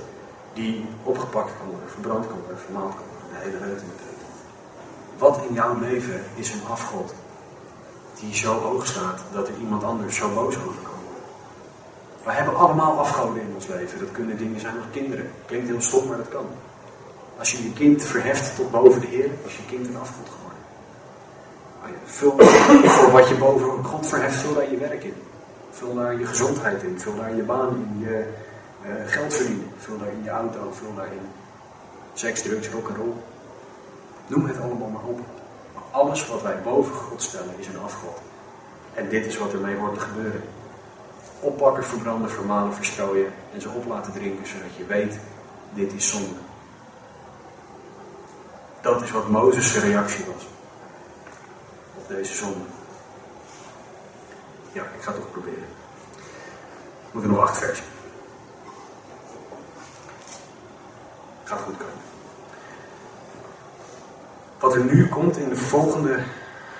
die 0.53 0.86
opgepakt 1.03 1.51
kan 1.57 1.70
worden, 1.70 1.89
verbrand 1.89 2.28
kan 2.28 2.38
worden, 2.39 2.59
vermaald 2.59 2.93
kan 2.95 3.03
worden, 3.11 3.39
de 3.39 3.45
hele 3.45 3.57
wereld 3.57 3.84
betekent. 3.97 4.07
Wat 5.18 5.39
in 5.49 5.53
jouw 5.53 5.80
leven 5.80 6.22
is 6.36 6.53
een 6.53 6.68
afgod 6.70 7.13
die 8.20 8.36
zo 8.36 8.59
hoog 8.59 8.88
staat 8.88 9.20
dat 9.34 9.47
er 9.47 9.53
iemand 9.59 9.84
anders 9.84 10.15
zo 10.15 10.34
boos 10.34 10.55
over 10.55 10.82
kan 10.82 10.99
worden. 11.03 11.24
We 12.24 12.32
hebben 12.32 12.55
allemaal 12.55 12.99
afgoden 12.99 13.41
in 13.41 13.51
ons 13.55 13.68
leven. 13.68 13.99
Dat 13.99 14.11
kunnen 14.11 14.38
dingen 14.38 14.59
zijn 14.59 14.78
als 14.78 14.86
kinderen. 14.91 15.32
Klinkt 15.45 15.68
heel 15.68 15.82
stom, 15.82 16.07
maar 16.07 16.18
dat 16.18 16.30
kan. 16.30 16.45
Als 17.39 17.51
je 17.51 17.63
je 17.63 17.74
kind 17.74 18.03
verheft 18.03 18.55
tot 18.55 18.72
boven 18.72 19.01
de 19.01 19.07
Heer, 19.07 19.30
is 19.45 19.57
je 19.57 19.65
kind 19.65 19.88
een 19.88 19.97
afgod 19.97 20.28
geworden. 20.30 20.47
Vul 22.06 22.36
voor 22.86 23.12
wat 23.12 23.28
je 23.28 23.36
boven 23.36 23.84
God 23.84 24.08
verheft, 24.08 24.36
vul 24.36 24.54
daar 24.54 24.72
je 24.72 24.78
werk 24.78 25.04
in. 25.04 25.14
Vul 25.72 25.96
daar 25.96 26.20
je 26.20 26.26
gezondheid 26.26 26.84
in, 26.84 27.00
vul 27.00 27.16
daar 27.16 27.36
je 27.36 27.42
baan 27.42 27.70
in, 27.70 28.00
je 28.00 28.34
uh, 28.86 28.92
geld 29.06 29.34
verdienen, 29.34 29.72
vul 29.78 29.98
daar 29.98 30.12
in 30.12 30.24
je 30.24 30.30
auto, 30.30 30.72
vul 30.72 30.96
daar 30.96 31.06
in 31.06 31.30
seks, 32.14 32.42
drugs, 32.42 32.70
rock 32.70 32.90
en 32.90 32.96
roll. 32.96 33.14
Noem 34.28 34.46
het 34.46 34.62
allemaal 34.62 34.90
maar 34.90 35.04
op. 35.04 35.20
Maar 35.74 35.84
alles 35.92 36.28
wat 36.28 36.42
wij 36.42 36.62
boven 36.62 36.96
God 36.96 37.22
stellen 37.22 37.54
is 37.58 37.68
een 37.68 37.80
afgod. 37.80 38.18
En 38.94 39.10
dit 39.10 39.26
is 39.26 39.38
wat 39.38 39.54
ermee 39.54 39.76
te 39.94 40.00
gebeuren. 40.00 40.42
Oppakken, 41.40 41.84
verbranden, 41.84 42.30
vermalen, 42.30 42.74
verstrooien 42.74 43.34
en 43.54 43.62
ze 43.62 43.70
op 43.70 43.86
laten 43.86 44.14
drinken, 44.14 44.48
zodat 44.48 44.76
je 44.78 44.86
weet, 44.86 45.20
dit 45.74 45.94
is 45.94 46.10
zonde. 46.10 46.40
Dat 48.82 49.02
is 49.02 49.12
wat 49.12 49.30
Mozes' 49.30 49.80
reactie 49.80 50.26
was 50.34 50.48
deze 52.08 52.34
zonde. 52.34 52.66
Ja, 54.72 54.82
ik 54.82 55.01
ga 55.01 55.12
het 55.12 55.22
toch 55.22 55.32
proberen. 55.32 55.68
We 57.01 57.10
moeten 57.12 57.32
nog 57.32 57.39
acht 57.39 57.58
versen. 57.58 57.86
Gaat 61.43 61.60
goed 61.60 61.78
komen. 61.78 61.93
Wat 64.60 64.76
er 64.76 64.84
nu 64.84 65.08
komt 65.08 65.38
in 65.38 65.49
de 65.49 65.55
volgende 65.55 66.20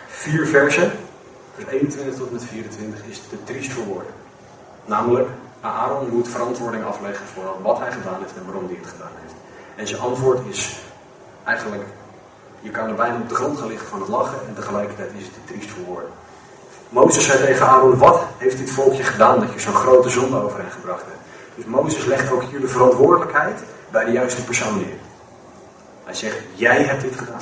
vier 0.08 0.48
versen, 0.48 0.92
vers 1.56 1.68
21 1.68 2.16
tot 2.16 2.28
en 2.28 2.34
met 2.34 2.44
24, 2.44 3.06
is 3.06 3.22
te 3.30 3.44
triest 3.44 3.72
voor 3.72 3.84
woorden. 3.84 4.12
Namelijk, 4.86 5.30
Aaron 5.62 6.10
moet 6.10 6.28
verantwoording 6.28 6.84
afleggen 6.84 7.28
voor 7.28 7.62
wat 7.62 7.80
hij 7.80 7.92
gedaan 7.92 8.22
heeft 8.22 8.36
en 8.36 8.46
waarom 8.46 8.66
hij 8.66 8.76
het 8.76 8.88
gedaan 8.88 9.12
heeft. 9.22 9.34
En 9.76 9.88
zijn 9.88 10.02
antwoord 10.02 10.48
is 10.48 10.80
eigenlijk 11.44 11.84
je 12.62 12.70
kan 12.70 12.88
er 12.88 12.96
bijna 12.96 13.16
op 13.16 13.30
de 13.30 13.36
grond 13.36 13.58
gaan 13.58 13.68
liggen 13.68 13.88
van 13.88 14.00
het 14.00 14.10
lachen 14.10 14.38
en 14.48 14.56
tegelijkertijd 14.56 15.12
is 15.18 15.24
het 15.24 15.34
te 15.34 15.54
triest 15.54 15.70
voor 15.70 15.84
woorden. 15.84 16.10
Mozes 16.90 17.26
zei 17.26 17.46
tegen 17.46 17.68
Aaron, 17.68 17.98
wat 17.98 18.24
heeft 18.38 18.58
dit 18.58 18.72
volkje 18.72 19.04
gedaan 19.04 19.40
dat 19.40 19.54
je 19.54 19.60
zo'n 19.60 19.74
grote 19.74 20.10
zonde 20.10 20.42
over 20.42 20.60
hen 20.60 20.72
gebracht 20.72 21.02
hebt? 21.02 21.18
Dus 21.56 21.66
Mozes 21.66 22.06
legt 22.06 22.32
ook 22.32 22.44
hier 22.44 22.60
de 22.60 22.68
verantwoordelijkheid 22.68 23.64
bij 23.90 24.06
de 24.06 24.12
juiste 24.12 24.44
persoon 24.44 24.78
neer. 24.78 24.98
Hij 26.04 26.14
zegt, 26.14 26.38
jij 26.54 26.84
hebt 26.84 27.02
dit 27.02 27.16
gedaan. 27.16 27.42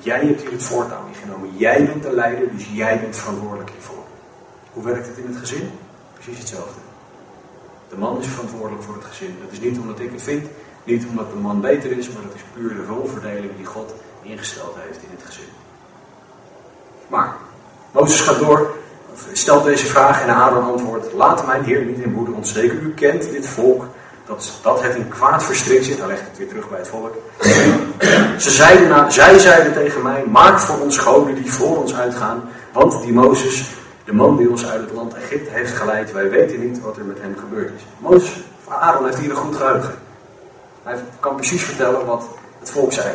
Jij 0.00 0.20
hebt 0.20 0.40
hier 0.40 0.50
het 0.50 0.62
voortouw 0.62 1.06
ingenomen. 1.08 1.56
Jij 1.56 1.84
bent 1.84 2.02
de 2.02 2.12
leider, 2.12 2.56
dus 2.56 2.68
jij 2.72 3.00
bent 3.00 3.16
verantwoordelijk 3.16 3.70
hiervoor. 3.70 4.04
Hoe 4.72 4.84
werkt 4.84 5.06
het 5.06 5.16
in 5.16 5.26
het 5.26 5.36
gezin? 5.36 5.70
Precies 6.14 6.38
hetzelfde. 6.38 6.80
De 7.88 7.96
man 7.96 8.18
is 8.20 8.26
verantwoordelijk 8.26 8.82
voor 8.82 8.94
het 8.94 9.04
gezin. 9.04 9.36
Dat 9.42 9.52
is 9.52 9.60
niet 9.60 9.78
omdat 9.78 10.00
ik 10.00 10.10
het 10.10 10.22
vind, 10.22 10.46
niet 10.84 11.06
omdat 11.06 11.30
de 11.30 11.36
man 11.36 11.60
beter 11.60 11.98
is, 11.98 12.08
maar 12.10 12.22
dat 12.22 12.34
is 12.34 12.40
puur 12.54 12.74
de 12.74 12.86
rolverdeling 12.86 13.56
die 13.56 13.66
God 13.66 13.94
ingesteld 14.22 14.74
heeft 14.78 15.02
in 15.02 15.08
het 15.10 15.26
gezin. 15.26 15.48
Maar 17.08 17.36
Mozes 17.90 18.20
gaat 18.20 18.38
door, 18.38 18.70
stelt 19.32 19.64
deze 19.64 19.86
vraag 19.86 20.22
en 20.22 20.34
Aaron 20.34 20.64
antwoordt: 20.64 21.12
Laat 21.12 21.46
mijn 21.46 21.64
Heer 21.64 21.84
niet 21.84 21.98
in 21.98 22.12
woede 22.12 22.32
ontsteken. 22.32 22.82
U 22.82 22.94
kent 22.94 23.30
dit 23.30 23.46
volk, 23.46 23.84
dat, 24.26 24.52
dat 24.62 24.82
het 24.82 24.94
in 24.94 25.08
kwaad 25.08 25.42
verstrikt 25.42 25.84
zit. 25.84 25.98
Hij 25.98 26.06
legt 26.06 26.26
het 26.28 26.38
weer 26.38 26.48
terug 26.48 26.68
bij 26.68 26.78
het 26.78 26.88
volk. 26.88 27.14
Ze 28.38 28.50
zeiden 28.50 29.12
zij 29.12 29.38
zeiden 29.38 29.72
tegen 29.72 30.02
mij: 30.02 30.24
Maak 30.26 30.58
voor 30.58 30.78
ons 30.78 30.98
goden 30.98 31.34
die 31.34 31.52
voor 31.52 31.76
ons 31.76 31.94
uitgaan. 31.94 32.42
Want 32.72 33.02
die 33.02 33.12
Mozes, 33.12 33.70
de 34.04 34.14
man 34.14 34.36
die 34.36 34.50
ons 34.50 34.66
uit 34.66 34.80
het 34.80 34.92
land 34.92 35.14
Egypte 35.14 35.50
heeft 35.50 35.76
geleid, 35.76 36.12
wij 36.12 36.30
weten 36.30 36.60
niet 36.60 36.80
wat 36.80 36.96
er 36.96 37.04
met 37.04 37.20
hem 37.20 37.36
gebeurd 37.38 37.70
is. 37.76 37.82
Mozes, 37.98 38.40
Aaron 38.68 39.04
heeft 39.04 39.18
hier 39.18 39.30
een 39.30 39.36
goed 39.36 39.56
geheugen. 39.56 39.94
Hij 40.82 40.96
kan 41.20 41.34
precies 41.34 41.62
vertellen 41.62 42.06
wat 42.06 42.24
volk 42.70 42.92
zei. 42.92 43.06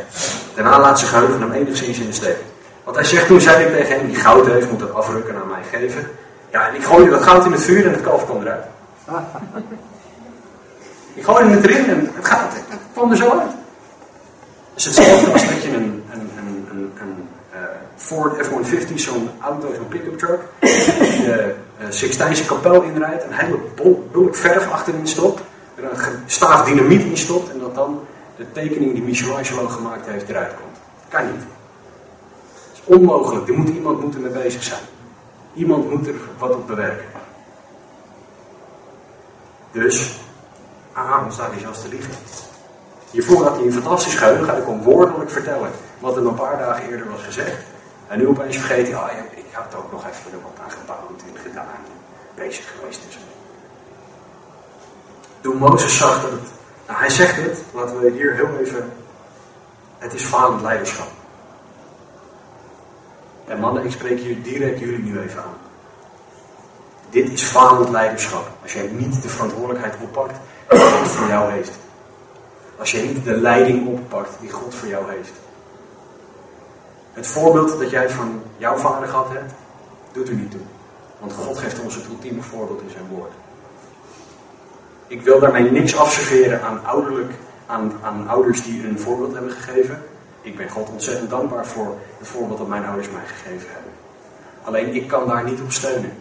Daarna 0.55 0.79
laat 0.79 0.99
zich 0.99 1.09
geheugen 1.09 1.41
hem 1.41 1.51
enigszins 1.51 1.99
in 1.99 2.07
de 2.07 2.13
steek. 2.13 2.37
Want 2.83 2.95
hij 2.95 3.05
zegt, 3.05 3.27
toen 3.27 3.41
zei 3.41 3.65
ik 3.65 3.75
tegen 3.75 3.95
hem, 3.95 4.07
die 4.07 4.15
goud 4.15 4.45
heeft, 4.45 4.71
moet 4.71 4.79
dat 4.79 4.93
afrukken 4.93 5.35
aan 5.35 5.47
mij 5.47 5.79
geven. 5.79 6.07
Ja, 6.51 6.67
en 6.67 6.75
ik 6.75 6.83
gooide 6.83 7.11
dat 7.11 7.23
goud 7.23 7.45
in 7.45 7.51
het 7.51 7.63
vuur 7.63 7.85
en 7.85 7.91
het 7.91 8.01
kalf 8.01 8.25
kwam 8.25 8.41
eruit. 8.41 8.63
ik 11.13 11.23
gooide 11.23 11.49
het 11.49 11.65
erin 11.65 11.89
en 11.89 12.11
het, 12.15 12.27
gaat, 12.27 12.53
het 12.53 12.79
kwam 12.93 13.11
er 13.11 13.17
zo 13.17 13.29
uit. 13.29 13.51
Dus 14.73 14.85
hetzelfde 14.85 15.31
als 15.31 15.47
dat 15.47 15.63
je 15.63 15.69
een, 15.69 16.03
een, 16.11 16.31
uh, 17.53 17.59
Ford 17.95 18.47
F-150, 18.47 18.93
zo'n 18.95 19.29
auto, 19.41 19.73
zo'n 19.73 19.87
pick-up 19.87 20.17
truck, 20.17 20.39
de 20.59 21.55
uh, 21.81 21.85
Sixtijnse 21.89 22.45
kapel 22.45 22.81
inrijdt, 22.81 23.23
een 23.23 23.33
hele 23.33 23.57
bulk 24.11 24.35
verf 24.35 24.71
achterin 24.71 25.07
stopt, 25.07 25.41
er 25.75 25.83
een 25.83 26.23
staaf 26.25 26.65
dynamiet 26.65 27.01
in 27.01 27.17
stopt 27.17 27.51
en 27.51 27.59
dat 27.59 27.75
dan 27.75 27.99
de 28.37 28.51
tekening 28.51 28.93
die 28.93 29.03
Michelangelo 29.03 29.67
gemaakt 29.67 30.05
heeft 30.05 30.29
eruit 30.29 30.53
komt. 30.55 30.77
Kan 31.07 31.25
niet. 31.25 31.41
Het 31.41 32.73
is 32.73 32.81
onmogelijk. 32.85 33.47
Er 33.47 33.53
moet 33.53 33.69
iemand 33.69 34.01
moeten 34.01 34.21
mee 34.21 34.31
bezig 34.31 34.63
zijn. 34.63 34.81
Iemand 35.53 35.89
moet 35.89 36.07
er 36.07 36.15
wat 36.37 36.55
op 36.55 36.67
bewerken. 36.67 37.05
Dus, 39.71 40.19
Aaron 40.93 41.31
staat 41.31 41.51
hij 41.51 41.59
zelfs 41.59 41.81
te 41.81 41.87
liegen. 41.87 42.11
Hiervoor 43.11 43.43
had 43.43 43.55
hij 43.55 43.65
een 43.65 43.73
fantastisch 43.73 44.15
geheugen. 44.15 44.49
Hij 44.49 44.61
kon 44.61 44.83
woordelijk 44.83 45.29
vertellen 45.29 45.71
wat 45.99 46.17
er 46.17 46.25
een 46.25 46.33
paar 46.33 46.57
dagen 46.57 46.89
eerder 46.89 47.09
was 47.09 47.21
gezegd. 47.21 47.57
En 48.07 48.17
nu 48.17 48.27
opeens 48.27 48.57
vergeet 48.57 48.87
hij, 48.87 48.95
ah, 48.95 49.11
ik 49.35 49.45
had 49.51 49.73
er 49.73 49.79
ook 49.79 49.91
nog 49.91 50.07
even 50.07 50.41
wat 50.43 50.59
aan 50.63 50.71
gebouwd 50.71 51.21
en 51.33 51.41
gedaan. 51.41 51.65
Bezig 52.35 52.73
geweest 52.77 53.01
en 53.05 53.11
zo. 53.11 53.19
Toen 55.41 55.57
Mozes 55.57 55.97
zag 55.97 56.21
dat 56.21 56.31
het 56.31 56.49
nou, 56.87 56.99
hij 56.99 57.09
zegt 57.09 57.35
het, 57.35 57.63
laten 57.73 57.99
we 57.99 58.11
hier 58.11 58.33
heel 58.33 58.57
even. 58.59 58.91
Het 59.97 60.13
is 60.13 60.23
falend 60.23 60.61
leiderschap. 60.61 61.07
En 63.45 63.59
mannen, 63.59 63.83
ik 63.83 63.91
spreek 63.91 64.19
hier 64.19 64.43
direct 64.43 64.79
jullie 64.79 65.03
nu 65.03 65.19
even 65.19 65.41
aan. 65.43 65.57
Dit 67.09 67.31
is 67.31 67.43
falend 67.43 67.89
leiderschap. 67.89 68.47
Als 68.61 68.73
jij 68.73 68.87
niet 68.87 69.21
de 69.21 69.29
verantwoordelijkheid 69.29 69.95
oppakt 70.01 70.35
die 70.69 70.79
God 70.79 71.07
voor 71.07 71.27
jou 71.27 71.51
heeft. 71.51 71.71
Als 72.79 72.91
jij 72.91 73.01
niet 73.01 73.23
de 73.23 73.37
leiding 73.37 73.87
oppakt 73.87 74.29
die 74.39 74.51
God 74.51 74.75
voor 74.75 74.87
jou 74.87 75.11
heeft. 75.11 75.31
Het 77.13 77.27
voorbeeld 77.27 77.79
dat 77.79 77.89
jij 77.89 78.09
van 78.09 78.41
jouw 78.57 78.77
vader 78.77 79.07
gehad 79.07 79.29
hebt, 79.29 79.53
doet 80.11 80.27
er 80.27 80.35
niet 80.35 80.51
toe. 80.51 80.61
Want 81.19 81.33
God 81.33 81.57
geeft 81.57 81.79
ons 81.79 81.95
het 81.95 82.05
ultieme 82.05 82.41
voorbeeld 82.41 82.81
in 82.81 82.89
zijn 82.89 83.07
woord. 83.07 83.31
Ik 85.13 85.21
wil 85.21 85.39
daarmee 85.39 85.71
niks 85.71 85.95
afserveren 85.95 86.61
aan, 86.61 86.85
ouderlijk, 86.85 87.31
aan, 87.65 87.93
aan 88.03 88.27
ouders 88.27 88.63
die 88.63 88.87
een 88.87 88.99
voorbeeld 88.99 89.33
hebben 89.33 89.51
gegeven. 89.51 90.03
Ik 90.41 90.57
ben 90.57 90.69
God 90.69 90.89
ontzettend 90.89 91.29
dankbaar 91.29 91.65
voor 91.65 91.95
het 92.17 92.27
voorbeeld 92.27 92.57
dat 92.57 92.67
mijn 92.67 92.85
ouders 92.85 93.09
mij 93.09 93.25
gegeven 93.25 93.69
hebben. 93.71 93.91
Alleen 94.63 94.95
ik 94.95 95.07
kan 95.07 95.27
daar 95.27 95.43
niet 95.43 95.61
op 95.61 95.71
steunen. 95.71 96.11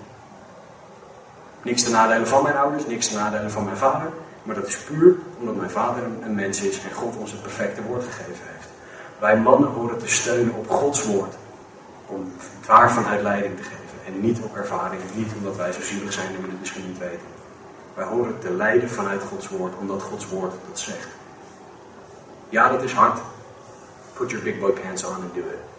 Niks 1.62 1.82
te 1.82 1.90
nadelen 1.90 2.28
van 2.28 2.42
mijn 2.42 2.56
ouders, 2.56 2.86
niks 2.86 3.08
te 3.08 3.16
nadelen 3.16 3.50
van 3.50 3.64
mijn 3.64 3.76
vader. 3.76 4.08
Maar 4.42 4.54
dat 4.54 4.66
is 4.66 4.76
puur 4.76 5.14
omdat 5.38 5.56
mijn 5.56 5.70
vader 5.70 6.02
een 6.22 6.34
mens 6.34 6.60
is 6.60 6.82
en 6.82 6.92
God 6.94 7.16
ons 7.16 7.30
het 7.30 7.42
perfecte 7.42 7.82
woord 7.82 8.04
gegeven 8.04 8.44
heeft. 8.52 8.68
Wij 9.18 9.36
mannen 9.36 9.70
horen 9.70 9.98
te 9.98 10.08
steunen 10.08 10.54
op 10.54 10.70
Gods 10.70 11.04
woord. 11.04 11.34
Om 12.06 12.32
waar 12.66 12.92
vanuit 12.92 13.22
leiding 13.22 13.56
te 13.56 13.62
geven. 13.62 13.98
En 14.06 14.20
niet 14.20 14.40
op 14.40 14.56
ervaringen. 14.56 15.06
Niet 15.14 15.32
omdat 15.36 15.56
wij 15.56 15.72
zo 15.72 15.80
zielig 15.80 16.12
zijn 16.12 16.26
en 16.26 16.42
we 16.42 16.48
het 16.48 16.60
misschien 16.60 16.86
niet 16.86 16.98
weten. 16.98 17.41
Wij 17.94 18.04
horen 18.04 18.38
te 18.38 18.50
leiden 18.50 18.90
vanuit 18.90 19.22
Gods 19.22 19.48
woord. 19.48 19.72
Omdat 19.80 20.02
Gods 20.02 20.28
woord 20.28 20.52
dat 20.68 20.78
zegt. 20.78 21.08
Ja, 22.48 22.68
dat 22.68 22.82
is 22.82 22.92
hard. 22.92 23.20
Put 24.12 24.30
your 24.30 24.44
big 24.44 24.58
boy 24.58 24.70
pants 24.70 25.04
on 25.04 25.14
and 25.14 25.34
do 25.34 25.40
it. 25.40 25.70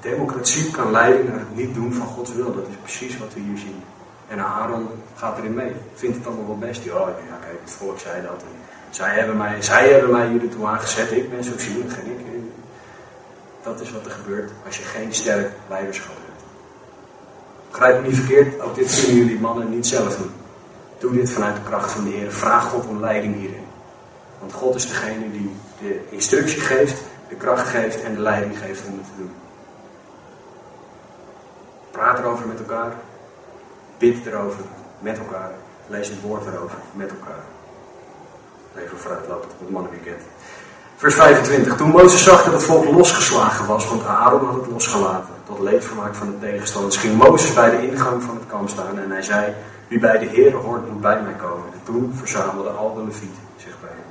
Democratie 0.00 0.70
kan 0.70 0.90
leiden 0.90 1.26
naar 1.26 1.38
het 1.38 1.56
niet 1.56 1.74
doen 1.74 1.92
van 1.92 2.06
Gods 2.06 2.32
wil. 2.32 2.54
Dat 2.54 2.66
is 2.68 2.76
precies 2.82 3.18
wat 3.18 3.34
we 3.34 3.40
hier 3.40 3.58
zien. 3.58 3.82
En 4.28 4.38
Aaron 4.38 4.88
gaat 5.14 5.38
erin 5.38 5.54
mee. 5.54 5.72
Vindt 5.94 6.16
het 6.16 6.26
allemaal 6.26 6.46
wel 6.46 6.58
best. 6.58 6.84
Ja, 6.84 6.92
ja 6.92 7.36
kijk, 7.40 7.60
het 7.60 7.70
volk 7.70 7.98
zei 7.98 8.22
dat. 8.22 8.44
Zij, 8.90 9.14
hebben 9.14 9.36
mij, 9.36 9.62
zij 9.62 9.88
hebben 9.88 10.10
mij 10.10 10.30
jullie 10.30 10.48
toe 10.48 10.66
aangezet. 10.66 11.12
Ik 11.12 11.30
ben 11.30 11.44
zo 11.44 11.52
zielig 11.56 11.98
en 11.98 12.10
ik. 12.10 12.18
Dat 13.62 13.80
is 13.80 13.92
wat 13.92 14.04
er 14.04 14.10
gebeurt 14.10 14.50
als 14.66 14.78
je 14.78 14.84
geen 14.84 15.14
sterk 15.14 15.50
leiderschap 15.68 16.14
hebt. 16.14 16.27
Begrijp 17.70 18.00
me 18.00 18.06
niet 18.06 18.16
verkeerd. 18.16 18.60
Ook 18.60 18.74
dit 18.74 18.94
kunnen 18.94 19.16
jullie 19.16 19.40
mannen 19.40 19.70
niet 19.70 19.86
zelf 19.86 20.16
doen. 20.16 20.30
Doe 20.98 21.12
dit 21.12 21.30
vanuit 21.30 21.54
de 21.54 21.62
kracht 21.62 21.90
van 21.90 22.04
de 22.04 22.10
Heer. 22.10 22.32
Vraag 22.32 22.64
God 22.64 22.86
om 22.86 23.00
leiding 23.00 23.34
hierin. 23.34 23.66
Want 24.38 24.52
God 24.52 24.74
is 24.74 24.88
degene 24.88 25.30
die 25.30 25.56
de 25.80 26.00
instructie 26.10 26.60
geeft, 26.60 27.02
de 27.28 27.34
kracht 27.34 27.68
geeft 27.68 28.02
en 28.02 28.14
de 28.14 28.20
leiding 28.20 28.58
geeft 28.58 28.86
om 28.86 28.98
het 28.98 29.04
te 29.04 29.16
doen. 29.16 29.32
Praat 31.90 32.18
erover 32.18 32.46
met 32.46 32.58
elkaar. 32.58 32.92
Bid 33.98 34.26
erover 34.26 34.60
met 34.98 35.18
elkaar. 35.18 35.50
Lees 35.86 36.08
het 36.08 36.20
woord 36.20 36.46
erover 36.46 36.78
met 36.92 37.10
elkaar. 37.10 37.44
Even 38.76 38.98
vooruitlopend 38.98 39.52
op 39.52 39.60
het 39.60 39.70
mannenweekend. 39.70 40.22
Vers 40.96 41.14
25. 41.14 41.76
Toen 41.76 41.90
Mozes 41.90 42.24
zag 42.24 42.44
dat 42.44 42.52
het 42.52 42.62
volk 42.62 42.84
losgeslagen 42.84 43.66
was, 43.66 43.88
want 43.88 44.06
Aaron 44.06 44.46
had 44.46 44.54
het 44.54 44.66
losgelaten, 44.66 45.34
tot 45.48 45.58
leedvermaak 45.58 46.14
van 46.14 46.30
de 46.30 46.38
tegenstanders, 46.46 46.96
ging 46.96 47.16
Mozes 47.16 47.54
bij 47.54 47.70
de 47.70 47.88
ingang 47.90 48.22
van 48.22 48.34
het 48.34 48.46
kamp 48.46 48.68
staan 48.68 48.98
en 48.98 49.10
hij 49.10 49.22
zei, 49.22 49.54
wie 49.88 49.98
bij 49.98 50.18
de 50.18 50.26
Heer 50.26 50.54
hoort 50.54 50.90
moet 50.90 51.00
bij 51.00 51.22
mij 51.22 51.32
komen. 51.32 51.72
En 51.72 51.80
toen 51.84 52.12
verzamelden 52.14 52.76
al 52.76 52.94
de 52.94 53.04
levieten 53.04 53.42
zich 53.56 53.80
bij 53.80 53.90
hem. 53.90 54.06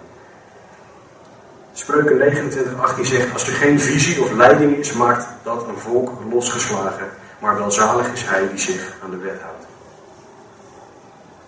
Spreuken 1.73 2.17
29, 2.17 2.79
18 2.81 3.05
zegt, 3.05 3.33
als 3.33 3.47
er 3.47 3.53
geen 3.53 3.79
visie 3.79 4.21
of 4.21 4.31
leiding 4.31 4.75
is, 4.75 4.93
maakt 4.93 5.27
dat 5.43 5.67
een 5.67 5.77
volk 5.77 6.11
losgeslagen, 6.31 7.09
maar 7.39 7.57
welzalig 7.57 8.11
is 8.11 8.23
hij 8.25 8.49
die 8.49 8.59
zich 8.59 8.93
aan 9.03 9.11
de 9.11 9.17
wet 9.17 9.41
houdt. 9.41 9.65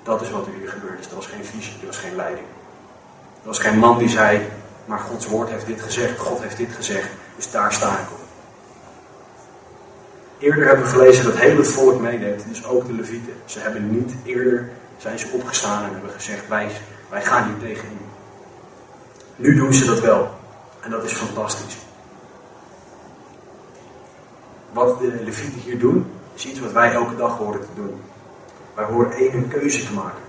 Dat 0.04 0.22
is 0.22 0.32
wat 0.32 0.46
er 0.46 0.54
hier 0.60 0.70
gebeurd 0.70 1.00
is. 1.00 1.10
Er 1.10 1.16
was 1.16 1.28
geen 1.28 1.46
visie, 1.46 1.74
er 1.80 1.86
was 1.86 1.98
geen 1.98 2.16
leiding. 2.16 2.46
Er 3.42 3.48
was 3.48 3.60
geen 3.60 3.78
man 3.80 3.98
die 3.98 4.10
zei, 4.10 4.42
maar 4.86 5.00
Gods 5.00 5.28
woord 5.28 5.50
heeft 5.50 5.66
dit 5.66 5.82
gezegd, 5.82 6.20
God 6.20 6.42
heeft 6.42 6.58
dit 6.58 6.72
gezegd, 6.76 7.10
dus 7.36 7.52
daar 7.52 7.74
sta 7.74 7.88
ik 7.88 8.12
op. 8.12 8.19
Eerder 10.40 10.66
hebben 10.66 10.86
we 10.86 10.92
gelezen 10.92 11.24
dat 11.24 11.38
heel 11.38 11.58
het 11.58 11.68
volk 11.68 12.00
meedeed, 12.00 12.44
dus 12.48 12.66
ook 12.66 12.88
de 12.88 12.94
levieten. 12.94 13.34
Ze 13.46 13.60
hebben 13.60 13.92
niet 13.92 14.14
eerder, 14.24 14.70
zijn 14.98 15.20
ze 15.20 15.28
opgestaan 15.34 15.84
en 15.84 15.92
hebben 15.92 16.10
gezegd, 16.10 16.48
wij, 16.48 16.70
wij 17.10 17.22
gaan 17.22 17.44
hier 17.44 17.70
tegenin. 17.70 17.98
Nu 19.36 19.56
doen 19.56 19.74
ze 19.74 19.86
dat 19.86 20.00
wel. 20.00 20.38
En 20.82 20.92
dat 20.92 21.04
is 21.04 21.14
fantastisch. 21.14 21.78
Wat 24.72 25.00
de 25.00 25.20
levieten 25.24 25.60
hier 25.60 25.80
doen, 25.80 26.06
is 26.34 26.46
iets 26.46 26.60
wat 26.60 26.72
wij 26.72 26.94
elke 26.94 27.16
dag 27.16 27.38
horen 27.38 27.62
te 27.62 27.82
doen. 27.82 28.02
Wij 28.76 28.86
horen 28.86 29.12
één 29.12 29.34
een 29.34 29.48
keuze 29.48 29.86
te 29.86 29.94
maken. 29.94 30.22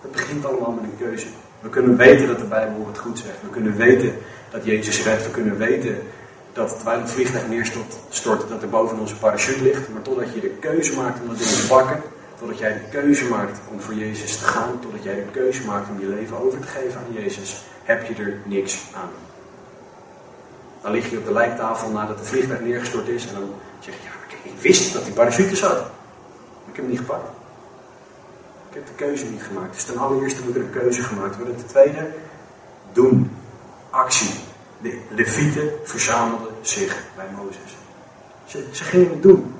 Het 0.00 0.12
begint 0.12 0.44
allemaal 0.44 0.70
met 0.72 0.84
een 0.84 0.98
keuze. 0.98 1.26
We 1.60 1.68
kunnen 1.68 1.96
weten 1.96 2.26
dat 2.26 2.38
de 2.38 2.44
Bijbel 2.44 2.86
het 2.86 2.98
goed 2.98 3.18
zegt. 3.18 3.42
We 3.42 3.48
kunnen 3.48 3.76
weten 3.76 4.14
dat 4.50 4.64
Jezus 4.64 5.04
redt. 5.04 5.24
We 5.24 5.30
kunnen 5.30 5.58
weten 5.58 5.98
dat 6.52 6.76
terwijl 6.76 7.00
het 7.00 7.10
vliegtuig 7.10 7.48
neerstort, 7.48 8.48
dat 8.48 8.62
er 8.62 8.68
boven 8.68 8.98
onze 8.98 9.16
parachute 9.16 9.62
ligt. 9.62 9.88
Maar 9.88 10.02
totdat 10.02 10.34
je 10.34 10.40
de 10.40 10.56
keuze 10.60 10.96
maakt 10.96 11.20
om 11.20 11.28
dat 11.28 11.38
ding 11.38 11.50
te 11.50 11.66
pakken, 11.66 12.02
totdat 12.38 12.58
jij 12.58 12.72
de 12.72 12.88
keuze 12.90 13.28
maakt 13.28 13.60
om 13.70 13.80
voor 13.80 13.94
Jezus 13.94 14.36
te 14.36 14.44
gaan, 14.44 14.80
totdat 14.80 15.02
jij 15.02 15.14
de 15.14 15.30
keuze 15.30 15.64
maakt 15.64 15.88
om 15.88 16.00
je 16.00 16.06
leven 16.06 16.42
over 16.42 16.60
te 16.60 16.66
geven 16.66 17.00
aan 17.00 17.22
Jezus, 17.22 17.64
heb 17.82 18.06
je 18.06 18.22
er 18.22 18.40
niks 18.44 18.78
aan. 18.94 19.10
Dan 20.82 20.92
lig 20.92 21.10
je 21.10 21.18
op 21.18 21.24
de 21.24 21.32
lijktafel 21.32 21.90
nadat 21.90 22.18
het 22.18 22.28
vliegtuig 22.28 22.60
neergestort 22.60 23.08
is 23.08 23.26
en 23.26 23.34
dan 23.34 23.50
zeg 23.78 23.94
je, 23.94 24.00
ja, 24.02 24.20
ik 24.42 24.60
wist 24.60 24.92
dat 24.92 25.04
die 25.04 25.12
parachute 25.12 25.56
zat. 25.56 25.78
Maar 25.78 26.68
ik 26.68 26.76
heb 26.76 26.76
hem 26.76 26.88
niet 26.88 26.98
gepakt. 26.98 27.28
Ik 28.68 28.74
heb 28.74 28.86
de 28.86 28.92
keuze 28.92 29.24
niet 29.24 29.42
gemaakt. 29.42 29.74
Dus 29.74 29.84
ten 29.84 29.98
allereerste 29.98 30.42
moet 30.44 30.54
er 30.54 30.60
een 30.60 30.70
keuze 30.70 31.02
gemaakt 31.02 31.36
worden. 31.36 31.56
Ten 31.56 31.66
tweede, 31.66 32.10
doen. 32.92 33.30
Actie. 33.90 34.30
De 34.82 34.98
levieten 35.08 35.70
verzamelden 35.84 36.54
zich 36.60 37.02
bij 37.16 37.26
Mozes. 37.36 37.76
Ze, 38.44 38.64
ze 38.70 38.84
gingen 38.84 39.10
het 39.10 39.22
doen. 39.22 39.54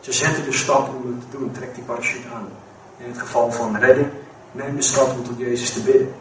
Ze 0.00 0.12
zetten 0.12 0.44
de 0.44 0.52
stap 0.52 0.88
om 0.88 1.06
het 1.06 1.30
te 1.30 1.38
doen. 1.38 1.52
Trek 1.52 1.74
die 1.74 1.84
parachute 1.84 2.28
aan. 2.34 2.48
In 2.98 3.08
het 3.10 3.18
geval 3.18 3.52
van 3.52 3.76
redding, 3.76 4.08
neem 4.52 4.76
de 4.76 4.82
stap 4.82 5.10
om 5.10 5.24
tot 5.24 5.38
Jezus 5.38 5.72
te 5.72 5.82
bidden. 5.82 6.14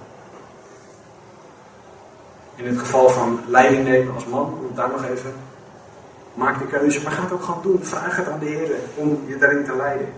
In 2.55 2.67
het 2.67 2.79
geval 2.79 3.09
van 3.09 3.39
leiding 3.47 3.83
nemen 3.83 4.13
als 4.13 4.25
man, 4.25 4.45
om 4.45 4.75
daar 4.75 4.89
nog 4.89 5.05
even. 5.05 5.33
Maak 6.33 6.59
de 6.59 6.67
keuze, 6.67 7.01
maar 7.01 7.11
ga 7.11 7.21
het 7.21 7.31
ook 7.31 7.43
gewoon 7.43 7.61
doen. 7.61 7.79
Vraag 7.81 8.15
het 8.15 8.27
aan 8.27 8.39
de 8.39 8.45
Heer 8.45 8.71
om 8.95 9.23
je 9.27 9.37
daarin 9.37 9.65
te 9.65 9.75
leiden. 9.75 10.13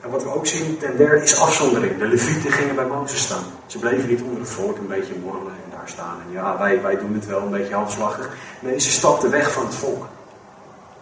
En 0.00 0.10
wat 0.10 0.22
we 0.22 0.34
ook 0.34 0.46
zien 0.46 0.78
ten 0.78 0.96
derde 0.96 1.22
is 1.22 1.38
afzondering. 1.38 1.98
De 1.98 2.06
levieten 2.06 2.52
gingen 2.52 2.74
bij 2.74 2.86
Mozes 2.86 3.22
staan. 3.22 3.44
Ze 3.66 3.78
bleven 3.78 4.08
niet 4.08 4.22
onder 4.22 4.40
het 4.40 4.50
volk 4.50 4.76
een 4.76 4.86
beetje 4.86 5.14
morrelen 5.24 5.69
staan. 5.88 6.20
En 6.26 6.32
ja, 6.32 6.58
wij, 6.58 6.82
wij 6.82 6.98
doen 6.98 7.14
het 7.14 7.26
wel 7.26 7.40
een 7.40 7.50
beetje 7.50 7.74
halfslachtig. 7.74 8.34
Nee, 8.60 8.80
ze 8.80 8.90
stapten 8.90 9.30
weg 9.30 9.52
van 9.52 9.64
het 9.64 9.74
volk. 9.74 10.06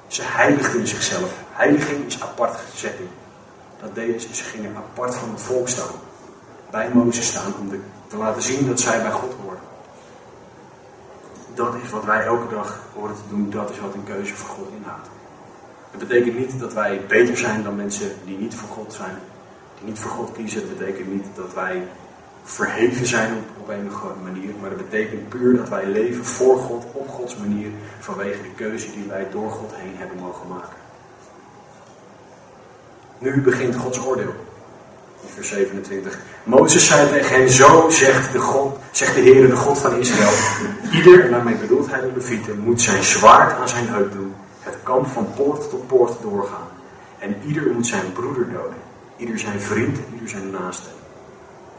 Ze 0.07 0.23
heiligden 0.25 0.87
zichzelf. 0.87 1.31
Heiliging 1.53 2.07
is 2.07 2.23
apart 2.23 2.59
zetting. 2.75 3.09
Dat 3.81 3.95
deden 3.95 4.21
ze. 4.21 4.35
Ze 4.35 4.45
gingen 4.45 4.77
apart 4.77 5.15
van 5.15 5.31
het 5.31 5.43
volk 5.43 5.69
staan. 5.69 5.95
Bij 6.71 6.91
Mozes 6.93 7.27
staan 7.27 7.55
om 7.61 7.71
te 8.07 8.17
laten 8.17 8.43
zien 8.43 8.67
dat 8.67 8.81
zij 8.81 9.03
bij 9.03 9.11
God 9.11 9.35
horen. 9.43 9.59
Dat 11.55 11.75
is 11.83 11.91
wat 11.91 12.05
wij 12.05 12.25
elke 12.25 12.55
dag 12.55 12.81
horen 12.95 13.15
te 13.15 13.29
doen. 13.29 13.51
Dat 13.51 13.71
is 13.71 13.81
wat 13.81 13.95
een 13.95 14.05
keuze 14.05 14.35
voor 14.35 14.49
God 14.49 14.69
inhoudt. 14.77 15.09
Het 15.91 16.09
betekent 16.09 16.39
niet 16.39 16.61
dat 16.61 16.73
wij 16.73 17.01
beter 17.09 17.37
zijn 17.37 17.63
dan 17.63 17.77
mensen 17.77 18.11
die 18.25 18.39
niet 18.39 18.55
voor 18.55 18.69
God 18.69 18.93
zijn, 18.93 19.19
die 19.79 19.89
niet 19.89 19.99
voor 19.99 20.11
God 20.11 20.33
kiezen. 20.33 20.61
Het 20.61 20.79
betekent 20.79 21.13
niet 21.13 21.27
dat 21.35 21.55
wij 21.55 21.89
verheven 22.49 23.07
zijn 23.07 23.33
op, 23.33 23.61
op 23.61 23.69
een 23.69 24.23
manier, 24.23 24.51
maar 24.61 24.71
dat 24.71 24.91
betekent 24.91 25.29
puur 25.29 25.57
dat 25.57 25.69
wij 25.69 25.87
leven 25.87 26.25
voor 26.25 26.59
God 26.59 26.85
op 26.93 27.09
Gods 27.09 27.37
manier 27.37 27.71
vanwege 27.99 28.43
de 28.43 28.51
keuze 28.57 28.93
die 28.93 29.05
wij 29.09 29.27
door 29.31 29.51
God 29.51 29.73
heen 29.75 29.95
hebben 29.97 30.19
mogen 30.19 30.49
maken. 30.49 30.77
Nu 33.19 33.41
begint 33.41 33.77
Gods 33.77 33.99
oordeel. 33.99 34.35
In 35.23 35.29
vers 35.35 35.49
27. 35.49 36.19
Mozes 36.45 36.87
zei 36.87 37.09
tegen 37.09 37.37
hen, 37.37 37.51
zo 37.51 37.91
zegt 37.91 38.33
de, 38.33 38.39
God, 38.39 38.79
zegt 38.91 39.15
de 39.15 39.21
Heer, 39.21 39.49
de 39.49 39.57
God 39.57 39.79
van 39.79 39.97
Israël. 39.97 40.33
Ieder, 40.97 41.25
en 41.25 41.31
daarmee 41.31 41.57
bedoelt 41.57 41.91
hij 41.91 42.01
de 42.01 42.11
Levieten, 42.15 42.59
moet 42.59 42.81
zijn 42.81 43.05
zwaard 43.05 43.61
aan 43.61 43.69
zijn 43.69 43.89
heup 43.89 44.13
doen 44.13 44.35
het 44.69 44.83
kamp 44.83 45.07
van 45.07 45.27
poort 45.37 45.71
tot 45.71 45.87
poort 45.87 46.23
doorgaan. 46.23 46.69
En 47.19 47.37
ieder 47.47 47.71
moet 47.73 47.87
zijn 47.87 48.13
broeder 48.13 48.53
doden. 48.53 48.79
Ieder 49.17 49.39
zijn 49.39 49.61
vriend 49.61 49.97
en 49.97 50.05
ieder 50.13 50.29
zijn 50.29 50.51
naaste. 50.51 50.89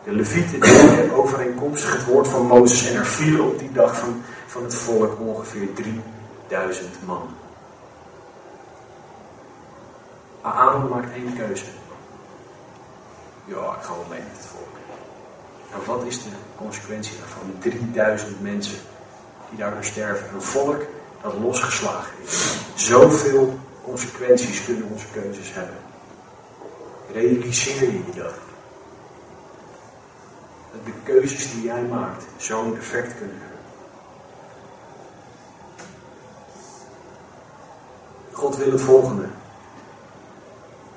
De 0.04 0.12
levieten 0.12 0.60
deden 0.60 1.12
overeenkomstig 1.12 1.94
het 1.94 2.06
woord 2.06 2.28
van 2.28 2.46
Mozes 2.46 2.90
en 2.90 2.96
er 2.96 3.06
vielen 3.06 3.46
op 3.46 3.60
die 3.60 3.72
dag 3.72 3.98
van, 3.98 4.22
van 4.48 4.64
het 4.64 4.76
volk 4.76 5.20
ongeveer 5.20 5.68
3000 6.48 7.06
man. 7.06 7.30
Aaron 10.42 10.90
maakt 10.90 11.14
één 11.14 11.38
keuze. 11.38 11.66
Ja, 13.46 13.56
ik 13.56 13.84
ga 13.84 13.94
wel 13.94 14.06
mee 14.10 14.20
met 14.20 14.38
het 14.38 14.46
volk. 14.46 14.68
Nou, 15.72 15.84
wat 15.86 16.08
is 16.08 16.24
de 16.24 16.30
consequentie 16.58 17.18
daarvan? 17.18 17.54
3000 17.60 18.42
mensen 18.42 18.78
die 19.50 19.60
daardoor 19.60 19.84
sterven. 19.84 20.36
Een 20.36 20.42
volk 20.42 20.82
dat 21.22 21.34
losgeslagen 21.34 22.14
is. 22.24 22.58
Zoveel 22.76 23.60
consequenties 23.84 24.66
kunnen 24.66 24.88
onze 24.92 25.06
keuzes 25.12 25.54
hebben. 25.54 25.78
Realiseer 27.12 27.92
je 27.92 28.04
je 28.06 28.14
dat? 28.16 28.49
Keuzes 31.10 31.52
die 31.52 31.64
jij 31.64 31.82
maakt 31.82 32.24
zo'n 32.38 32.78
effect 32.78 33.18
kunnen 33.18 33.36
hebben. 33.40 33.60
God 38.32 38.58
wil 38.58 38.72
het 38.72 38.82
volgende. 38.82 39.26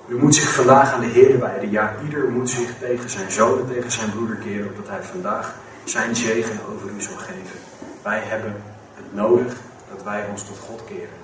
U 0.09 0.19
moet 0.19 0.35
zich 0.35 0.55
vandaag 0.55 0.93
aan 0.93 1.01
de 1.01 1.07
Heer 1.07 1.41
wijden. 1.41 1.71
Ja, 1.71 1.95
ieder 2.05 2.29
moet 2.29 2.51
zich 2.51 2.79
tegen 2.79 3.11
zijn 3.11 3.31
zoon 3.31 3.59
en 3.59 3.67
tegen 3.67 3.91
zijn 3.91 4.11
broeder 4.11 4.37
keren, 4.37 4.67
opdat 4.67 4.89
hij 4.89 5.03
vandaag 5.03 5.55
zijn 5.85 6.17
zegen 6.17 6.59
over 6.75 6.91
u 6.97 7.03
zal 7.03 7.17
geven. 7.17 7.59
Wij 8.03 8.21
hebben 8.21 8.63
het 8.95 9.15
nodig 9.15 9.55
dat 9.95 10.03
wij 10.05 10.27
ons 10.31 10.47
tot 10.47 10.59
God 10.59 10.85
keren. 10.85 11.21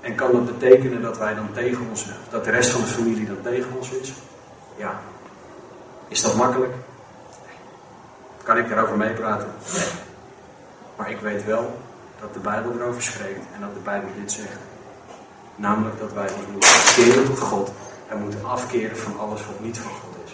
En 0.00 0.14
kan 0.14 0.32
dat 0.32 0.58
betekenen 0.58 1.02
dat 1.02 1.18
wij 1.18 1.34
dan 1.34 1.52
tegen 1.52 1.86
ons, 1.90 2.06
dat 2.30 2.44
de 2.44 2.50
rest 2.50 2.70
van 2.70 2.80
de 2.80 2.86
familie 2.86 3.26
dan 3.26 3.42
tegen 3.42 3.70
ons 3.76 3.90
is? 3.90 4.12
Ja. 4.76 5.00
Is 6.08 6.22
dat 6.22 6.36
makkelijk? 6.36 6.72
Kan 8.48 8.58
ik 8.58 8.68
daarover 8.68 8.96
meepraten? 8.96 9.48
Maar 10.96 11.10
ik 11.10 11.20
weet 11.20 11.44
wel 11.44 11.80
dat 12.20 12.34
de 12.34 12.40
Bijbel 12.40 12.72
erover 12.72 13.02
spreekt 13.02 13.44
en 13.54 13.60
dat 13.60 13.74
de 13.74 13.80
Bijbel 13.80 14.08
dit 14.20 14.32
zegt. 14.32 14.58
Namelijk 15.56 15.98
dat 15.98 16.12
wij 16.12 16.28
ons 16.32 16.46
moeten 16.52 16.70
keren 16.94 17.24
tot 17.24 17.38
God 17.38 17.70
en 18.08 18.20
moeten 18.20 18.44
afkeren 18.44 18.96
van 18.96 19.18
alles 19.18 19.46
wat 19.46 19.60
niet 19.60 19.78
van 19.78 19.90
God 19.90 20.16
is. 20.24 20.32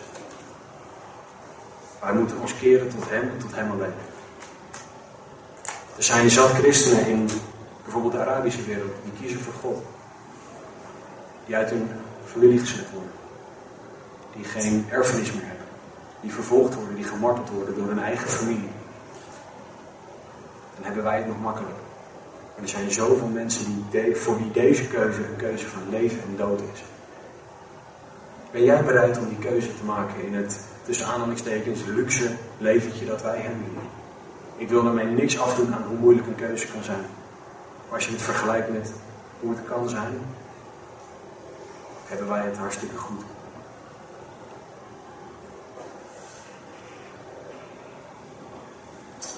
Wij 2.01 2.13
moeten 2.13 2.41
ons 2.41 2.57
keren 2.57 2.89
tot 2.89 3.11
Hem 3.11 3.23
en 3.23 3.39
tot 3.39 3.55
Hem 3.55 3.71
alleen. 3.71 3.95
Er 5.97 6.03
zijn 6.03 6.31
zat 6.31 6.51
christenen 6.51 7.07
in 7.07 7.29
bijvoorbeeld 7.83 8.13
de 8.13 8.21
Arabische 8.21 8.65
wereld 8.65 8.93
die 9.03 9.13
kiezen 9.21 9.41
voor 9.41 9.55
God. 9.61 9.83
Die 11.47 11.57
uit 11.57 11.71
hun 11.71 11.91
familie 12.25 12.59
gezet 12.59 12.91
worden. 12.93 13.13
Die 14.37 14.45
geen 14.45 14.87
erfenis 14.91 15.33
meer 15.33 15.43
hebben. 15.43 15.54
Die 16.25 16.33
vervolgd 16.33 16.75
worden, 16.75 16.95
die 16.95 17.05
gemarteld 17.05 17.51
worden 17.51 17.75
door 17.75 17.87
hun 17.87 18.03
eigen 18.03 18.29
familie. 18.29 18.71
Dan 20.75 20.85
hebben 20.85 21.05
wij 21.05 21.17
het 21.17 21.27
nog 21.27 21.41
makkelijker. 21.41 21.83
Maar 22.55 22.63
er 22.63 22.69
zijn 22.69 22.91
zoveel 22.91 23.29
mensen 23.29 23.85
die 23.91 24.17
voor 24.17 24.39
wie 24.39 24.51
deze 24.51 24.87
keuze 24.87 25.21
een 25.21 25.37
keuze 25.37 25.67
van 25.67 25.83
leven 25.91 26.19
en 26.23 26.37
dood 26.37 26.61
is. 26.73 26.85
Ben 28.51 28.65
jij 28.65 28.85
bereid 28.85 29.19
om 29.19 29.29
die 29.29 29.39
keuze 29.39 29.77
te 29.77 29.85
maken 29.85 30.25
in 30.27 30.35
het, 30.35 30.61
tussen 30.85 31.07
aanhalingstekens, 31.07 31.85
luxe 31.85 32.31
leventje 32.59 33.07
dat 33.07 33.23
wij 33.23 33.39
hebben? 33.39 33.63
Ik 34.57 34.69
wil 34.69 34.83
daarmee 34.83 35.07
niks 35.07 35.39
afdoen 35.39 35.75
aan 35.75 35.85
hoe 35.89 35.99
moeilijk 35.99 36.27
een 36.27 36.35
keuze 36.35 36.67
kan 36.67 36.85
zijn. 36.85 37.05
Maar 37.85 37.95
als 37.95 38.07
je 38.07 38.13
het 38.13 38.23
vergelijkt 38.23 38.73
met 38.73 38.93
hoe 39.41 39.51
het 39.51 39.65
kan 39.65 39.89
zijn, 39.89 40.19
hebben 42.07 42.29
wij 42.29 42.45
het 42.45 42.57
hartstikke 42.57 42.97
goed. 42.97 43.34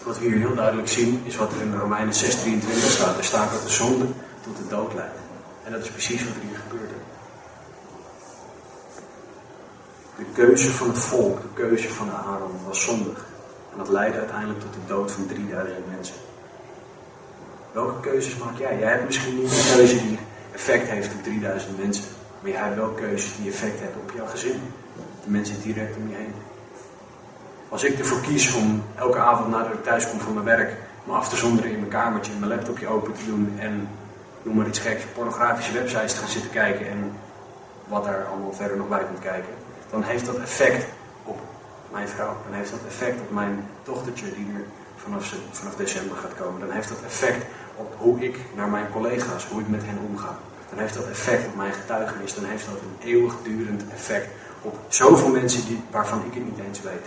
Wat 0.07 0.19
we 0.19 0.25
hier 0.25 0.39
heel 0.39 0.55
duidelijk 0.55 0.89
zien, 0.89 1.23
is 1.25 1.37
wat 1.37 1.53
er 1.53 1.61
in 1.61 1.79
Romeinen 1.79 2.15
6:23 2.15 2.91
staat. 2.91 3.19
Er 3.19 3.25
staat 3.25 3.53
dat 3.53 3.63
de 3.63 3.69
zonde 3.69 4.05
tot 4.41 4.57
de 4.57 4.67
dood 4.69 4.95
leidt. 4.95 5.19
En 5.65 5.73
dat 5.73 5.83
is 5.83 5.91
precies 5.91 6.25
wat 6.25 6.35
er 6.35 6.49
hier 6.49 6.59
gebeurde. 6.59 6.95
De 10.17 10.25
keuze 10.33 10.73
van 10.73 10.89
het 10.89 10.99
volk, 10.99 11.41
de 11.41 11.49
keuze 11.55 11.89
van 11.89 12.11
Aaron, 12.11 12.51
was 12.67 12.83
zondig. 12.83 13.27
En 13.73 13.79
dat 13.79 13.89
leidde 13.89 14.19
uiteindelijk 14.19 14.61
tot 14.61 14.73
de 14.73 14.87
dood 14.87 15.13
van 15.13 15.27
3000 15.27 15.91
mensen. 15.95 16.15
Welke 17.73 18.01
keuzes 18.01 18.37
maak 18.37 18.59
jij? 18.59 18.79
Jij 18.79 18.91
hebt 18.91 19.07
misschien 19.07 19.37
niet 19.37 19.51
een 19.51 19.77
keuze 19.77 20.07
die 20.07 20.19
effect 20.53 20.89
heeft 20.89 21.15
op 21.15 21.23
3000 21.23 21.79
mensen. 21.79 22.05
Maar 22.41 22.51
jij 22.51 22.61
hebt 22.61 22.77
wel 22.77 22.89
keuzes 22.89 23.37
die 23.37 23.51
effect 23.51 23.81
hebben 23.81 24.01
op 24.03 24.13
jouw 24.17 24.27
gezin. 24.27 24.61
De 25.25 25.31
mensen 25.31 25.63
direct 25.63 25.97
om 25.97 26.09
je 26.09 26.15
heen. 26.15 26.35
Als 27.69 27.85
ik 27.85 27.99
ervoor 27.99 28.21
kies 28.21 28.55
om 28.55 28.83
elke 28.95 29.19
avond 29.19 29.49
nadat 29.49 29.73
ik 29.73 29.85
thuis 29.85 30.11
kom 30.11 30.21
van 30.21 30.35
mijn 30.35 30.47
werk, 30.47 30.77
me 31.05 31.13
af 31.13 31.29
te 31.29 31.37
zonderen 31.37 31.71
in 31.71 31.79
mijn 31.79 31.91
kamertje, 31.91 32.33
mijn 32.39 32.51
laptopje 32.51 32.87
open 32.87 33.13
te 33.13 33.27
doen 33.27 33.57
en 33.59 33.89
noem 34.43 34.57
maar 34.57 34.67
iets 34.67 34.79
geks, 34.79 35.05
pornografische 35.15 35.73
websites 35.73 36.13
te 36.13 36.19
gaan 36.19 36.29
zitten 36.29 36.51
kijken 36.51 36.89
en 36.89 37.13
wat 37.89 38.05
daar 38.05 38.25
allemaal 38.25 38.53
verder 38.53 38.77
nog 38.77 38.89
bij 38.89 39.05
komt 39.05 39.19
kijken, 39.19 39.55
dan 39.91 40.03
heeft 40.03 40.27
dat 40.27 40.39
effect 40.39 40.87
op 41.25 41.39
mijn 41.93 42.09
vrouw. 42.09 42.37
Dan 42.45 42.59
heeft 42.59 42.71
dat 42.71 42.81
effect 42.87 43.21
op 43.21 43.31
mijn 43.31 43.69
dochtertje 43.85 44.35
die 44.35 44.47
er 44.55 44.65
vanaf, 44.97 45.35
vanaf 45.51 45.75
december 45.75 46.17
gaat 46.17 46.35
komen. 46.35 46.61
Dan 46.61 46.71
heeft 46.71 46.89
dat 46.89 47.03
effect 47.07 47.47
op 47.77 47.95
hoe 47.99 48.21
ik 48.21 48.39
naar 48.55 48.69
mijn 48.69 48.91
collega's, 48.91 49.47
hoe 49.47 49.61
ik 49.61 49.69
met 49.69 49.83
hen 49.85 49.99
omga. 50.09 50.39
Dan 50.71 50.79
heeft 50.79 50.95
dat 50.95 51.09
effect 51.09 51.47
op 51.47 51.57
mijn 51.57 51.73
getuigenis. 51.73 52.35
Dan 52.35 52.45
heeft 52.45 52.67
dat 52.67 52.81
een 52.81 53.09
eeuwigdurend 53.09 53.83
effect 53.93 54.29
op 54.63 54.79
zoveel 54.89 55.29
mensen 55.29 55.67
die, 55.67 55.83
waarvan 55.91 56.23
ik 56.27 56.35
het 56.35 56.45
niet 56.45 56.67
eens 56.67 56.83
weet. 56.83 57.07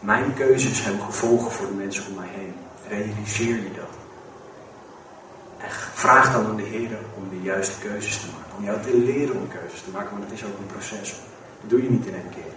Mijn 0.00 0.34
keuzes 0.34 0.84
hebben 0.84 1.02
gevolgen 1.02 1.50
voor 1.50 1.66
de 1.66 1.72
mensen 1.72 2.04
om 2.08 2.14
mij 2.14 2.28
heen. 2.30 2.54
Realiseer 2.88 3.56
je 3.56 3.70
dat. 3.76 3.94
En 5.58 5.70
vraag 5.94 6.32
dan 6.32 6.46
aan 6.46 6.56
de 6.56 6.62
Heer 6.62 6.98
om 7.16 7.28
de 7.30 7.42
juiste 7.42 7.78
keuzes 7.78 8.20
te 8.20 8.26
maken. 8.26 8.56
Om 8.56 8.64
jou 8.64 8.80
te 8.80 8.96
leren 8.96 9.36
om 9.36 9.48
keuzes 9.48 9.82
te 9.82 9.90
maken, 9.90 10.10
want 10.10 10.24
het 10.24 10.32
is 10.32 10.44
ook 10.44 10.58
een 10.58 10.66
proces. 10.66 11.10
Dat 11.60 11.70
doe 11.70 11.82
je 11.82 11.90
niet 11.90 12.06
in 12.06 12.14
één 12.14 12.30
keer. 12.30 12.52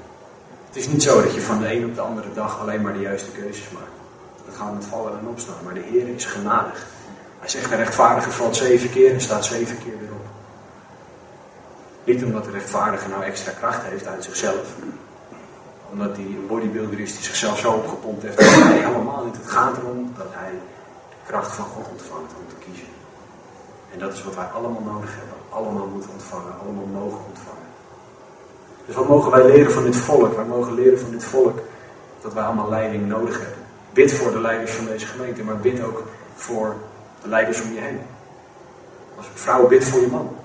Het 0.67 0.75
is 0.75 0.87
niet 0.87 1.03
zo 1.03 1.21
dat 1.21 1.33
je 1.33 1.41
van 1.41 1.59
de 1.59 1.73
een 1.73 1.85
op 1.85 1.95
de 1.95 2.01
andere 2.01 2.33
dag 2.33 2.59
alleen 2.59 2.81
maar 2.81 2.93
de 2.93 2.99
juiste 2.99 3.31
keuzes 3.31 3.69
maakt. 3.69 3.97
Dat 4.45 4.55
gaat 4.55 4.73
met 4.73 4.85
vallen 4.85 5.19
en 5.19 5.27
opstaan. 5.27 5.63
Maar 5.63 5.73
de 5.73 5.87
Heer 5.91 6.07
is 6.07 6.25
genadig. 6.25 6.87
Hij 7.39 7.49
zegt 7.49 7.69
de 7.69 7.75
rechtvaardige 7.75 8.31
valt 8.31 8.55
zeven 8.55 8.89
keer 8.89 9.13
en 9.13 9.21
staat 9.21 9.45
zeven 9.45 9.77
keer 9.77 9.99
weer 9.99 10.11
op. 10.11 10.25
Niet 12.03 12.23
omdat 12.23 12.43
de 12.43 12.51
rechtvaardige 12.51 13.09
nou 13.09 13.23
extra 13.23 13.51
kracht 13.51 13.83
heeft 13.83 14.07
uit 14.07 14.23
zichzelf 14.23 14.75
omdat 15.91 16.15
hij 16.15 16.25
een 16.25 16.47
bodybuilder 16.47 16.99
is 16.99 17.13
die 17.13 17.23
zichzelf 17.23 17.59
zo 17.59 17.71
opgepompt 17.71 18.23
heeft. 18.23 18.39
Nee, 18.39 18.79
helemaal 18.79 19.25
niet. 19.25 19.37
Het 19.37 19.49
gaat 19.49 19.77
erom 19.77 20.13
dat 20.17 20.27
hij 20.29 20.51
de 21.09 21.15
kracht 21.25 21.51
van 21.55 21.65
God 21.65 21.85
ontvangt 21.91 22.31
om 22.39 22.47
te 22.47 22.55
kiezen. 22.65 22.87
En 23.93 23.99
dat 23.99 24.13
is 24.13 24.23
wat 24.23 24.35
wij 24.35 24.45
allemaal 24.45 24.93
nodig 24.93 25.15
hebben. 25.15 25.35
Allemaal 25.49 25.87
moeten 25.87 26.09
ontvangen. 26.11 26.53
Allemaal 26.63 26.85
mogen 26.85 27.19
ontvangen. 27.29 27.67
Dus 28.85 28.95
wat 28.95 29.07
mogen 29.07 29.31
wij 29.31 29.45
leren 29.45 29.71
van 29.71 29.83
dit 29.83 29.95
volk? 29.95 30.35
Wij 30.35 30.45
mogen 30.45 30.73
leren 30.73 30.99
van 30.99 31.11
dit 31.11 31.23
volk 31.23 31.59
dat 32.21 32.33
wij 32.33 32.43
allemaal 32.43 32.69
leiding 32.69 33.07
nodig 33.07 33.39
hebben. 33.39 33.65
Bid 33.93 34.13
voor 34.13 34.31
de 34.31 34.39
leiders 34.39 34.71
van 34.71 34.85
deze 34.85 35.05
gemeente, 35.05 35.43
maar 35.43 35.57
bid 35.57 35.83
ook 35.83 36.03
voor 36.35 36.75
de 37.21 37.29
leiders 37.29 37.61
om 37.61 37.73
je 37.73 37.79
heen. 37.79 37.99
Als 39.17 39.29
vrouw, 39.33 39.67
bid 39.67 39.83
voor 39.83 40.01
je 40.01 40.07
man. 40.07 40.35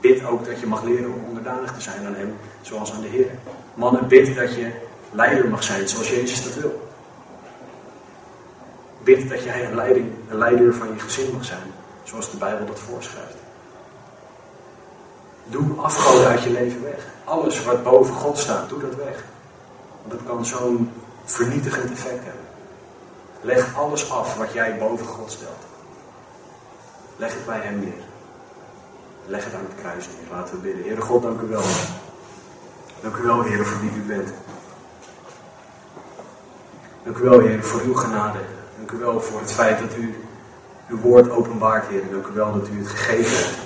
Bid 0.00 0.24
ook 0.24 0.44
dat 0.44 0.60
je 0.60 0.66
mag 0.66 0.82
leren 0.82 1.12
om 1.12 1.24
onderdanig 1.28 1.72
te 1.74 1.80
zijn 1.80 2.06
aan 2.06 2.14
hem, 2.14 2.36
zoals 2.60 2.92
aan 2.92 3.00
de 3.00 3.08
Heer. 3.08 3.30
Mannen, 3.74 4.08
bid 4.08 4.36
dat 4.36 4.54
je 4.54 4.70
leider 5.10 5.48
mag 5.48 5.62
zijn 5.62 5.88
zoals 5.88 6.10
Jezus 6.10 6.44
dat 6.44 6.54
wil. 6.54 6.88
Bid 9.02 9.28
dat 9.28 9.42
jij 9.42 9.64
een, 9.64 9.74
leiding, 9.74 10.12
een 10.28 10.38
leider 10.38 10.74
van 10.74 10.88
je 10.88 10.98
gezin 10.98 11.32
mag 11.32 11.44
zijn, 11.44 11.72
zoals 12.02 12.30
de 12.30 12.36
Bijbel 12.36 12.66
dat 12.66 12.78
voorschrijft. 12.78 13.36
Doe 15.44 15.76
afgoden 15.76 16.26
uit 16.26 16.42
je 16.42 16.50
leven 16.50 16.82
weg. 16.82 17.06
Alles 17.24 17.64
wat 17.64 17.82
boven 17.82 18.14
God 18.14 18.38
staat, 18.38 18.68
doe 18.68 18.80
dat 18.80 18.94
weg. 18.94 19.24
Want 20.02 20.12
dat 20.12 20.20
kan 20.26 20.44
zo'n 20.44 20.92
vernietigend 21.24 21.90
effect 21.90 22.24
hebben. 22.24 22.46
Leg 23.40 23.76
alles 23.76 24.10
af 24.10 24.36
wat 24.36 24.52
jij 24.52 24.78
boven 24.78 25.06
God 25.06 25.30
stelt. 25.30 25.64
Leg 27.16 27.32
het 27.32 27.46
bij 27.46 27.60
Hem 27.60 27.80
neer. 27.80 28.02
Leg 29.26 29.44
het 29.44 29.54
aan 29.54 29.66
het 29.68 29.80
kruis 29.80 30.06
neer. 30.06 30.36
Laten 30.36 30.54
we 30.54 30.60
bidden. 30.60 30.84
Heere 30.84 31.00
God, 31.00 31.22
dank 31.22 31.40
u 31.40 31.46
wel. 31.46 31.62
Dank 33.02 33.16
u 33.16 33.22
wel, 33.22 33.42
Heer, 33.42 33.66
voor 33.66 33.80
wie 33.80 33.90
u 33.90 34.06
bent. 34.06 34.32
Dank 37.02 37.16
u 37.16 37.22
wel, 37.22 37.40
Heer, 37.40 37.62
voor 37.62 37.80
uw 37.80 37.94
genade. 37.94 38.38
Dank 38.76 38.90
u 38.90 38.96
wel 38.96 39.20
voor 39.20 39.40
het 39.40 39.52
feit 39.52 39.78
dat 39.78 39.96
u 39.96 40.14
uw 40.88 40.98
woord 40.98 41.30
openbaart, 41.30 41.86
Heer. 41.86 42.02
Dank 42.10 42.26
u 42.26 42.32
wel 42.32 42.52
dat 42.52 42.68
u 42.68 42.78
het 42.78 42.88
gegeven 42.88 43.36
hebt. 43.36 43.58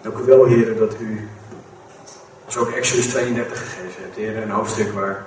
Dank 0.00 0.18
u 0.18 0.22
wel, 0.22 0.44
Heer, 0.44 0.78
dat 0.78 0.94
u 1.00 1.28
ons 2.44 2.56
ook 2.56 2.68
Exodus 2.68 3.06
32 3.08 3.58
gegeven 3.58 4.02
hebt. 4.02 4.16
Heer, 4.16 4.42
een 4.42 4.50
hoofdstuk 4.50 4.92
waar, 4.92 5.24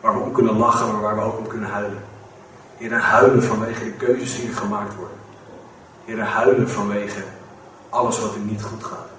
waar 0.00 0.14
we 0.14 0.20
om 0.20 0.32
kunnen 0.32 0.56
lachen, 0.56 0.92
maar 0.92 1.00
waar 1.00 1.16
we 1.16 1.22
ook 1.22 1.38
om 1.38 1.46
kunnen 1.46 1.70
huilen. 1.70 2.02
Heer, 2.76 2.92
huilen 2.92 3.42
vanwege 3.42 3.84
de 3.84 3.92
keuzes 3.92 4.40
die 4.40 4.52
gemaakt 4.52 4.94
worden. 4.94 5.18
Heer, 6.04 6.20
huilen 6.20 6.70
vanwege 6.70 7.22
alles 7.88 8.20
wat 8.20 8.34
er 8.34 8.40
niet 8.40 8.62
goed 8.62 8.84
gaat. 8.84 9.13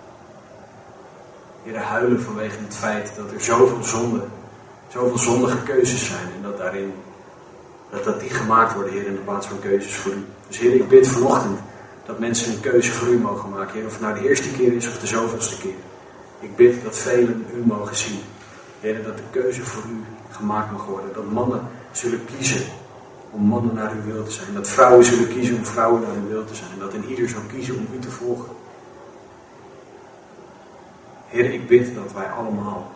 Heer, 1.65 1.77
huilen 1.77 2.21
vanwege 2.21 2.57
het 2.65 2.75
feit 2.75 3.11
dat 3.17 3.31
er 3.31 3.41
zoveel 3.41 3.83
zonde, 3.83 4.21
zoveel 4.87 5.17
zondige 5.17 5.63
keuzes 5.63 6.05
zijn. 6.05 6.27
En 6.35 6.41
dat 6.41 6.57
daarin, 6.57 6.93
dat, 7.89 8.03
dat 8.03 8.19
die 8.19 8.29
gemaakt 8.29 8.73
worden, 8.73 8.93
Heer, 8.93 9.05
in 9.05 9.13
de 9.13 9.19
plaats 9.19 9.47
van 9.47 9.59
keuzes 9.59 9.95
voor 9.95 10.11
u. 10.11 10.25
Dus 10.47 10.57
Heer, 10.57 10.73
ik 10.73 10.87
bid 10.87 11.07
vanochtend 11.07 11.59
dat 12.05 12.19
mensen 12.19 12.53
een 12.53 12.59
keuze 12.59 12.91
voor 12.91 13.07
u 13.07 13.17
mogen 13.17 13.49
maken. 13.49 13.85
Of 13.85 13.91
het 13.91 14.01
nou 14.01 14.19
de 14.19 14.27
eerste 14.27 14.51
keer 14.51 14.73
is 14.73 14.87
of 14.87 14.99
de 14.99 15.07
zoveelste 15.07 15.57
keer. 15.57 15.73
Ik 16.39 16.55
bid 16.55 16.83
dat 16.83 16.97
velen 16.97 17.45
u 17.55 17.65
mogen 17.65 17.95
zien. 17.95 18.19
Heer, 18.79 19.03
dat 19.03 19.17
de 19.17 19.23
keuze 19.31 19.65
voor 19.65 19.83
u 19.83 20.03
gemaakt 20.31 20.71
mag 20.71 20.85
worden. 20.85 21.13
Dat 21.13 21.31
mannen 21.31 21.61
zullen 21.91 22.25
kiezen 22.25 22.61
om 23.31 23.41
mannen 23.41 23.75
naar 23.75 23.91
uw 23.91 24.13
wil 24.13 24.23
te 24.23 24.31
zijn. 24.31 24.53
Dat 24.53 24.69
vrouwen 24.69 25.05
zullen 25.05 25.27
kiezen 25.27 25.55
om 25.55 25.65
vrouwen 25.65 26.01
naar 26.01 26.15
uw 26.23 26.27
wil 26.27 26.45
te 26.45 26.55
zijn. 26.55 26.79
Dat 26.79 26.93
een 26.93 27.09
ieder 27.09 27.29
zal 27.29 27.41
kiezen 27.47 27.75
om 27.75 27.87
u 27.95 27.99
te 27.99 28.11
volgen. 28.11 28.49
Heer, 31.27 31.53
ik 31.53 31.67
bid 31.67 31.95
dat 31.95 32.13
wij 32.13 32.29
allemaal 32.29 32.91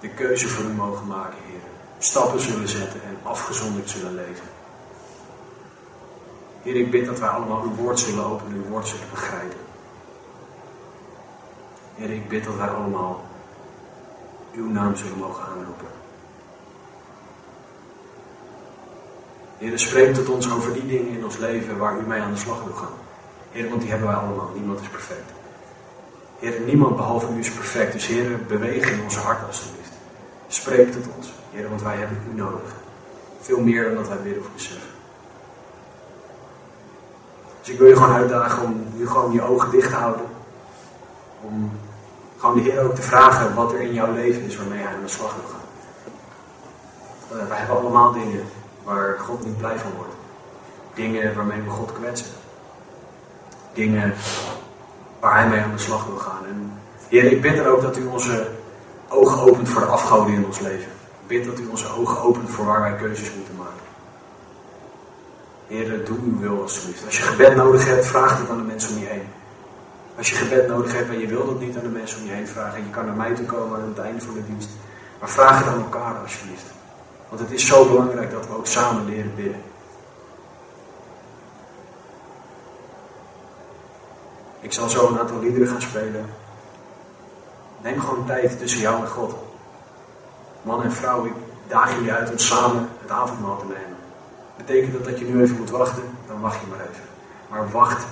de 0.00 0.08
keuze 0.08 0.48
voor 0.48 0.64
u 0.64 0.72
mogen 0.72 1.06
maken, 1.06 1.38
Heer. 1.46 1.60
Stappen 1.98 2.40
zullen 2.40 2.68
zetten 2.68 3.02
en 3.02 3.16
afgezonderd 3.22 3.90
zullen 3.90 4.14
leven. 4.14 4.46
Heer, 6.62 6.76
ik 6.76 6.90
bid 6.90 7.06
dat 7.06 7.18
wij 7.18 7.28
allemaal 7.28 7.62
uw 7.62 7.74
woord 7.74 7.98
zullen 7.98 8.24
openen, 8.24 8.56
uw 8.56 8.68
woord 8.68 8.88
zullen 8.88 9.10
begrijpen. 9.10 9.58
Heer, 11.94 12.10
ik 12.10 12.28
bid 12.28 12.44
dat 12.44 12.56
wij 12.56 12.68
allemaal 12.68 13.24
uw 14.52 14.68
naam 14.68 14.96
zullen 14.96 15.18
mogen 15.18 15.44
aanroepen. 15.44 15.88
Heer, 19.58 19.78
spreek 19.78 20.14
tot 20.14 20.28
ons 20.28 20.50
over 20.52 20.72
die 20.72 20.86
dingen 20.86 21.12
in 21.12 21.24
ons 21.24 21.36
leven 21.36 21.78
waar 21.78 21.98
u 21.98 22.06
mee 22.06 22.20
aan 22.20 22.32
de 22.32 22.38
slag 22.38 22.64
wil 22.64 22.74
gaan. 22.74 22.94
Heer, 23.52 23.68
want 23.68 23.80
die 23.80 23.90
hebben 23.90 24.08
wij 24.08 24.16
allemaal. 24.16 24.50
Niemand 24.54 24.80
is 24.80 24.88
perfect. 24.88 25.41
Heer, 26.42 26.60
niemand 26.60 26.96
behalve 26.96 27.32
u 27.34 27.38
is 27.38 27.50
perfect. 27.50 27.92
Dus 27.92 28.06
Heer, 28.06 28.38
beweeg 28.46 28.90
in 28.90 29.02
onze 29.02 29.18
hart 29.18 29.46
alstublieft. 29.46 29.92
Spreek 30.48 30.92
tot 30.92 31.04
ons. 31.16 31.32
Heer, 31.50 31.68
want 31.68 31.82
wij 31.82 31.96
hebben 31.96 32.18
u 32.32 32.34
nodig. 32.34 32.74
Veel 33.40 33.60
meer 33.60 33.84
dan 33.84 33.94
dat 33.94 34.08
wij 34.08 34.22
willen 34.22 34.40
of 34.40 34.52
beseffen. 34.52 34.90
Dus 37.60 37.68
ik 37.68 37.78
wil 37.78 37.88
je 37.88 37.96
gewoon 37.96 38.14
uitdagen 38.14 38.64
om 38.64 38.86
nu 38.94 39.08
gewoon 39.08 39.32
je 39.32 39.42
ogen 39.42 39.70
dicht 39.70 39.88
te 39.88 39.94
houden. 39.94 40.26
Om 41.42 41.70
gewoon 42.38 42.54
de 42.54 42.70
Heer 42.70 42.80
ook 42.80 42.94
te 42.94 43.02
vragen 43.02 43.54
wat 43.54 43.72
er 43.72 43.80
in 43.80 43.94
jouw 43.94 44.12
leven 44.12 44.42
is 44.42 44.56
waarmee 44.56 44.82
hij 44.82 44.94
aan 44.94 45.02
de 45.02 45.08
slag 45.08 45.34
wil 45.34 45.50
gaan. 45.50 45.60
Uh, 47.32 47.48
wij 47.48 47.58
hebben 47.58 47.76
allemaal 47.76 48.12
dingen 48.12 48.44
waar 48.84 49.18
God 49.18 49.44
niet 49.44 49.58
blij 49.58 49.78
van 49.78 49.90
wordt. 49.96 50.14
Dingen 50.94 51.34
waarmee 51.34 51.60
we 51.60 51.70
God 51.70 51.92
kwetsen. 51.92 52.30
Dingen 53.72 54.14
waar 55.22 55.38
hij 55.38 55.48
mee 55.48 55.60
aan 55.60 55.76
de 55.76 55.78
slag 55.78 56.06
wil 56.06 56.16
gaan. 56.16 56.46
En 56.48 56.72
Heer, 57.08 57.32
ik 57.32 57.42
bid 57.42 57.58
er 57.58 57.66
ook 57.66 57.82
dat 57.82 57.96
u 57.96 58.06
onze 58.06 58.46
ogen 59.08 59.40
opent 59.40 59.68
voor 59.68 59.80
de 59.80 59.86
afgoden 59.86 60.34
in 60.34 60.46
ons 60.46 60.58
leven. 60.58 60.90
Ik 61.20 61.26
bid 61.26 61.44
dat 61.44 61.58
u 61.58 61.66
onze 61.66 61.88
ogen 61.98 62.22
opent 62.22 62.50
voor 62.50 62.66
waar 62.66 62.80
wij 62.80 62.94
keuzes 62.94 63.34
moeten 63.34 63.56
maken. 63.56 63.86
Heer, 65.66 66.04
doe 66.04 66.18
uw 66.24 66.38
wil 66.38 66.62
alsjeblieft. 66.62 67.04
Als 67.04 67.16
je 67.16 67.22
gebed 67.22 67.56
nodig 67.56 67.86
hebt, 67.86 68.06
vraag 68.06 68.38
het 68.38 68.50
aan 68.50 68.56
de 68.56 68.62
mensen 68.62 68.94
om 68.94 68.98
je 68.98 69.06
heen. 69.06 69.28
Als 70.16 70.30
je 70.30 70.36
gebed 70.36 70.68
nodig 70.68 70.92
hebt 70.92 71.08
en 71.08 71.18
je 71.18 71.26
wilt 71.26 71.48
het 71.48 71.60
niet 71.60 71.76
aan 71.76 71.82
de 71.82 71.88
mensen 71.88 72.20
om 72.20 72.26
je 72.26 72.32
heen 72.32 72.48
vragen, 72.48 72.82
je 72.82 72.90
kan 72.90 73.06
naar 73.06 73.16
mij 73.16 73.34
toe 73.34 73.46
komen 73.46 73.80
aan 73.80 73.88
het 73.88 73.98
einde 73.98 74.20
van 74.20 74.34
de 74.34 74.46
dienst. 74.46 74.70
Maar 75.20 75.30
vraag 75.30 75.58
het 75.58 75.68
aan 75.68 75.82
elkaar 75.82 76.14
alsjeblieft. 76.22 76.66
Want 77.28 77.40
het 77.40 77.50
is 77.50 77.66
zo 77.66 77.88
belangrijk 77.88 78.30
dat 78.30 78.46
we 78.46 78.56
ook 78.56 78.66
samen 78.66 79.04
leren 79.04 79.34
bidden. 79.34 79.60
Ik 84.62 84.72
zal 84.72 84.88
zo 84.88 85.08
een 85.08 85.18
aantal 85.18 85.38
liederen 85.40 85.68
gaan 85.68 85.82
spelen. 85.82 86.26
Neem 87.82 88.00
gewoon 88.00 88.26
tijd 88.26 88.58
tussen 88.58 88.80
jou 88.80 89.02
en 89.02 89.08
God. 89.08 89.34
Man 90.62 90.82
en 90.82 90.92
vrouw, 90.92 91.24
ik 91.24 91.32
daag 91.68 91.94
jullie 91.94 92.12
uit 92.12 92.30
om 92.30 92.38
samen 92.38 92.88
het 93.00 93.10
avondmaal 93.10 93.58
te 93.58 93.64
nemen. 93.64 93.96
Betekent 94.56 94.92
dat 94.92 95.04
dat 95.04 95.18
je 95.18 95.24
nu 95.24 95.42
even 95.42 95.56
moet 95.56 95.70
wachten? 95.70 96.02
Dan 96.26 96.40
wacht 96.40 96.60
je 96.60 96.66
maar 96.66 96.80
even. 96.80 97.04
Maar 97.48 97.70
wacht, 97.70 98.04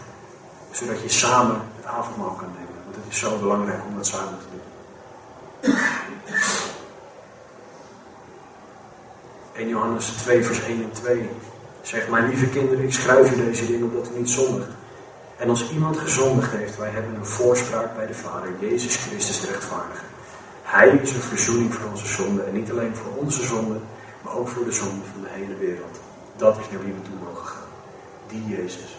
zodat 0.71 1.03
je 1.03 1.09
samen 1.09 1.61
het 1.77 1.85
avondmaal 1.85 2.31
kan 2.31 2.49
nemen. 2.55 2.75
Want 2.85 2.97
het 2.97 3.05
is 3.09 3.19
zo 3.19 3.39
belangrijk 3.39 3.81
om 3.89 3.97
dat 3.97 4.07
samen 4.07 4.39
te 4.39 4.45
doen. 4.51 4.61
1 9.53 9.69
Johannes 9.69 10.07
2 10.07 10.45
vers 10.45 10.63
1 10.63 10.83
en 10.83 10.93
2 10.93 11.31
zegt, 11.83 12.09
mijn 12.09 12.29
lieve 12.29 12.49
kinderen, 12.49 12.85
ik 12.85 12.93
schrijf 12.93 13.33
u 13.33 13.45
deze 13.45 13.67
dingen 13.67 13.89
omdat 13.89 14.11
u 14.15 14.19
niet 14.19 14.31
zondigt. 14.31 14.69
En 15.41 15.49
als 15.49 15.71
iemand 15.71 15.99
gezondigd 15.99 16.53
heeft, 16.53 16.77
wij 16.77 16.91
hebben 16.91 17.15
een 17.15 17.27
voorspraak 17.27 17.97
bij 17.97 18.07
de 18.07 18.15
Vader, 18.15 18.53
Jezus 18.59 18.97
Christus 18.97 19.41
de. 19.41 20.03
Hij 20.63 20.89
is 20.89 21.13
een 21.15 21.21
verzoening 21.21 21.75
voor 21.75 21.91
onze 21.91 22.07
zonden. 22.07 22.47
En 22.47 22.53
niet 22.53 22.71
alleen 22.71 22.97
voor 22.97 23.13
onze 23.17 23.45
zonden, 23.45 23.83
maar 24.23 24.35
ook 24.35 24.49
voor 24.49 24.65
de 24.65 24.73
zonden 24.73 25.03
van 25.13 25.23
de 25.23 25.29
hele 25.31 25.55
wereld. 25.55 26.01
Dat 26.37 26.59
is 26.59 26.71
naar 26.71 26.79
wie 26.85 26.93
we 26.93 27.03
toe 27.03 27.15
mogen 27.25 27.47
gaan. 27.47 27.69
Die 28.29 28.47
Jezus. 28.47 28.97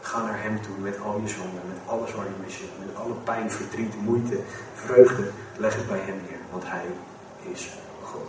Ga 0.00 0.22
naar 0.22 0.42
Hem 0.42 0.62
toe 0.62 0.78
met 0.78 1.00
al 1.00 1.20
je 1.22 1.28
zonden, 1.28 1.62
met 1.66 1.78
alles 1.86 2.14
waar 2.14 2.24
je 2.24 2.40
mee 2.40 2.50
zit, 2.50 2.78
met 2.78 2.96
alle 2.96 3.14
pijn, 3.24 3.50
verdriet, 3.50 4.02
moeite, 4.02 4.40
vreugde. 4.74 5.30
Leg 5.56 5.76
het 5.76 5.88
bij 5.88 6.00
Hem 6.00 6.20
neer, 6.28 6.40
want 6.50 6.62
Hij 6.66 6.84
is 7.52 7.68
God. 8.02 8.28